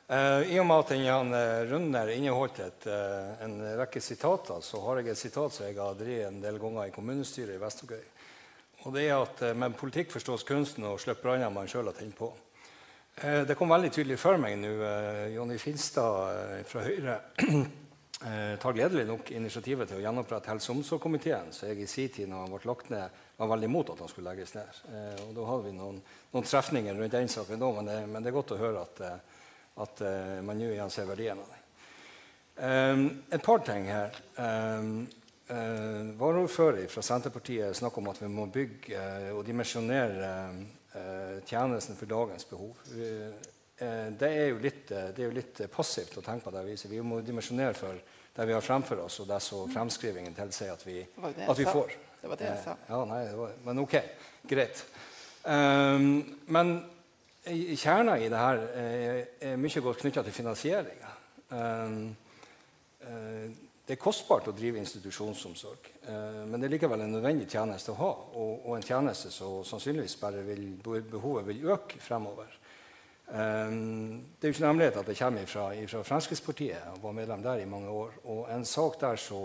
[0.09, 1.35] Uh, I og med at den
[1.69, 5.77] runden her inneholdt et, uh, en rekke sitater, så har jeg et sitat som jeg
[5.77, 8.07] har drevet en del ganger i kommunestyret i Vestvågøy.
[8.87, 12.17] Og det er at med politikk forstås kunsten å slippe branner man sjøl har tent
[12.17, 12.31] på.
[13.19, 14.71] det kom veldig tydelig for meg nå.
[15.35, 17.17] Jonny Finstad fra Høyre
[18.63, 22.31] tar gledelig nok initiativet til å gjenopprette helse- og omsorgskomiteen, så jeg i sin tid
[22.31, 24.81] når han ble lagt ned, var veldig imot at han skulle legges ned.
[25.27, 26.01] og Da hadde vi noen,
[26.33, 29.05] noen trefninger rundt den saken da, men det, men det er godt å høre at
[29.83, 31.59] at uh, man nå igjen ser verdien av det.
[32.59, 34.17] Um, et par ting her.
[34.35, 35.07] Um,
[35.51, 40.33] uh, Varaordfører fra Senterpartiet snakker om at vi må bygge uh, og dimensjonere
[40.97, 42.75] uh, tjenesten for dagens behov.
[42.91, 43.13] Vi,
[43.79, 46.91] det er, litt, det, er jo litt, passivt å tenke på det viset.
[46.91, 48.01] Vi må dimensjonere for
[48.35, 51.95] det vi har fremfor oss, og det som fremskrivingen tilsier at vi, at vi får.
[52.19, 52.75] Det var det jeg sa.
[52.89, 53.95] Ja, nei, var, men OK.
[54.51, 54.83] Greit.
[55.47, 56.09] Um,
[56.51, 56.81] men
[57.49, 61.15] Kjerna i det her er, er mye godt knytta til finansieringa.
[61.53, 62.05] Uh,
[63.89, 65.87] det er kostbart å drive institusjonsomsorg,
[66.45, 68.09] men det er likevel en nødvendig tjeneste å ha.
[68.37, 70.67] Og, en tjeneste som sannsynligvis bare vil,
[71.09, 72.53] behovet vil øke fremover.
[73.29, 73.73] Det er
[74.45, 76.85] jo ikke en hemmelighet at det kommer fra, fra Fremskrittspartiet.
[76.95, 78.13] og var medlem der i mange år.
[78.25, 79.41] Og en sak der så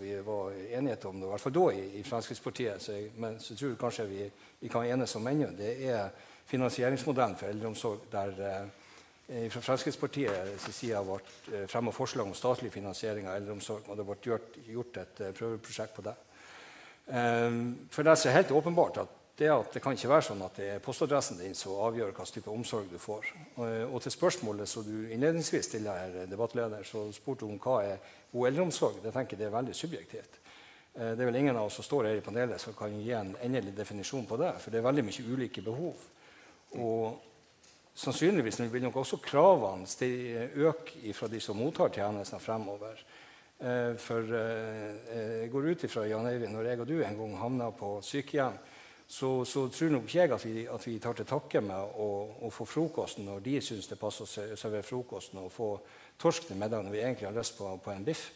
[0.00, 3.56] vi var enighet om, i hvert fall da i, i Fremskrittspartiet, så jeg, men så
[3.56, 4.30] tror jeg kanskje vi,
[4.60, 6.08] vi kan enes om ennå, det er
[6.46, 11.18] finansieringsmodellen for eldreomsorg der eh, fra Fremskrittspartiets side ble
[11.54, 13.88] eh, fremmet forslag om statlig finansiering av eldreomsorg.
[13.88, 16.16] Og det ble gjort, gjort et eh, prøveprosjekt på det.
[17.04, 20.68] For det er helt åpenbart at det, at det kan ikke være sånn at det
[20.72, 23.26] er postadressen din som avgjør hva type omsorg du får.
[23.58, 28.48] Og, til spørsmålet som du innledningsvis stiller her, debattleder, så spurte om hva er god
[28.48, 29.02] eldreomsorg.
[29.04, 30.40] Det tenker jeg er veldig subjektivt.
[30.94, 33.34] Det er vel ingen av oss som står her i panelet som kan gi en
[33.42, 34.54] endelig definisjon på det.
[34.62, 36.08] For det er veldig mye ulike behov.
[36.80, 37.20] Og
[37.94, 39.86] sannsynligvis vil nok også kravene
[40.54, 43.04] øke fra de som mottar tjenestene fremover.
[43.64, 47.36] Eh, for eh, jeg går ut ifra Jan Eivind, når jeg og du en gang
[47.38, 48.56] havner på sykehjem,
[49.06, 52.08] så, så tror nok ikke jeg at vi, at vi, tar til takke med å,
[52.48, 55.68] å, få frokosten når de syns det passer å servere frokosten, og få
[56.18, 58.26] torsk til middag når vi egentlig har lyst på, på en biff.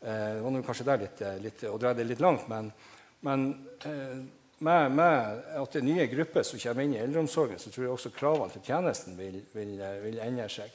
[0.00, 2.72] Eh, det var kanskje der litt, litt, å dra det litt langt, men,
[3.28, 3.50] men
[4.58, 7.92] med, med, at det er nye grupper som kommer inn i eldreomsorgen, så tror jeg
[7.92, 10.72] også kravene til tjenesten vil, vil, vil endre seg.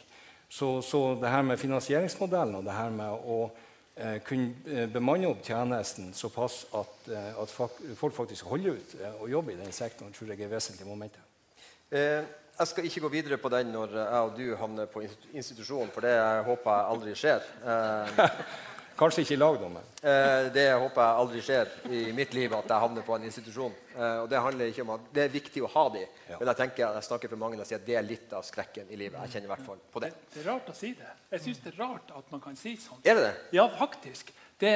[0.51, 3.37] Så, så, det her med finansieringsmodellen og det her med å
[3.95, 9.15] eh, kunne eh, bemanne opp tjenesten såpass at, eh, at folk faktisk holder ut eh,
[9.23, 11.23] og jobber i den sektoren, tror jeg er vesentlige momenter.
[11.89, 12.19] Eh,
[12.59, 16.05] jeg skal ikke gå videre på den når jeg og du havner på institusjon, for
[16.05, 17.47] det håper jeg aldri skjer.
[17.63, 18.19] Eh,
[19.01, 19.81] Kanskje ikke i lag, da.
[20.05, 23.73] Eh, det håper jeg aldri skjer i mitt liv, at jeg havner på en institusjon.
[23.95, 26.37] Eh, og Det handler ikke om at det er viktig å ha de, ja.
[26.37, 28.91] men jeg tenker jeg snakker for mange og sier at det er litt av skrekken
[28.93, 29.17] i livet.
[29.25, 30.11] Jeg kjenner i hvert fall på det.
[30.13, 31.09] Det, det er rart å si det.
[31.33, 33.01] Jeg syns det er rart at man kan si sånn.
[33.01, 33.35] Er det det?
[33.57, 34.29] Ja, faktisk.
[34.61, 34.73] Det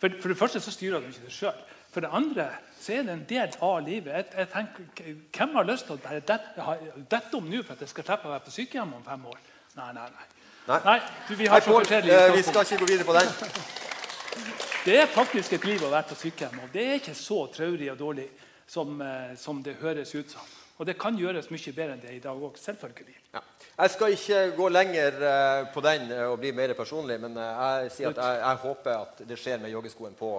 [0.00, 1.64] for, for, det første så styrer du ikke det sjøl.
[1.92, 2.48] For det andre
[2.80, 4.14] så er det en del av livet.
[4.14, 6.78] Jeg, jeg tenker, Hvem har lyst til å bare dette,
[7.12, 9.44] dette om nå for at jeg skal slippe å være på sykehjem om fem år?
[9.74, 10.30] Nei, nei, nei.
[10.66, 10.80] Nei.
[10.84, 11.00] Nei
[11.36, 13.32] vi har så forskjellige uh, Vi skal ikke gå videre på den.
[14.84, 17.86] Det er faktisk et liv å være på sykehjem, og det er ikke så traurig
[17.88, 18.26] og dårlig
[18.68, 20.50] som, uh, som, det høres ut som.
[20.76, 22.58] Og det kan gjøres mye bedre enn det i dag òg.
[22.60, 23.16] Selvfølgelig.
[23.32, 23.40] Ja.
[23.78, 28.12] Jeg skal ikke gå lenger uh, på den og bli mer personlig, men jeg jeg,
[28.18, 30.32] jeg, håper at det skjer med joggeskoen på,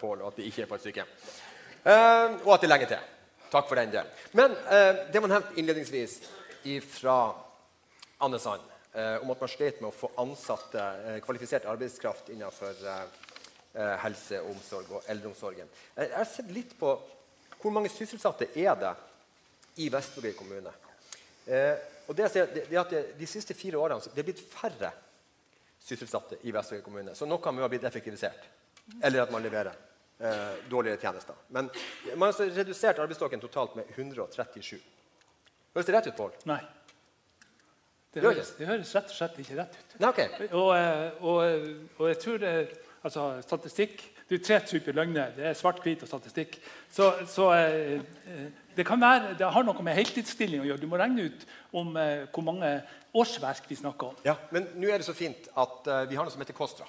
[0.00, 1.14] Pål, og at det ikke er på et sykehjem.
[2.44, 3.08] og at det er lenge til.
[3.52, 4.20] Takk for den delen.
[4.32, 4.56] Men
[5.12, 6.20] det man nevnte innledningsvis
[6.88, 7.18] fra
[8.22, 12.82] Anne Sand eh, om at man slet med å få ansatte eh, kvalifisert arbeidskraft innenfor
[12.88, 13.04] eh,
[13.72, 15.70] eh, helse, omsorg og eldreomsorgen.
[15.96, 16.92] Eh, jeg har sett litt på
[17.62, 18.92] hvor mange sysselsatte er det
[19.80, 20.72] i Vestvågøy kommune.
[21.46, 21.78] Eh,
[22.08, 24.90] og det, jeg ser, det, at De siste fire årene det er blitt færre
[25.82, 27.16] sysselsatte i Vestvågøy kommune.
[27.16, 28.44] Så noe må ha blitt effektivisert.
[29.00, 29.72] Eller at man leverer
[30.18, 31.38] eh, dårligere tjenester.
[31.48, 31.70] Men
[32.16, 34.76] man har altså redusert arbeidsstokken totalt med 137.
[35.72, 36.34] Høres det rett ut, Pål?
[36.50, 36.60] Nei.
[38.12, 39.92] Det høres, det høres, rett og slett ikke rett ut.
[40.02, 40.48] Nei, okay.
[40.50, 41.38] og, eh, og,
[41.96, 42.50] og, jeg tror det,
[43.02, 45.32] altså, statistikk Det er tre typer løgner.
[45.36, 46.54] Det er svart-hvit og statistikk.
[46.88, 47.98] Så, så eh,
[48.32, 50.80] eh, det, kan være, det har noe med heltidsstilling å gjøre.
[50.80, 51.44] Du må regne ut
[51.76, 52.70] om eh, hvor mange
[53.12, 54.22] årsverk vi snakker om.
[54.24, 56.88] Ja, Men nå er det så fint at vi har noe som heter KOSTRA.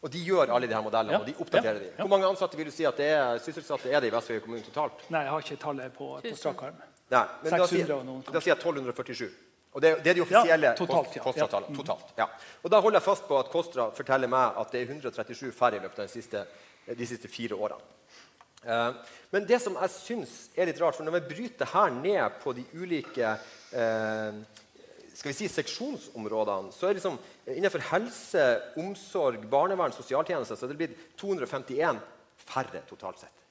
[0.00, 1.92] Og de gjør alle de her modellene, ja, og de oppdaterer ja, de.
[2.00, 4.64] Hvor mange ansatte vil du si at det er sysselsatte er det i Vestvågøy kommune
[4.64, 5.04] totalt?
[5.12, 6.82] Nei, jeg har ikke tallet på, på strak arm.
[7.10, 9.28] Da da sier jeg 1247.
[9.70, 11.22] Og det, det er de offisielle Ja, totalt, ja.
[11.22, 11.70] KOSTRA-tallene.
[11.70, 11.76] Ja.
[11.76, 11.78] Mm.
[11.78, 12.26] Totalt, ja.
[12.64, 15.78] Og da holder jeg fast på at KOSTRA forteller meg at det er 137 færre
[15.78, 16.44] i løpet av de siste,
[16.98, 17.98] de siste fire årene.
[18.64, 18.88] Eh,
[19.30, 22.52] men det som jeg syns er litt rart, for når vi bryter her ned på
[22.56, 24.40] de ulike eh,
[25.20, 28.46] skal vi si seksjonsområdene, så er liksom eh, innenfor helse,
[28.80, 32.00] omsorg, barnevern, sosialtjenester så er det blitt 251
[32.40, 33.46] færre totalt sett.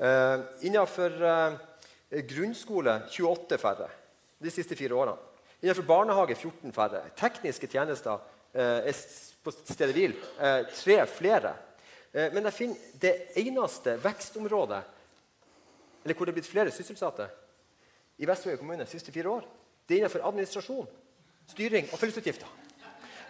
[0.00, 0.36] Eh,
[0.66, 3.90] innenfor eh, grunnskole 28 færre
[4.40, 5.16] de siste fire årene.
[5.60, 7.02] Innenfor barnehage 14 færre.
[7.18, 8.16] Tekniske tjenester
[8.52, 9.02] eh, er
[9.44, 11.52] på stedet hvil eh, tre flere.
[12.12, 14.80] Eh, men jeg finner det eneste vekstområdet
[16.00, 17.26] eller hvor det er blitt flere sysselsatte
[18.20, 19.44] i Vestvåg kommune de siste fire år,
[19.88, 20.88] det er innenfor administrasjon,
[21.48, 22.48] styring og fellesutgifter.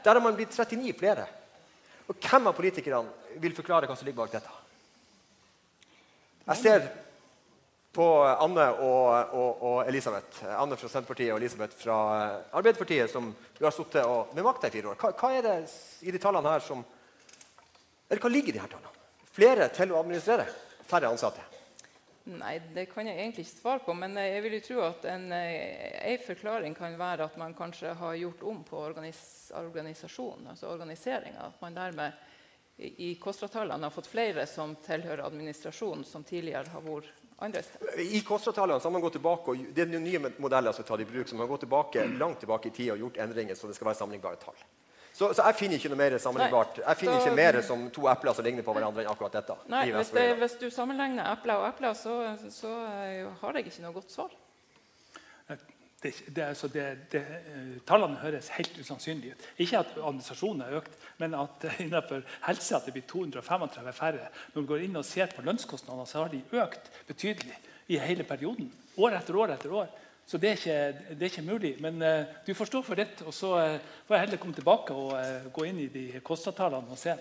[0.05, 1.27] Der har man blitt 39 flere.
[2.11, 4.57] Og hvem av politikerne vil forklare hva som ligger bak dette?
[6.47, 6.89] Jeg ser
[7.93, 10.45] på Anne og, og, og Elisabeth.
[10.47, 11.99] Anne fra Senterpartiet og Elisabeth fra
[12.55, 14.99] Arbeiderpartiet, som du har sittet med makta i fire år.
[15.01, 15.57] Hva, hva er det
[16.07, 16.85] i de tallene her som
[18.11, 18.95] Eller hva ligger i de her tallene?
[19.31, 20.47] Flere til å administrere?
[20.87, 21.43] Færre ansatte?
[22.31, 23.95] Nei, det kan jeg egentlig ikke svare på.
[23.97, 27.95] Men jeg vil jo tro at en, eh, en forklaring kan være at man kanskje
[27.99, 31.49] har gjort om på organis organisasjonen, altså organiseringa.
[31.49, 32.13] At man dermed
[32.81, 37.11] i KOSTRA-tallene har fått flere som tilhører administrasjonen, som tidligere har vært
[37.41, 38.01] andre steder.
[38.01, 41.09] I KOSTRA-tallene har man gått tilbake, og det er nye modeller som er tatt i
[41.09, 43.91] bruk, som har gått tilbake, langt tilbake i tid og gjort endringer så det skal
[43.91, 44.61] være sammenlignbare tall.
[45.13, 46.79] Så, så jeg finner ikke noe mer sammenlignbart.
[46.87, 49.57] Jeg finner da- ikke mer som to epler som ligner på hverandre enn akkurat dette.
[49.73, 52.15] Nei, hvis, det, hvis du sammenligner epler og epler, så,
[52.55, 54.31] så eh, har jeg ikke noe godt svar.
[56.01, 59.49] Det, det, altså det, det, eh, tallene høres helt usannsynlige ut.
[59.61, 64.31] Ikke at administrasjonen har økt, men at eh, innenfor helse at det blir 235 færre.
[64.55, 67.59] Når du går inn og ser på lønnskostnadene, så har de økt betydelig
[67.93, 68.71] i hele perioden.
[68.97, 69.93] År etter år etter år.
[70.27, 70.79] Så det er ikke,
[71.11, 71.75] det er ikke mulig.
[71.83, 74.95] Men uh, du får stå for ditt, og så uh, får jeg heller komme tilbake
[74.95, 77.17] og uh, gå inn i de KOSTA-tallene og se.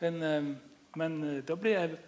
[0.00, 0.42] Men, eh,
[0.96, 1.98] men eh, da blir jeg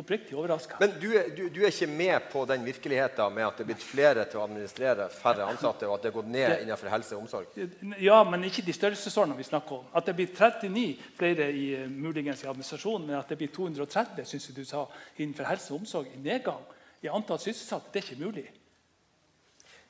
[0.00, 0.76] oppriktig overraska.
[0.80, 3.70] Men du, er- du, du er ikke med på den virkeligheten med at det er
[3.70, 7.16] blitt flere til å administrere, færre ansatte, og at det har gått ned innenfor helse
[7.16, 7.62] og omsorg?
[8.02, 9.88] Ja, men ikke de størrelsesordnene vi snakker om.
[9.96, 10.86] At det blir 39
[11.20, 14.86] flere i eh, muligens i administrasjonen, men at det blir 230 synes du sa,
[15.18, 16.64] innenfor helse og omsorg i nedgang
[17.00, 18.48] i antall sysselsatte, det er ikke mulig.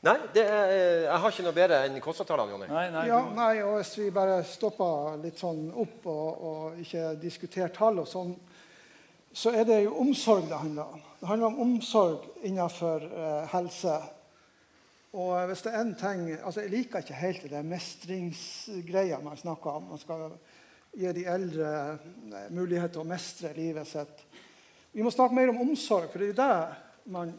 [0.00, 0.70] Nei, det er,
[1.04, 2.68] jeg har ikke noe bedre enn KOSTRA-tallene, Jonny.
[2.72, 7.10] Nei, nei, Ja, nei, og Hvis vi bare stopper litt sånn opp og, og ikke
[7.20, 8.30] diskuterer tall, og sånn,
[9.32, 11.02] så er det jo omsorg det handler om.
[11.20, 13.96] Det handler om omsorg innenfor eh, helse.
[15.12, 19.70] Og hvis det er en ting, altså Jeg liker ikke helt det mestringsgreia man snakker
[19.70, 19.90] om.
[19.90, 20.30] Man skal
[20.94, 24.24] gi de eldre eh, mulighet til å mestre livet sitt.
[24.92, 27.34] Vi må snakke mer om omsorg, for det er jo det man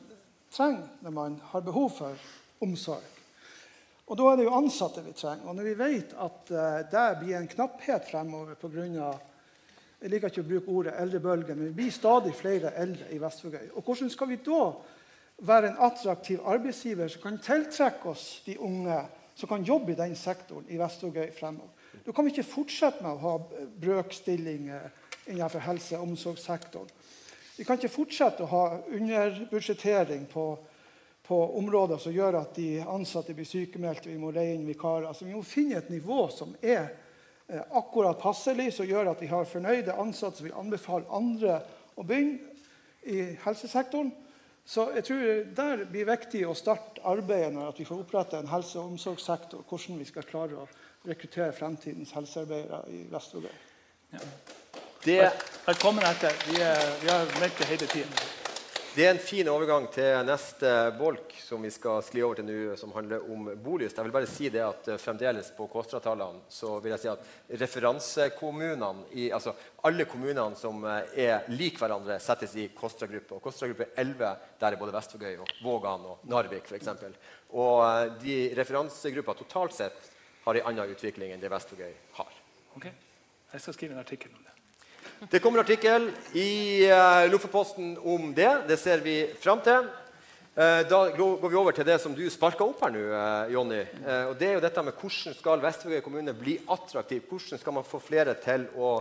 [0.52, 2.30] trenger når man har behov for
[2.64, 3.18] omsorg.
[4.12, 5.48] Og da er det jo ansatte vi trenger.
[5.48, 9.12] Og når vi vet at uh, det blir en knapphet fremover pga.
[10.02, 13.68] Jeg liker ikke å bruke ordet eldrebølge, men vi blir stadig flere eldre i Vestvågøy.
[13.78, 14.61] Og hvordan skal vi da
[15.45, 18.98] være en attraktiv arbeidsgiver som kan tiltrekke oss de unge
[19.38, 21.69] som kan jobbe i den sektoren i Vestvågøy fremover?
[22.02, 24.90] Da kan vi ikke fortsette med å ha brøkstillinger
[25.30, 26.90] innenfor helse- og omsorgssektoren.
[27.60, 30.48] Vi kan ikke fortsette å ha underbudsjettering på,
[31.28, 35.11] på områder som gjør at de ansatte blir sykemeldte, vi må leie inn vikarer.
[35.11, 36.90] Altså, vi må finne et nivå som er
[37.52, 41.60] akkurat passelig, som gjør at vi har fornøyde ansatte som vil anbefale andre
[41.99, 42.52] å begynne
[43.11, 44.11] i helsesektoren.
[44.65, 45.23] Så jeg tror
[45.57, 49.65] der blir viktig å starte arbeidet når at vi får opprette en helse- og omsorgssektor,
[49.68, 50.68] hvordan vi skal klare å
[51.07, 53.56] rekruttere fremtidens helsearbeidere i Vestvågøy.
[55.06, 55.18] Det,
[55.65, 56.38] Velkommen etter.
[56.45, 58.41] Vi, er, vi har meldt det hele tiden.
[58.92, 62.74] Det er en fin overgang til neste bolk som vi skal skli over til nå,
[62.76, 63.96] som handler om bolyst.
[63.96, 67.30] Jeg vil bare si det at eh, fremdeles på KOSTRA-tallene så vil jeg si at
[67.62, 69.54] referansekommunene, i, altså
[69.88, 73.38] alle kommunene som eh, er lik hverandre, settes i KOSTRA-gruppe.
[73.38, 76.92] Og KOSTRA-gruppe 11, der er både Vestvågøy og Vågan og Narvik f.eks.
[77.56, 80.14] Og eh, de referansegrupper totalt sett
[80.44, 82.40] har en annen utvikling enn det Vestvågøy har.
[82.76, 82.92] Ok?
[82.92, 84.51] Jeg skal skrive en artikkel om det.
[85.30, 88.49] Det kommer artikkel i uh, Lofoposten om det.
[88.65, 89.85] Det ser vi fram til.
[90.57, 93.84] Uh, da går vi over til det som du sparka opp her nå, uh, Jonny.
[94.02, 97.22] Eh, og det er jo dette med Hvordan skal Vestvågøy kommune bli attraktiv?
[97.30, 98.95] Hvordan skal man få flere til å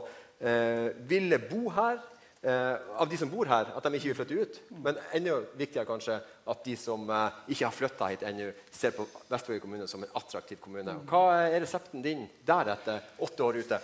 [0.44, 2.02] eh, ville bo her?
[2.40, 4.62] Eh, av de som bor her, at de ikke vil flytte ut.
[4.84, 9.08] Men enda viktigere kanskje at de som eh, ikke har flytta hit ennå, ser på
[9.32, 11.00] Vestvågøy kommune som en attraktiv kommune.
[11.08, 13.80] Hva er resepten din der etter åtte år ute?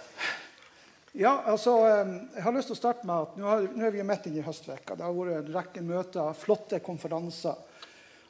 [1.16, 1.78] Ja, altså,
[2.34, 4.42] jeg har lyst til å starte med at Nå, har, nå er vi midt inne
[4.42, 4.98] i høstveka.
[4.98, 7.56] Det har vært en rekke møter, flotte konferanser.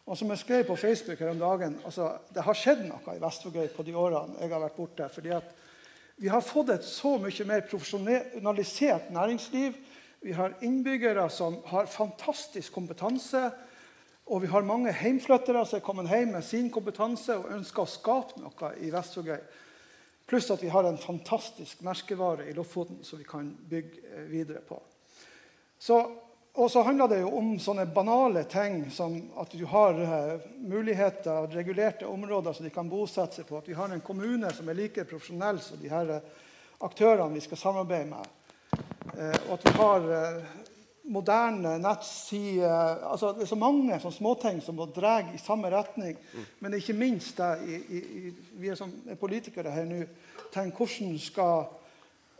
[0.06, 3.22] Og som jeg skrev på Facebook her om dagen, altså, det har skjedd noe i
[3.24, 5.08] Vestvågøy på de årene jeg har vært borte.
[5.10, 5.50] fordi at
[6.22, 9.74] vi har fått et så mye mer profesjonalisert næringsliv.
[10.22, 13.48] Vi har innbyggere som har fantastisk kompetanse.
[14.30, 17.94] Og vi har mange heimflyttere som er kommet hjem med sin kompetanse og ønsker å
[17.98, 19.42] skape noe i Vestvågøy.
[20.26, 24.60] Pluss at vi har en fantastisk merkevare i Lofoten som vi kan bygge eh, videre
[24.66, 24.80] på.
[25.78, 26.00] Så,
[26.52, 30.00] og så handler det jo om sånne banale ting som at du har
[30.56, 33.60] muligheter regulerte områder som de kan bosette seg på.
[33.60, 36.16] At vi har en kommune som er like profesjonell som de her
[36.78, 38.32] aktørene vi skal samarbeide med.
[39.16, 40.08] Uh, og at vi har
[41.06, 46.16] moderne nettsider altså, Det er så mange sånn småting som må dra i samme retning.
[46.16, 46.46] Mm.
[46.64, 47.80] Men ikke minst det,
[48.58, 50.02] vi er som politikere her nå
[50.54, 51.66] tenker hvordan skal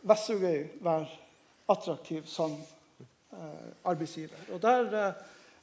[0.06, 1.06] Vestvågøy være
[1.72, 2.52] attraktiv som
[3.32, 4.38] eh, arbeidsgiver.
[4.54, 5.14] Og Der eh,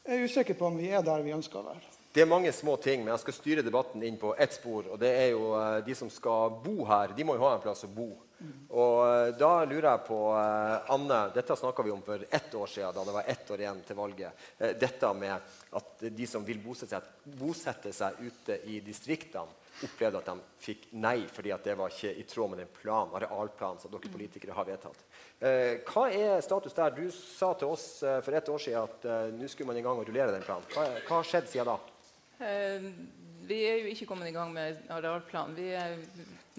[0.05, 1.92] er jeg usikker på om vi er der vi ønsker å være.
[2.13, 4.85] Det er mange små ting, men jeg skal styre debatten inn på ett spor.
[4.85, 7.63] og det er jo eh, De som skal bo her, de må jo ha en
[7.63, 8.11] plass å bo.
[8.69, 12.69] Og eh, da lurer jeg på eh, Anne, dette snakka vi om for ett år
[12.69, 14.45] siden, da det var ett år igjen til valget.
[14.77, 20.29] Dette med at de som vil bosette seg, bosette seg ute i distriktene, opplevde at
[20.29, 23.89] de fikk nei fordi at det var ikke i tråd med den plan, arealplanen som
[23.89, 25.01] dere politikere har vedtatt.
[25.89, 26.93] hva er status der?
[26.93, 30.05] Du sa til oss for ett år siden at nå skulle man i gang å
[30.05, 30.69] rullere den planen.
[30.77, 31.79] Hva har skjedd siden da?
[32.39, 35.55] Vi er jo ikke kommet i gang med arealplan.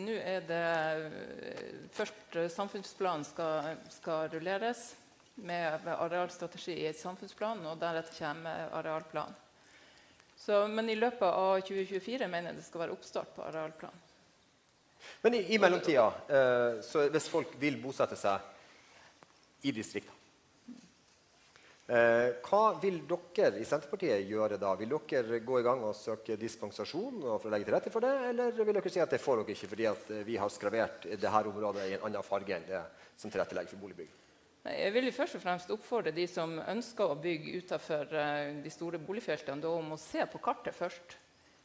[0.04, 1.64] Nå er det eh,
[1.94, 4.92] Først eh, samfunnsplanen skal, skal rulleres
[5.34, 9.40] med arealstrategi i et samfunnsplan, og deretter kommer arealplanen.
[10.74, 14.02] Men i løpet av 2024 mener jeg det skal være oppstart på arealplanen.
[15.22, 20.23] Men i, i mellomtida, eh, hvis folk vil bosette seg i distriktene Eh,
[21.84, 24.70] hva vil dere i Senterpartiet gjøre da?
[24.80, 28.12] Vil dere gå i gang og søke dispensasjon for å legge til rette for det,
[28.30, 31.32] eller vil dere si at det får dere ikke fordi eh, vi har skravert dette
[31.50, 32.80] området i en annen farge enn det
[33.20, 34.14] som tilrettelegger for boligbygg?
[34.64, 39.00] Jeg vil først og fremst oppfordre de som ønsker å bygge utenfor eh, de store
[39.04, 41.18] boligfeltene, om å se på kartet først.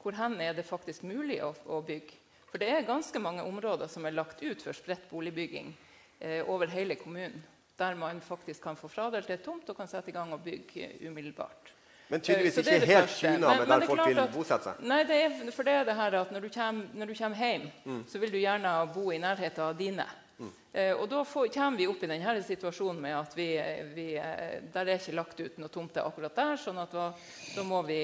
[0.04, 2.20] Hvor hen er det faktisk mulig å, å, bygge?
[2.50, 5.72] For det er ganske mange områder som er lagt ut for spredt boligbygging
[6.20, 7.40] eh, over hele kommunen
[7.80, 10.94] der man faktisk kan få fradelt et tomt og kan sette i gang og bygge
[11.08, 11.74] umiddelbart.
[12.10, 14.88] Men tydeligvis ikke helt tuna med der folk vil bosette seg?
[14.90, 17.44] Nei, det er, for det er det her at når du kommer, når du kommer
[17.44, 18.00] hjem, mm.
[18.10, 20.08] så vil du gjerne bo i nærheten av dine.
[20.40, 20.50] Mm.
[20.72, 23.48] Eh, og da får, kommer vi opp i denne situasjonen med at vi,
[23.94, 26.58] vi, eh, der er ikke lagt ut noe tomter akkurat der.
[26.58, 27.12] sånn at da,
[27.54, 28.02] da, må vi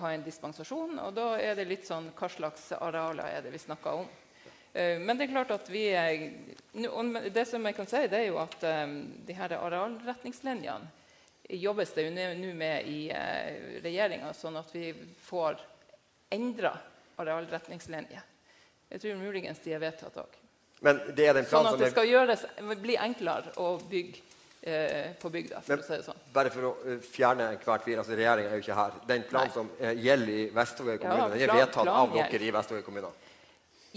[0.00, 0.98] ha en dispensasjon.
[1.04, 4.10] Og da er det litt sånn hva slags arealer er det vi snakker om.
[4.74, 5.86] Eh, men det er klart at vi
[7.30, 10.88] Det som jeg kan si, det er jo at um, de her arealretningslinjene
[11.62, 14.88] jobbes det jo nå med i uh, regjeringa, sånn at vi
[15.22, 15.60] får
[16.34, 16.72] endra
[17.20, 18.24] arealretningslinjer.
[18.90, 20.38] Jeg tror muligens de er vedtatt òg.
[20.80, 22.42] Sånn at det skal gjøres,
[22.80, 24.32] bli enklere å bygge
[25.20, 25.60] på bygda.
[25.60, 26.22] for Men, å si det sånn.
[26.32, 27.98] Bare for å fjerne enhver tvil.
[28.00, 28.98] altså Regjeringa er jo ikke her.
[29.10, 32.86] Den planen som gjelder i Vestvågøy kommune, ja, den er vedtatt av dere i Vestvågøy
[32.86, 33.12] kommune.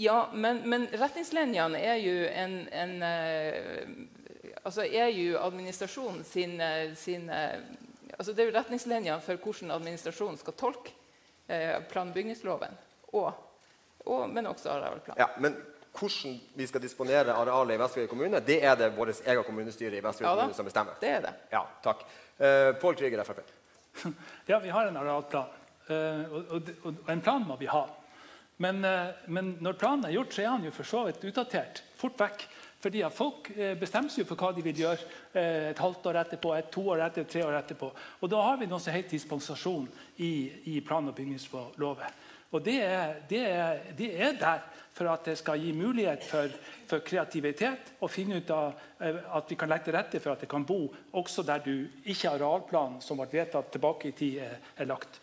[0.00, 6.92] Ja, men, men retningslinjene er jo en, en uh, altså er jo administrasjonen sin, eh,
[6.94, 7.58] sin uh,
[8.14, 10.94] altså Det er jo retningslinjene for hvordan administrasjonen skal tolke
[11.50, 12.78] uh, plan- og bygningsloven.
[13.10, 13.32] Og,
[14.06, 15.18] og, men også arealplanen.
[15.18, 15.58] Ja, men
[15.98, 20.04] hvordan vi skal disponere arealet i Vestvåg kommune, det er det vårt eget kommunestyre i
[20.04, 20.94] Vestvåg ja, kommune som bestemmer.
[21.02, 21.38] Det er det.
[21.50, 22.06] Ja, takk.
[22.38, 23.42] Uh, Pål Krüger, Frp.
[24.46, 25.56] Ja, vi har en arealplan.
[25.88, 27.88] og, og, og en plan må vi ha.
[28.58, 31.82] Men, eh, men, når planen er gjort, så er han jo for så vidt utdatert.
[31.98, 32.48] Fort vekk.
[32.82, 35.02] Fordi Folk eh, bestemmer seg for hva de vil gjøre
[35.32, 37.90] eh, et halvt år etterpå, et to år etterpå, tre år etterpå.
[38.22, 39.86] Og Da har vi noe som heter dispensasjon
[40.22, 40.32] i,
[40.74, 42.18] i plan- og bygningsloven.
[42.48, 44.62] Og det er, det, er, det er, der
[44.96, 46.54] for at det skal gi mulighet for,
[46.88, 48.72] for, kreativitet og finne ut av
[49.04, 51.74] at vi kan legge til rette for at det kan bo også der du
[52.08, 55.20] ikke har arealplanen som ble vedtatt tilbake i tid, er, er lagt.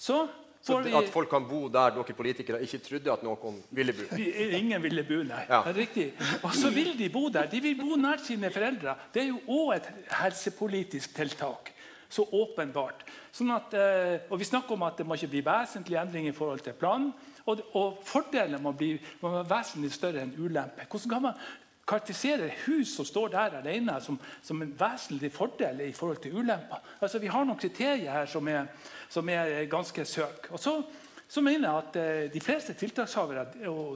[0.00, 0.24] Så
[0.62, 4.04] så at folk kan bo der dere politikere ikke trodde at noen ville bo?
[4.14, 5.42] Ingen ville bo, nei.
[5.48, 5.62] Ja.
[5.66, 6.12] Det riktig.
[6.38, 7.48] Og så vil de bo der.
[7.50, 8.94] De vil bo nær sine foreldre.
[9.14, 9.88] Det er jo òg et
[10.20, 11.72] helsepolitisk tiltak.
[12.12, 13.02] Så åpenbart.
[13.32, 16.36] Sånn at, eh, og Vi snakker om at det må ikke bli vesentlig endring i
[16.36, 17.12] forhold til planen.
[17.46, 20.86] Og, og fordelen må, bli, må være vesentlig større enn ulempe.
[20.86, 21.40] Hvordan kan man
[21.88, 26.78] karakterisere hus som står der alene, som, som en vesentlig fordel i forhold til ulemper?
[27.00, 28.68] Altså, Vi har noen kriterier her som er
[29.12, 30.48] som er ganske søk.
[30.52, 30.78] Og så,
[31.28, 33.46] så mener jeg at eh, De fleste tiltakshavere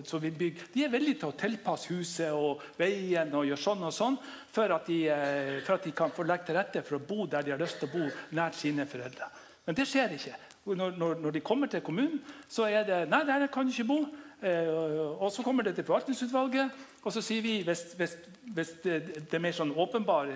[0.04, 3.86] som vil bygge, de er villige til å tilpasse huset og veien og gjøre sånn
[3.88, 4.18] og sånn
[4.52, 7.26] for at, de, eh, for at de kan få legge til rette for å bo
[7.30, 9.30] der de har lyst til å bo, nær sine foreldre.
[9.66, 10.36] Men det skjer ikke.
[10.66, 12.18] Når, når, når, de kommer til kommunen,
[12.50, 14.00] så er det Nei, der kan du ikke bo.
[14.42, 14.68] Eh,
[15.16, 18.16] og så kommer det til forvaltningsutvalget, og så sier vi hvis, hvis,
[18.52, 20.28] hvis det, det, er mer sånn åpenbar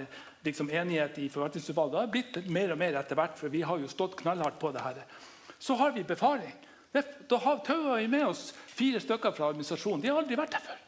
[0.47, 3.79] liksom, enighet i forvaltningsutvalget Det har blitt mer og mer etter hvert, for vi har
[3.79, 5.03] jo stått knallhardt på det her.
[5.59, 6.55] Så har vi befaring.
[6.93, 10.03] Da har tauer vi med oss fire stykker fra administrasjonen.
[10.03, 10.81] De har aldri vært der før.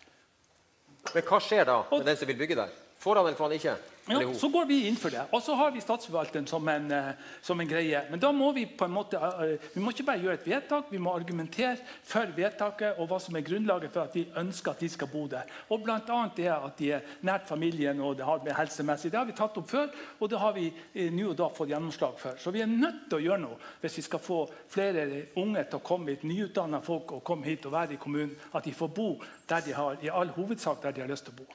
[1.13, 2.82] Men hva skjer da med den som vil bygge der?
[3.03, 3.77] Får han eller får han ikke?
[4.07, 5.23] Ja, så går vi inn for det.
[5.31, 7.11] Og så har vi statsforvalteren som en, uh,
[7.43, 8.01] som en, greie.
[8.11, 10.89] Men da må vi på en måte uh, vi må ikke bare gjøre et vedtak,
[10.91, 11.77] vi må argumentere
[12.07, 15.23] for vedtaket og hva som er grunnlaget for at vi ønsker at de skal bo
[15.31, 15.47] der.
[15.71, 16.19] Og bl.a.
[16.35, 19.13] det at de er nært familien og det har med helsemessig.
[19.15, 20.67] Det har vi tatt opp før, og det har vi
[21.15, 22.43] nå og da fått gjennomslag for.
[22.43, 25.07] Så vi er nødt til å gjøre noe hvis vi skal få flere
[25.39, 28.35] unge til å komme hit, nyutdanna folk og komme hit og være i kommunen.
[28.51, 29.11] At de får bo
[29.47, 31.51] der de har, i all hovedsak der de har lyst til å bo.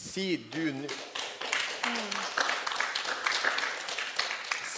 [0.00, 0.86] Si du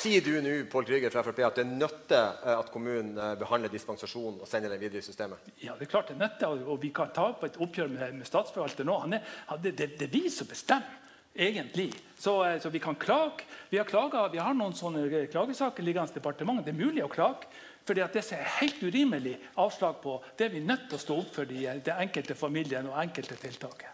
[0.03, 3.70] Sier du nå Paul Krüger fra Frp, at det nytter eh, at kommunen eh, behandler
[3.70, 5.53] dispensasjonen og sender den videre i systemet?
[5.62, 8.27] Ja, det er klart det nytter, og vi kan ta opp et oppgjør med, med
[8.27, 8.97] statsforvalteren nå.
[9.15, 10.99] Er, det, det, det, er vi som bestemmer.
[11.39, 11.86] Egentlig.
[12.19, 13.47] Så, eh, så, vi kan klage.
[13.70, 16.66] Vi har, klaget, vi har noen sånne klagesaker liggende i departementet.
[16.66, 17.47] Det er mulig å klage.
[17.86, 21.23] For det som er helt urimelig avslag på, det er vi nødt til å stå
[21.23, 23.91] opp for de, de enkelte familien og enkelte tiltaket.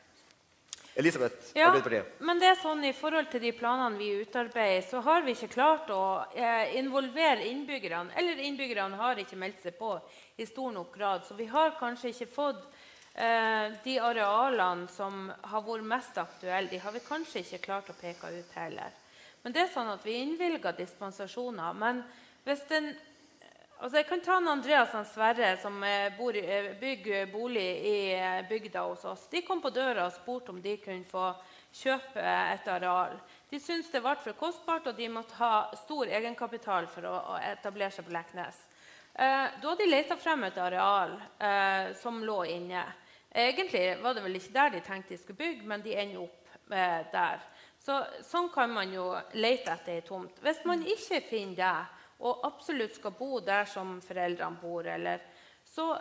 [0.98, 1.70] Elisabeth, ja,
[2.18, 5.52] men det er sånn I forhold til de planene vi utarbeider, så har vi ikke
[5.52, 6.00] klart å
[6.34, 8.16] eh, involvere innbyggerne.
[8.18, 9.92] Eller innbyggerne har ikke meldt seg på
[10.34, 11.22] i stor nok grad.
[11.22, 12.64] Så vi har kanskje ikke fått
[13.14, 16.72] eh, de arealene som har vært mest aktuelle.
[16.72, 18.98] De har vi kanskje ikke klart å peke ut heller.
[19.44, 21.78] Men det er sånn at vi innvilger dispensasjoner.
[21.78, 22.02] Men
[22.42, 22.90] hvis den
[23.78, 27.98] Altså, jeg kan ta en Andreas og Sverre som eh, bor eh, bygger bolig i
[28.10, 29.28] eh, bygda hos oss.
[29.30, 31.28] De kom på døra og spurte om de kunne få
[31.78, 33.14] kjøpe et areal.
[33.46, 37.94] De syntes det ble for kostbart, og de måtte ha stor egenkapital for å, etablere
[37.94, 38.58] seg på Leknes.
[39.14, 42.82] Eh, da de leita frem et areal eh, som lå inne.
[43.30, 46.74] Egentlig var det vel ikke der de tenkte de skulle bygge, men de ender opp
[46.74, 47.46] eh, der.
[47.78, 50.42] Så, sånn kan man jo lete etter ei tomt.
[50.42, 55.22] Hvis man ikke finner det, og absolutt skal bo der som foreldrene bor, eller,
[55.68, 55.92] så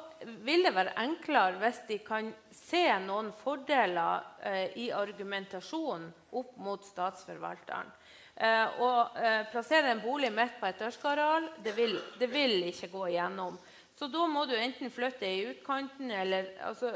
[0.45, 6.07] vil det være enklere hvis de kan se noen fordeler eh, i argumentasjonen
[6.39, 7.91] opp mot statsforvalteren.
[8.37, 11.73] Eh, å eh, plassere en bolig midt på et ørskareal, det,
[12.19, 13.57] det, vil ikke gå igjennom.
[13.97, 16.93] Så da må du enten flytte i utkanten eller altså,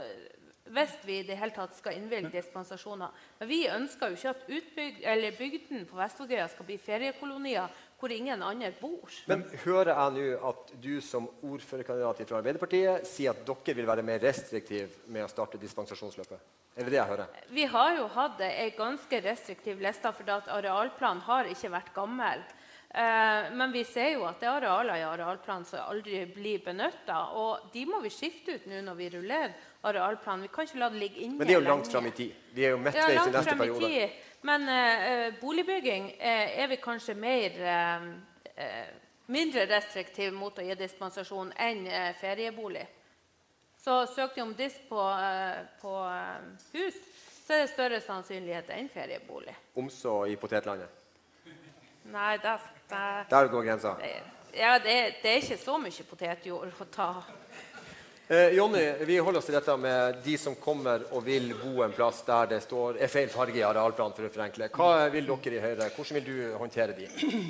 [0.72, 3.10] hvis vi i det hele tatt skal innvilge dispensasjoner.
[3.40, 8.72] Men vi ønsker jo ikke at bygden på Vestvågøya skal bli feriekolonier hvor ingen andre
[8.80, 9.12] bor.
[9.30, 14.06] Men hører jeg nå at du som ordførerkandidat fra Arbeiderpartiet sier at dere vil være
[14.06, 16.50] mer restriktive med å starte dispensasjonsløpet?
[16.72, 17.38] Er det det jeg hører?
[17.52, 22.44] Vi har jo hatt en ganske restriktiv liste, for arealplanen har ikke vært gammel.
[22.94, 27.20] Eh, men vi ser jo at det er arealer i arealplanen som aldri blir benytta.
[27.40, 29.54] Og de må vi skifte ut nå når vi rullerer
[29.88, 30.48] arealplanen.
[30.48, 32.34] Vi kan ikke la det ligge inne Men det er jo langt fram i tid.
[32.52, 33.88] Vi er jo midtveis i neste periode.
[33.88, 34.28] I tid.
[34.42, 38.08] Men eh, boligbygging eh, er vi kanskje mer eh,
[38.56, 38.88] eh,
[39.32, 42.88] mindre restriktive mot å gi dispensasjon enn eh, feriebolig.
[43.82, 45.94] Så søkte de om disp på, eh, på
[46.74, 46.98] hus,
[47.46, 49.54] så er det større sannsynlighet enn feriebolig.
[49.78, 51.00] Omså i potetlandet?
[52.12, 52.58] Nei, det,
[52.90, 53.96] det, Der går grensa?
[54.58, 57.10] Ja, det, det, er ikke så mye potetjord å ta.
[58.28, 61.92] Eh, Jonny, vi holder oss til dette med de som kommer og vil bo en
[61.92, 64.16] plass der det står, er feil farge i arealplanen.
[64.16, 64.70] for å forenkle.
[64.72, 65.90] Hva vil dere i Høyre?
[65.96, 67.10] Hvordan vil du håndtere de?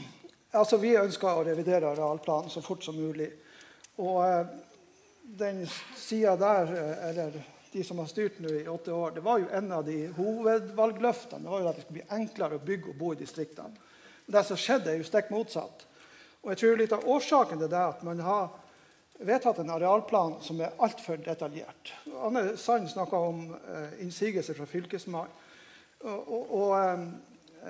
[0.51, 3.29] Altså, Vi ønsker å revidere arealplanen så fort som mulig.
[4.03, 4.47] Og eh,
[5.23, 5.61] den
[5.95, 7.37] sida der, eh, eller
[7.71, 11.45] de som har styrt nå i åtte år, det var jo en av de hovedvalgløftene.
[11.45, 13.79] Det var jo at det skulle bli enklere å bygge og bo i distriktene.
[14.27, 15.85] Det som skjedde, er jo stikk motsatt.
[16.41, 18.49] Og jeg tror litt av årsaken til det er at man har
[19.25, 21.93] vedtatt en arealplan som er altfor detaljert.
[22.25, 25.49] Anne Sand snakka om eh, innsigelser fra Fylkesmannen.
[26.01, 27.01] Og, og, og,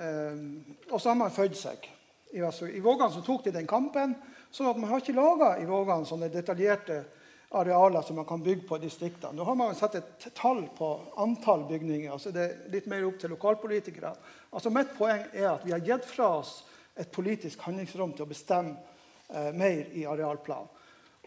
[0.00, 0.44] eh,
[0.88, 1.88] og, så har man født seg.
[2.32, 4.14] I, I Vågan tok de den kampen.
[4.52, 7.02] sånn at man har ikke laga i Vågan sånne detaljerte
[7.52, 9.36] arealer som man kan bygge på i distriktene.
[9.36, 10.88] Nå har man satt et tall på
[11.20, 12.12] antall bygninger.
[12.12, 14.14] altså Det er litt mer opp til lokalpolitikere.
[14.52, 16.62] Altså Mitt poeng er at vi har gitt fra oss
[16.96, 18.76] et politisk handlingsrom til å bestemme
[19.28, 20.68] eh, mer i arealplanen.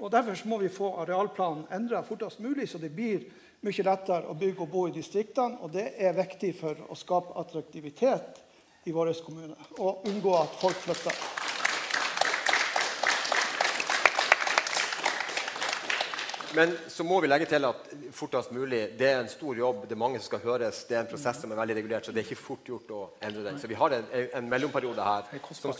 [0.04, 3.24] Og Derfor må vi få arealplanen endra fortest mulig, så det blir
[3.64, 5.62] mye lettere å bygge og bo i distriktene.
[5.64, 8.42] Og det er viktig for å skape attraktivitet
[8.86, 11.24] i vår kommune og unngå at folk flytter.
[16.56, 19.82] Men så må vi legge til at fortest mulig, det er en stor jobb.
[19.90, 20.84] Det er mange som skal høres.
[20.88, 23.02] Det er en prosess som er veldig regulert, så det er ikke fort gjort å
[23.28, 23.60] endre den.
[23.60, 24.06] Så vi har en,
[24.40, 25.34] en mellomperiode her.
[25.52, 25.74] Som,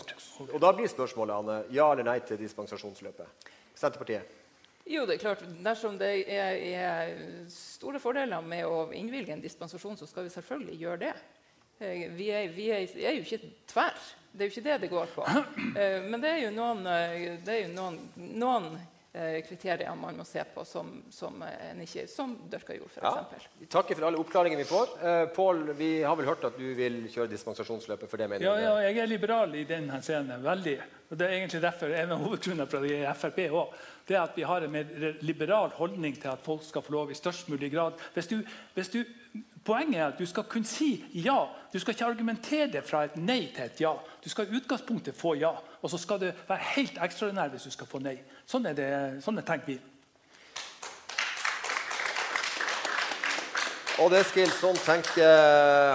[0.50, 3.48] og da blir spørsmålet, Anne, ja eller nei til dispensasjonsløpet?
[3.76, 4.34] Senterpartiet?
[4.86, 5.42] Jo, det er klart.
[5.64, 10.80] Dersom det er, er store fordeler med å innvilge en dispensasjon, så skal vi selvfølgelig
[10.80, 11.14] gjøre det.
[11.82, 14.04] Eh, vi er, vi er, er jo ikke tverr.
[14.32, 15.30] Det er jo ikke det det går på.
[15.76, 16.86] Eh, men det er jo noen,
[17.44, 18.95] det er jo noen, noen Eh,
[19.46, 21.40] kriterier man må se på som, som,
[21.80, 23.06] ikke, som dyrka jord, f.eks.
[23.06, 23.66] Ja.
[23.72, 24.94] Takk takker for alle oppklaringene vi får.
[25.08, 28.10] Eh, Pål, vi har vel hørt at du vil kjøre dispensasjonsløpet?
[28.10, 30.38] for det mener ja, ja, jeg er liberal i den henseende.
[30.42, 30.78] Veldig.
[31.10, 33.76] Og det er egentlig derfor en av hovedgrunnene for at jeg er Frp òg.
[34.06, 37.10] Det er at vi har en mer liberal holdning til at folk skal få lov
[37.10, 37.98] i størst mulig grad.
[38.14, 38.40] Hvis du,
[38.74, 39.02] hvis du
[39.66, 41.40] Poenget er at du skal kunne si ja.
[41.72, 43.96] Du skal ikke argumentere det fra et nei til et ja.
[44.22, 45.50] Du skal i utgangspunktet få ja,
[45.82, 48.14] og så skal det være helt ekstraordinær hvis du skal få nei.
[48.46, 48.88] Sånn er det,
[49.24, 49.74] sånn er tenkt vi.
[53.96, 55.24] Og det skal sånn tenke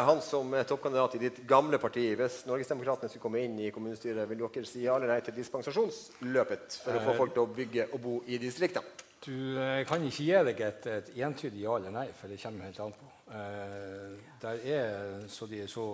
[0.07, 2.07] han som er toppkandidat i ditt gamle parti.
[2.17, 6.79] Hvis Norgesdemokratene skulle komme inn i kommunestyret, vil dere si ja eller nei til dispensasjonsløpet
[6.81, 9.07] for å få folk til å bygge og bo i distriktene?
[9.21, 12.67] Du jeg kan ikke gi deg et, et entydig ja eller nei, for det kommer
[12.67, 13.11] helt an på.
[13.37, 14.07] Eh,
[14.41, 15.85] der er, så de, så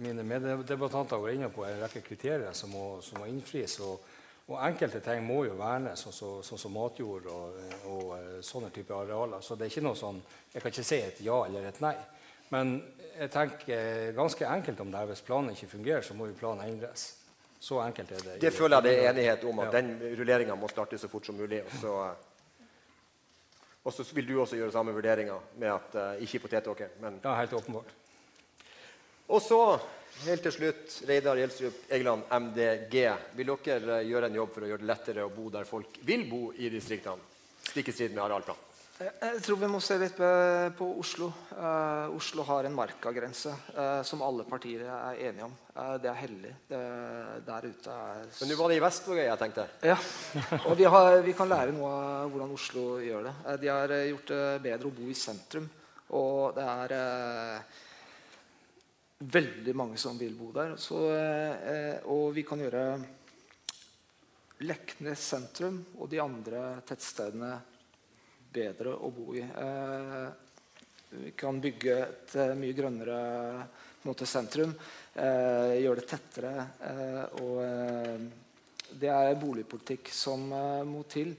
[0.00, 3.76] mine meddebattanter går inne på, en rekke kriterier som må, som må innfris.
[3.84, 4.00] Og,
[4.52, 7.60] og, enkelte ting må jo vernes, sånn som så, så, matjord og,
[7.90, 9.42] og, eh, sånne typer arealer.
[9.42, 10.20] Så det er ikke noe sånn,
[10.52, 11.94] jeg kan ikke si et ja eller et nei.
[12.52, 12.76] Men
[13.16, 15.10] jeg tenker ganske enkelt om det her.
[15.12, 17.06] Hvis planen ikke fungerer, så må jo planen endres.
[17.62, 18.40] Så enkelt er det.
[18.42, 19.80] Det føler jeg det er enighet om, at ja.
[19.80, 21.62] den rulleringa må starte så fort som mulig.
[21.62, 21.96] og så
[23.82, 26.94] og så vil du også gjøre samme vurderinger med at uh, ikke potetåker.
[27.02, 27.18] Men...
[27.24, 27.90] Ja, helt åpenbart.
[29.28, 29.78] Og så,
[30.26, 32.98] helt til slutt, Reidar Gjelsrup Egeland, MDG.
[33.38, 36.02] Vil dere uh, gjøre en jobb for å gjøre det lettere å bo der folk
[36.06, 37.30] vil bo i distriktene?
[37.62, 38.68] Stikk i strid med arealplanen.
[39.02, 40.18] Jeg tror vi må se litt
[40.76, 41.30] på Oslo.
[41.56, 45.54] Uh, Oslo har en markagrense uh, som alle partier er enige om.
[45.74, 46.52] Uh, det er hellig.
[46.68, 46.80] Det,
[47.46, 49.66] der ute er Men du var det i Vestvågøy jeg tenkte.
[49.88, 49.96] Ja.
[50.68, 53.34] Og vi, har, vi, kan lære noe av hvordan Oslo gjør det.
[53.64, 55.70] de har gjort det bedre å bo i sentrum.
[56.12, 56.94] Og det er
[59.22, 60.76] veldig mange som vil bo der.
[60.80, 60.98] Så,
[62.10, 62.84] og vi kan gjøre
[64.62, 67.52] Leknes sentrum og de andre tettstedene
[68.52, 69.42] bedre å bo i.
[69.42, 70.26] Eh,
[71.22, 73.18] vi kan bygge et eh, mye grønnere
[74.06, 74.74] måte, sentrum.
[75.14, 76.52] Eh, gjøre det tettere.
[77.42, 77.58] og
[78.92, 80.50] det er boligpolitikk som
[80.86, 81.32] må til.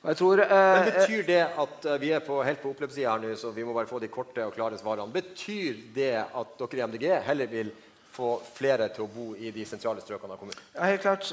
[0.00, 3.66] Tror, Men Betyr det at vi er på, helt på oppløpssida her nå, så vi
[3.68, 5.12] må bare få de korte og klare svarene?
[5.12, 7.72] Betyr det at dere i MDG heller vil
[8.10, 10.62] få flere til å bo i de sentrale strøkene av kommunen?
[10.72, 11.28] Ja, helt klart.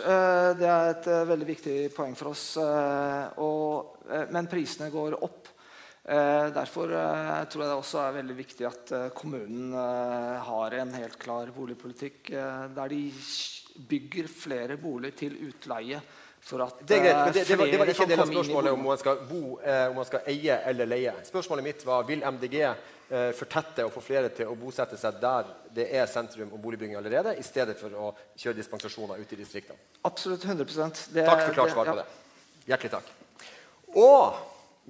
[0.59, 2.49] Det er et veldig viktig poeng for oss.
[3.39, 5.49] Og Eh, men prisene går opp.
[6.07, 9.75] Eh, derfor eh, tror jeg det også er veldig viktig at kommunen
[10.47, 13.01] har en helt klar boligpolitikk der de
[13.87, 15.99] bygger flere boliger til utleie.
[16.47, 18.71] At det, er greit, men det, det, var, det var ikke en del av spørsmålet
[18.71, 21.15] om man, skal bo, om man skal eie eller leie.
[21.27, 25.49] Spørsmålet mitt var vil MDG eh, fortette og få flere til å bosette seg der
[25.75, 29.79] det er sentrum og boligbygging allerede, i stedet for å kjøre dispensasjoner ute i distriktene?
[30.07, 32.07] Absolutt 100% Takk for klart svar på det.
[32.67, 33.11] Hjertelig takk.
[33.95, 34.39] Og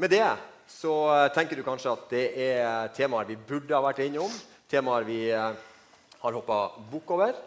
[0.02, 0.26] med det
[0.68, 4.32] så eh, tenker du kanskje at det er temaer vi burde ha vært innom.
[4.70, 5.54] Temaer vi eh,
[6.22, 6.62] har hoppa
[6.92, 7.38] bukk over.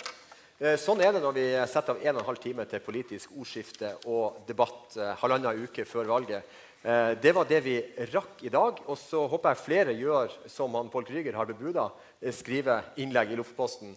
[0.61, 4.43] Eh, sånn er det når vi setter av 1 12 time til politisk ordskifte og
[4.49, 6.59] debatt halvannen uke før valget.
[6.81, 7.75] Det var det vi
[8.09, 8.79] rakk i dag.
[8.89, 11.91] Og så håper jeg flere gjør som han Pål Krüger har bebuda.
[12.33, 13.93] Skrive innlegg i Lofotposten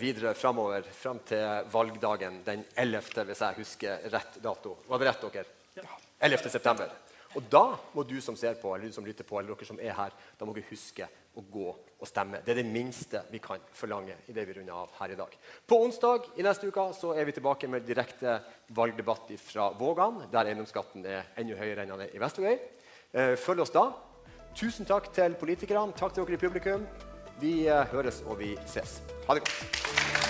[0.00, 4.78] videre framover fram til valgdagen den 11., hvis jeg husker rett dato.
[4.88, 5.90] Var det rett, dere?
[6.32, 6.48] 11.
[6.48, 6.96] september.
[7.34, 9.80] Og da må du som ser på, eller du som lytter på, eller dere som
[9.82, 12.40] er her, da må dere huske å gå og stemme.
[12.44, 15.34] Det er det minste vi kan forlange i det vi runder av her i dag.
[15.66, 18.38] På onsdag i neste uke så er vi tilbake med direkte
[18.76, 22.58] valgdebatt fra Vågan, der eiendomsskatten er enda høyere enn den er i Vestvågøy.
[23.14, 23.88] Eh, følg oss da.
[24.54, 25.94] Tusen takk til politikerne.
[25.98, 26.86] Takk til dere i publikum.
[27.42, 29.00] Vi eh, høres og vi ses.
[29.26, 30.23] Ha det godt.